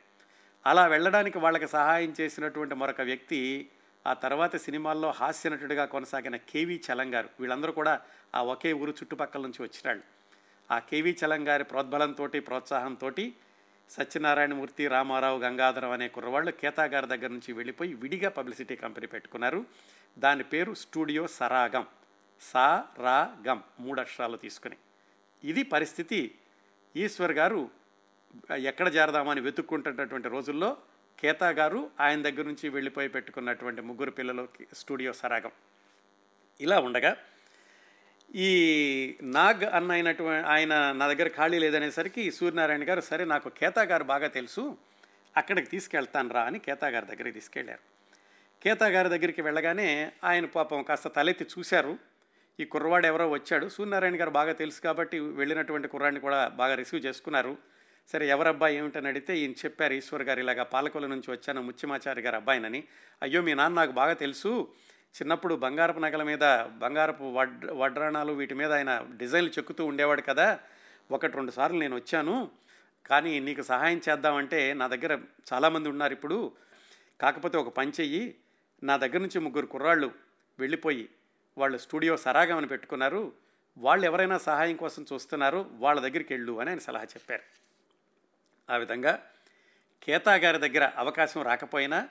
అలా 0.66 0.86
వెళ్ళడానికి 0.86 1.38
వాళ్ళకి 1.38 1.68
సహాయం 1.68 2.14
చేసినటువంటి 2.20 2.74
మరొక 2.74 3.00
వ్యక్తి 3.00 3.70
ఆ 4.06 4.12
తర్వాత 4.12 4.56
సినిమాల్లో 4.56 5.10
హాస్య 5.10 5.50
నటుడిగా 5.50 5.84
కొనసాగిన 5.84 6.36
కేవీ 6.36 6.80
చలంగారు 6.88 7.28
వీళ్ళందరూ 7.40 7.72
కూడా 7.72 8.00
ఆ 8.34 8.42
ఒకే 8.42 8.72
ఊరు 8.72 8.90
చుట్టుపక్కల 8.90 9.40
నుంచి 9.40 9.62
వచ్చినాళ్ళు. 9.62 10.04
ఆ 10.70 10.78
కేవీ 10.78 11.16
చలం 11.24 11.48
గారి 11.48 11.64
ప్రోద్బలంతో 11.64 12.26
ప్రోత్సాహంతో 12.26 13.10
సత్యనారాయణమూర్తి 13.90 14.88
రామారావు 14.88 15.38
గంగాధరం 15.38 15.90
అనే 15.90 16.08
కుర్రవాళ్ళు 16.08 16.50
కేతాగారి 16.52 17.06
దగ్గర 17.06 17.26
నుంచి 17.26 17.52
వెళ్ళిపోయి 17.52 17.94
విడిగా 17.94 18.28
పబ్లిసిటీ 18.28 18.76
కంపెనీ 18.76 19.06
పెట్టుకున్నారు. 19.06 19.66
దాని 20.18 20.44
పేరు 20.44 20.74
స్టూడియో 20.74 21.26
సరాగం. 21.26 21.86
సా 22.40 22.86
రా 22.98 23.36
గం 23.46 23.62
మూడు 23.80 24.00
అక్షరాలు 24.00 24.36
తీసుకుని. 24.36 24.76
ఇది 25.44 25.62
పరిస్థితి 25.62 26.38
ఈశ్వర్ 26.96 27.32
గారు 27.32 27.70
ఎక్కడ 28.56 28.94
చేరదామని 28.94 29.40
వెతుక్కుంటున్నటువంటి 29.40 30.28
రోజుల్లో 30.28 30.76
కేతా 31.18 31.48
గారు 31.48 31.90
ఆయన 32.00 32.22
దగ్గర 32.22 32.42
నుంచి 32.42 32.68
వెళ్ళిపోయి 32.68 33.08
పెట్టుకున్నటువంటి 33.08 33.80
ముగ్గురు 33.80 34.10
పిల్లలు 34.10 34.48
స్టూడియో 34.74 35.12
సరాగం. 35.12 35.50
ఇలా 36.60 36.80
ఉండగా 36.80 37.16
ఈ 38.34 38.50
నాగ్ 39.22 39.64
అన్న 39.64 39.92
అయినటువంటి 39.92 40.48
ఆయన 40.48 40.92
నా 40.92 41.08
దగ్గర 41.08 41.28
ఖాళీ 41.28 41.58
లేదనేసరికి 41.58 42.30
సూర్యనారాయణ 42.30 42.88
గారు 42.88 43.00
సరే 43.00 43.24
నాకు 43.24 43.48
కేతా 43.48 43.82
గారు 43.82 44.04
బాగా 44.04 44.28
తెలుసు 44.28 44.76
అక్కడికి 45.36 45.68
తీసుకెళ్తాను 45.68 46.34
రా 46.34 46.42
అని 46.42 46.58
కేతా 46.58 46.88
గారి 46.88 47.06
దగ్గరికి 47.06 47.32
తీసుకెళ్ళారు. 47.32 47.78
కేతా 48.62 48.86
గారి 48.86 49.08
దగ్గరికి 49.08 49.42
వెళ్ళగానే 49.42 50.12
ఆయన 50.24 50.46
పాపం 50.46 50.82
కాస్త 50.82 51.08
తలెత్తి 51.08 51.46
చూశారు. 51.58 51.98
ఈ 52.60 52.64
కుర్రవాడు 52.64 53.06
ఎవరో 53.06 53.30
వచ్చాడు. 53.30 53.68
సూర్యనారాయణ 53.68 54.20
గారు 54.20 54.30
బాగా 54.30 54.52
తెలుసు 54.52 54.80
కాబట్టి 54.80 55.20
వెళ్ళినటువంటి 55.20 55.88
కుర్రాడిని 55.88 56.20
కూడా 56.20 56.48
బాగా 56.48 56.74
రిసీవ్ 56.74 57.06
చేసుకున్నారు. 57.06 57.56
సరే 58.12 58.28
ఎవరబ్బాయి 58.28 58.76
ఏమిటని 58.76 59.08
అడిగితే 59.08 59.38
ఈయన 59.38 59.50
చెప్పారు 59.50 59.92
ఈశ్వర్ 59.92 60.22
గారు 60.22 60.40
ఇలాగా 60.40 60.62
పాలకొల 60.62 61.06
నుంచి 61.06 61.30
వచ్చాను 61.30 61.62
ముచ్చిమాచారి 61.62 62.22
గారు 62.22 62.36
అబ్బాయినని. 62.36 62.84
అయ్యో 63.22 63.42
మీ 63.42 63.54
నాన్న 63.54 63.76
నాకు 63.76 63.92
బాగా 63.92 64.12
తెలుసు 64.12 64.68
చిన్నప్పుడు 65.16 65.54
బంగారపు 65.54 65.98
నగల 65.98 66.22
మీద 66.22 66.40
బంగారపు 66.64 67.24
వడ్ 67.24 67.64
వడ్రాణాలు 67.64 68.32
వీటి 68.32 68.54
మీద 68.54 68.72
ఆయన 68.72 69.06
డిజైన్లు 69.16 69.50
చెక్కుతూ 69.50 69.86
ఉండేవాడు 69.86 70.22
కదా. 70.22 70.60
ఒకటి 71.10 71.36
రెండు 71.36 71.50
సార్లు 71.50 71.78
నేను 71.78 71.96
వచ్చాను. 71.96 72.50
కానీ 73.06 73.40
నీకు 73.40 73.62
సహాయం 73.62 74.00
చేద్దామంటే 74.08 74.74
నా 74.74 74.86
దగ్గర 74.86 75.20
చాలామంది 75.52 75.88
ఉన్నారు 75.88 76.12
ఇప్పుడు. 76.12 76.52
కాకపోతే 77.20 77.58
ఒక 77.58 77.68
పని 77.68 77.92
చెయ్యి. 78.00 78.34
నా 78.82 78.96
దగ్గర 78.96 79.18
నుంచి 79.18 79.38
ముగ్గురు 79.38 79.66
కుర్రాళ్ళు 79.66 80.12
వెళ్ళిపోయి 80.58 81.08
వాళ్ళు 81.58 81.78
స్టూడియో 81.78 82.16
సరాగమని 82.16 82.66
పెట్టుకున్నారు. 82.66 83.32
వాళ్ళు 83.78 84.06
ఎవరైనా 84.06 84.38
సహాయం 84.38 84.76
కోసం 84.76 85.06
చూస్తున్నారు 85.12 85.70
వాళ్ళ 85.72 86.00
దగ్గరికి 86.00 86.34
వెళ్ళు 86.34 86.60
అని 86.60 86.70
ఆయన 86.70 86.78
సలహా 86.78 87.04
చెప్పారు. 87.04 87.42
ఆ 88.72 88.76
విధంగా 88.76 89.26
కేతా 90.02 90.34
గారి 90.34 90.58
దగ్గర 90.58 90.90
అవకాశం 90.96 91.42
రాకపోయినా 91.42 92.08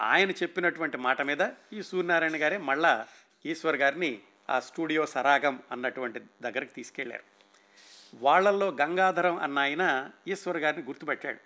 ఆయన 0.00 0.30
చెప్పినటువంటి 0.30 0.96
మాట 0.96 1.22
మీద 1.22 1.48
ఈ 1.72 1.82
సూర్యనారాయణ 1.82 2.42
గారే 2.42 2.56
మళ్ళా 2.58 3.06
ఈశ్వర్ 3.46 3.76
గారిని 3.76 4.20
ఆ 4.50 4.60
స్టూడియో 4.60 5.06
సరాగం 5.06 5.60
అన్నటువంటి 5.72 6.20
దగ్గరికి 6.42 6.72
తీసుకెళ్ళారు. 6.72 7.22
వాళ్ళల్లో 8.14 8.76
గంగాధరం 8.80 9.38
అన్న 9.38 9.58
ఆయన 9.58 10.10
ఈశ్వర్ 10.28 10.56
గారిని 10.56 10.82
గుర్తుపెట్టాడు. 10.82 11.38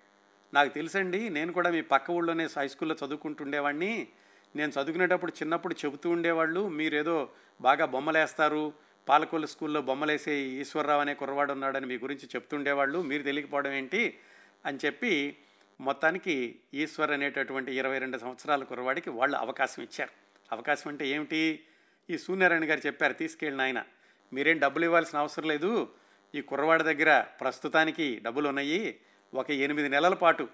నాకు 0.55 0.68
తెలుసండి 0.68 1.28
నేను 1.28 1.53
కూడా 1.53 1.70
మీ 1.70 1.80
పక్క 1.80 2.11
ఊళ్ళోనే 2.11 2.49
హై 2.57 2.68
స్కూల్లో 2.68 2.96
చదువుకుంటుండేవాడిని 3.07 4.09
నేను 4.57 4.72
చదువుకునేటప్పుడు 4.72 5.32
చిన్నప్పుడు 5.32 5.74
చెబుతూ 5.84 6.11
ఉండేవాళ్ళు 6.11 6.68
మీరేదో 6.68 7.28
బాగా 7.61 7.84
బొమ్మలేస్తారు 7.84 8.72
పాలకొల్లు 9.09 9.46
స్కూల్లో 9.46 9.82
బొమ్మలేసే 9.82 10.36
ఈశ్వరరావు 10.36 11.01
అనే 11.01 11.14
కుర్రవాడు 11.14 11.53
ఉన్నాడని 11.53 11.86
మీ 11.86 11.99
గురించి 11.99 12.26
చెప్తుండేవాళ్ళు 12.26 13.03
మీరు 13.03 13.22
తెలియకపోవడం 13.22 13.72
ఏంటి? 13.72 14.18
అని 14.66 14.78
చెప్పి 14.84 15.36
మొత్తానికి 15.81 16.61
ఈశ్వర్ 16.74 17.11
అనేటటువంటి 17.11 17.74
ఇరవై 17.74 17.99
రెండు 17.99 18.18
సంవత్సరాల 18.18 18.64
కుర్రవాడికి 18.64 19.11
వాళ్ళు 19.11 19.37
అవకాశం 19.37 19.83
ఇచ్చారు. 19.83 20.12
అవకాశం 20.53 20.91
అంటే 20.91 21.09
ఏమిటి? 21.09 21.64
ఈ 22.11 22.18
సూర్యనారాయణ 22.18 22.70
గారు 22.70 22.81
చెప్పారు 22.87 23.12
తీసుకెళ్ళిన 23.12 23.61
ఆయన 23.61 23.85
మీరేం 24.33 24.59
డబ్బులు 24.59 24.85
ఇవ్వాల్సిన 24.85 25.18
అవసరం 25.18 25.49
లేదు. 25.49 25.89
ఈ 26.35 26.41
కుర్రవాడి 26.41 26.83
దగ్గర 26.83 27.20
ప్రస్తుతానికి 27.20 28.20
డబ్బులు 28.24 28.49
ఉన్నాయి. 28.49 28.99
ఒక 29.35 29.51
ఎనిమిది 29.51 29.89
నెలల 29.89 30.14
పాటు 30.14 30.49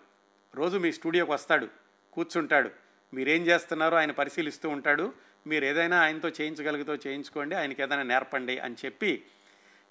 రోజు 0.55 0.77
మీ 0.79 0.93
స్టూడియోకి 0.93 1.33
వస్తాడు 1.33 1.69
కూర్చుంటాడు. 2.13 2.71
మీరేం 3.15 3.43
చేస్తున్నారో 3.43 3.97
ఆయన 3.97 4.11
పరిశీలిస్తూ 4.11 4.69
ఉంటాడు. 4.69 5.15
మీరు 5.47 5.65
ఏదైనా 5.65 6.01
ఆయనతో 6.01 6.29
చేయించగలిగితే 6.29 7.11
చేయించుకోండి 7.11 7.55
ఆయనకి 7.55 7.83
ఏదైనా 7.83 8.03
నేర్పండి 8.03 8.59
అని 8.59 8.77
చెప్పి 8.85 9.25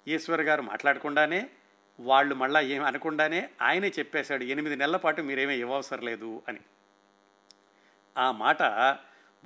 ఈశ్వర్ 0.07 0.41
గారు 0.41 0.61
మాట్లాడకుండానే 0.61 1.49
వాళ్ళు 1.99 2.35
మళ్ళీ 2.35 2.67
ఏమి 2.67 2.85
అనకుండానే 2.85 3.49
ఆయనే 3.61 3.91
చెప్పేశాడు 3.99 4.43
ఎనిమిది 4.43 4.75
నెలల 4.75 4.97
పాటు 4.97 5.21
మీరేమీ 5.21 5.55
ఇవ్వవసరం 5.55 6.05
లేదు 6.05 6.41
అని. 6.47 6.59
ఆ 8.17 8.31
మాట 8.31 8.61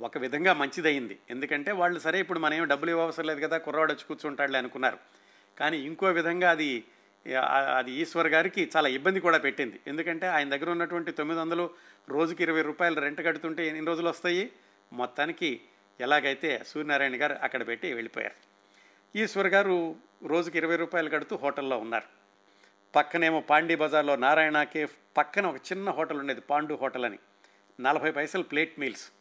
ఒక 0.01 0.17
విధంగా 0.17 0.53
మంచిదయింది. 0.53 1.19
ఎందుకంటే 1.29 1.71
వాళ్ళు 1.71 1.99
సరే 1.99 2.19
ఇప్పుడు 2.19 2.39
మనం 2.39 2.67
డబ్బులు 2.67 2.91
ఇవ్వవసరం 2.91 3.25
లేదు 3.25 3.39
కదా 3.39 3.57
కుర్రవాడు 3.57 3.93
వచ్చి 3.93 4.03
కూర్చుంటాడులే 4.03 4.57
అనుకున్నారు. 4.57 4.97
కానీ 5.59 5.77
ఇంకో 5.77 6.07
విధంగా 6.07 6.51
అది 6.51 6.83
అది 7.77 7.91
ఈశ్వర్ 7.91 8.27
గారికి 8.27 8.71
చాలా 8.75 8.89
ఇబ్బంది 8.89 9.19
కూడా 9.19 9.37
పెట్టింది. 9.37 9.79
ఎందుకంటే 9.87 10.27
ఆయన 10.27 10.49
దగ్గర 10.49 10.69
ఉన్నటువంటి 10.69 11.11
తొమ్మిది 11.11 11.41
వందలు 11.41 11.69
రోజుకి 12.09 12.43
ఇరవై 12.43 12.61
రూపాయలు 12.61 13.01
రెంట్ 13.01 13.21
కడుతుంటే 13.21 13.67
ఎన్ని 13.67 13.85
రోజులు 13.85 14.09
వస్తాయి? 14.09 14.51
మొత్తానికి 14.93 15.61
ఎలాగైతే 16.01 16.63
సూర్యనారాయణ 16.67 17.21
గారు 17.21 17.33
అక్కడ 17.33 17.67
పెట్టి 17.67 17.93
వెళ్ళిపోయారు. 17.93 18.35
ఈశ్వర్ 19.17 19.47
గారు 19.47 19.95
రోజుకి 20.23 20.57
ఇరవై 20.57 20.75
రూపాయలు 20.75 21.09
కడుతూ 21.09 21.35
హోటల్లో 21.35 21.77
ఉన్నారు. 21.77 22.26
పక్కనేమో 22.95 23.39
పాండీ 23.41 23.75
బజార్లో 23.75 24.15
నారాయణ 24.15 24.63
కేఫ్ 24.63 24.95
పక్కన 25.17 25.45
ఒక 25.47 25.55
చిన్న 25.55 25.89
హోటల్ 25.89 26.19
ఉండేది 26.19 26.41
పాండు 26.41 26.73
హోటల్ 26.73 27.05
అని. 27.05 27.19
నలభై 27.79 28.11
పైసలు 28.11 28.43
ప్లేట్ 28.43 28.79
మీల్స్. 28.79 29.11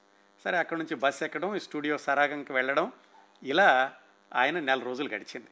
సరే 0.45 0.57
అక్కడ 0.57 0.79
నుంచి 0.79 0.95
బస్ 0.95 1.23
ఎక్కడం 1.23 1.57
ఈ 1.57 1.59
స్టూడియో 1.59 1.99
సరాగంకి 1.99 2.53
వెళ్ళడం 2.53 2.93
ఇలా 3.43 3.95
ఆయన 4.35 4.61
నెల 4.61 4.81
రోజులు 4.83 5.09
గడిచింది. 5.09 5.51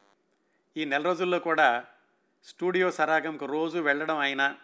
ఈ 0.77 0.85
నెల 0.85 1.01
రోజుల్లో 1.01 1.39
కూడా 1.39 1.85
స్టూడియో 2.43 2.91
సరాగంకి 2.91 3.45
రోజు 3.45 3.79
వెళ్ళడం 3.79 4.17
ఆయన 4.17 4.55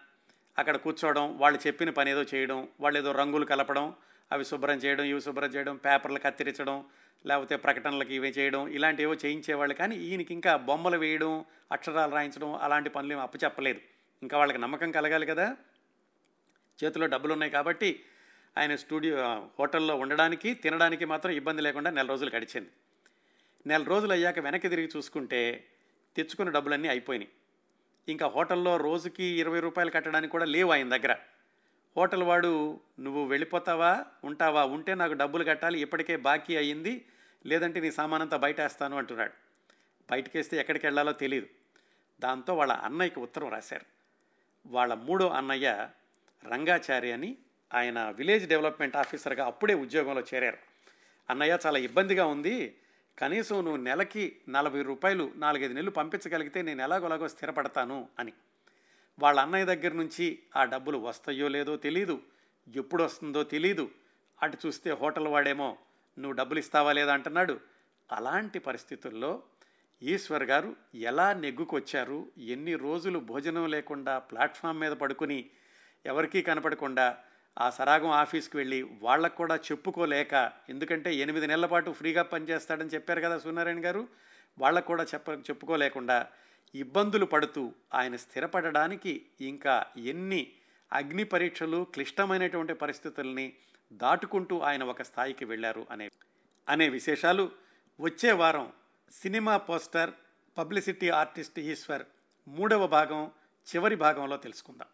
అక్కడ 0.58 0.78
కూర్చోవడం 0.78 1.38
వాళ్ళు 1.38 1.60
చెప్పిన 1.68 1.90
పని 1.90 2.12
ఏదో 2.12 2.24
చేయడం 2.24 2.68
వాళ్ళు 2.80 3.00
ఏదో 3.00 3.12
రంగులు 3.12 3.46
కలపడం 3.46 3.94
అవి 4.32 4.46
శుభ్రం 4.46 4.78
చేయడం 4.78 5.04
ఇవి 5.04 5.22
శుభ్రం 5.22 5.50
చేయడం 5.50 5.76
పేపర్లు 5.76 6.20
కత్తిరించడం 6.20 6.86
లేకపోతే 7.26 7.56
ప్రకటనలకు 7.56 8.14
ఇవి 8.14 8.30
చేయడం 8.30 8.68
ఇలాంటివో 8.68 9.14
చేయించేవాళ్ళు. 9.14 9.76
కానీ 9.76 9.96
ఈయనకి 9.96 10.34
ఇంకా 10.34 10.56
బొమ్మలు 10.56 10.98
వేయడం 10.98 11.46
అక్షరాలు 11.72 12.12
రాయించడం 12.12 12.56
అలాంటి 12.56 12.90
పనులు 12.90 13.14
ఏమి 13.14 13.22
అప్పచెప్పలేదు. 13.22 13.80
ఇంకా 14.24 14.38
వాళ్ళకి 14.38 14.60
నమ్మకం 14.60 14.92
కలగాలి 14.92 15.26
కదా. 15.26 15.58
చేతిలో 16.84 17.08
డబ్బులు 17.08 17.34
ఉన్నాయి 17.34 17.52
కాబట్టి 17.52 18.04
ఆయన 18.58 18.76
స్టూడియో 18.76 19.50
హోటల్లో 19.60 19.96
ఉండడానికి 19.96 20.54
తినడానికి 20.54 21.06
మాత్రం 21.06 21.32
ఇబ్బంది 21.32 21.62
లేకుండా 21.62 21.92
నెల 21.92 22.08
రోజులు 22.08 22.36
గడిచింది. 22.36 22.70
నెల 23.68 23.84
రోజులు 23.84 24.12
అయ్యాక 24.12 24.40
వెనక్కి 24.40 24.70
తిరిగి 24.70 24.90
చూసుకుంటే 24.98 25.68
తెచ్చుకున్న 26.16 26.52
డబ్బులన్నీ 26.52 26.88
అయిపోయినాయి. 26.88 27.30
ఇంకా 28.10 28.28
హోటల్లో 28.28 28.78
రోజుకి 28.78 29.24
ఇరవై 29.24 29.60
రూపాయలు 29.60 29.92
కట్టడానికి 29.92 30.32
కూడా 30.32 30.46
లేవు 30.46 30.72
ఆయన 30.72 30.98
దగ్గర. 30.98 31.16
హోటల్ 31.98 32.24
వాడు 32.24 32.80
నువ్వు 33.00 33.26
వెళ్ళిపోతావా? 33.26 34.06
ఉంటావా? 34.24 34.66
ఉంటే 34.66 34.96
నాకు 34.96 35.14
డబ్బులు 35.14 35.44
కట్టాలి 35.44 35.82
ఇప్పటికే 35.82 36.16
బాకీ 36.16 36.56
అయ్యింది. 36.56 37.06
లేదంటే 37.46 37.80
నీ 37.80 37.92
సామానంతా 37.92 38.38
బయట 38.38 38.62
వేస్తాను 38.62 38.98
అంటున్నాడు. 38.98 39.32
బయటకు 40.12 40.32
వేస్తే 40.36 40.58
ఎక్కడికి 40.58 40.86
వెళ్ళాలో 40.86 41.12
తెలియదు 41.12 41.48
దాంతో 42.20 42.56
వాళ్ళ 42.56 42.74
అన్నయ్యకి 42.74 43.20
ఉత్తరం 43.20 43.50
రాశారు. 43.50 43.86
వాళ్ళ 44.68 44.94
మూడో 44.94 45.30
అన్నయ్య 45.30 45.90
రంగాచారి 46.52 47.12
అని 47.12 47.38
ఆయన 47.74 48.10
విలేజ్ 48.10 48.48
డెవలప్మెంట్ 48.48 48.96
ఆఫీసర్గా 48.96 49.46
అప్పుడే 49.46 49.74
ఉద్యోగంలో 49.74 50.22
చేరారు. 50.22 50.58
అన్నయ్య 51.30 51.58
చాలా 51.66 51.80
ఇబ్బందిగా 51.80 52.26
ఉంది. 52.26 52.76
కనీసం 53.20 53.56
నువ్వు 53.56 53.78
నెలకి 53.78 54.38
నలభై 54.50 54.82
రూపాయలు 54.82 55.32
నాలుగైదు 55.36 55.74
నెలలు 55.74 55.92
పంపించగలిగితే 55.92 56.62
నేను 56.62 56.82
ఎలాగోలాగో 56.82 57.28
స్థిరపడతాను 57.28 58.08
అని. 58.20 58.34
వాళ్ళ 59.22 59.40
అన్నయ్య 59.40 59.66
దగ్గర 59.66 59.94
నుంచి 59.94 60.40
ఆ 60.56 60.64
డబ్బులు 60.64 60.98
వస్తాయో 60.98 61.48
లేదో 61.48 61.78
తెలీదు. 61.78 62.22
ఎప్పుడు 62.76 63.04
వస్తుందో 63.04 63.44
తెలీదు. 63.44 63.92
అటు 64.42 64.58
చూస్తే 64.66 64.92
హోటల్ 64.92 65.28
వాడేమో 65.28 65.78
నువ్వు 66.20 66.38
డబ్బులు 66.38 66.60
ఇస్తావా 66.60 66.92
లేదా? 66.94 67.14
అంటున్నాడు. 67.14 67.60
అలాంటి 68.12 68.60
పరిస్థితుల్లో 68.60 69.44
ఈశ్వర్ 70.02 70.44
గారు 70.44 70.76
ఎలా 70.96 71.34
నెగ్గుకొచ్చారు 71.34 72.28
ఎన్ని 72.38 72.76
రోజులు 72.76 73.20
భోజనం 73.20 73.70
లేకుండా 73.70 74.20
ప్లాట్ఫామ్ 74.20 74.80
మీద 74.80 74.92
పడుకుని 74.92 75.50
ఎవరికీ 76.06 76.42
కనపడకుండా 76.42 77.18
ఆ 77.60 77.70
సరాగం 77.70 78.12
ఆఫీస్కి 78.12 78.58
వెళ్ళి 78.58 78.90
వాళ్ళకు 79.02 79.36
కూడా 79.36 79.56
చెప్పుకోలేక 79.56 80.52
ఎందుకంటే 80.70 81.16
ఎనిమిది 81.16 81.48
నెలల 81.48 81.66
పాటు 81.66 81.92
ఫ్రీగా 81.92 82.24
పనిచేస్తాడని 82.24 82.90
చెప్పారు 82.90 83.22
కదా 83.22 83.38
సూర్యనారాయణ 83.38 83.86
గారు 83.86 84.08
వాళ్ళకు 84.60 84.88
కూడా 84.88 85.04
చెప్ప 85.04 85.30
చెప్పుకోలేకుండా 85.30 86.28
ఇబ్బందులు 86.76 87.26
పడుతూ 87.26 87.74
ఆయన 87.94 88.16
స్థిరపడడానికి 88.16 89.26
ఇంకా 89.42 89.86
ఎన్ని 89.98 90.54
అగ్ని 90.94 91.24
పరీక్షలు 91.24 91.84
క్లిష్టమైనటువంటి 91.84 92.74
పరిస్థితుల్ని 92.74 93.54
దాటుకుంటూ 93.92 94.60
ఆయన 94.60 94.84
ఒక 94.84 95.02
స్థాయికి 95.02 95.46
వెళ్ళారు 95.46 95.88
అనే 95.92 96.10
అనే 96.68 96.90
విశేషాలు 96.90 97.52
వచ్చే 98.00 98.32
వారం 98.32 98.72
cinema 99.12 99.58
poster 99.58 100.12
publicity 100.58 101.10
artist 101.10 101.60
Eshwar 101.60 102.06
మూడవ 102.48 102.88
భాగం 102.88 103.32
చివరి 103.68 103.96
భాగంలో 103.96 104.38
తెలుసుకుందాం. 104.38 104.88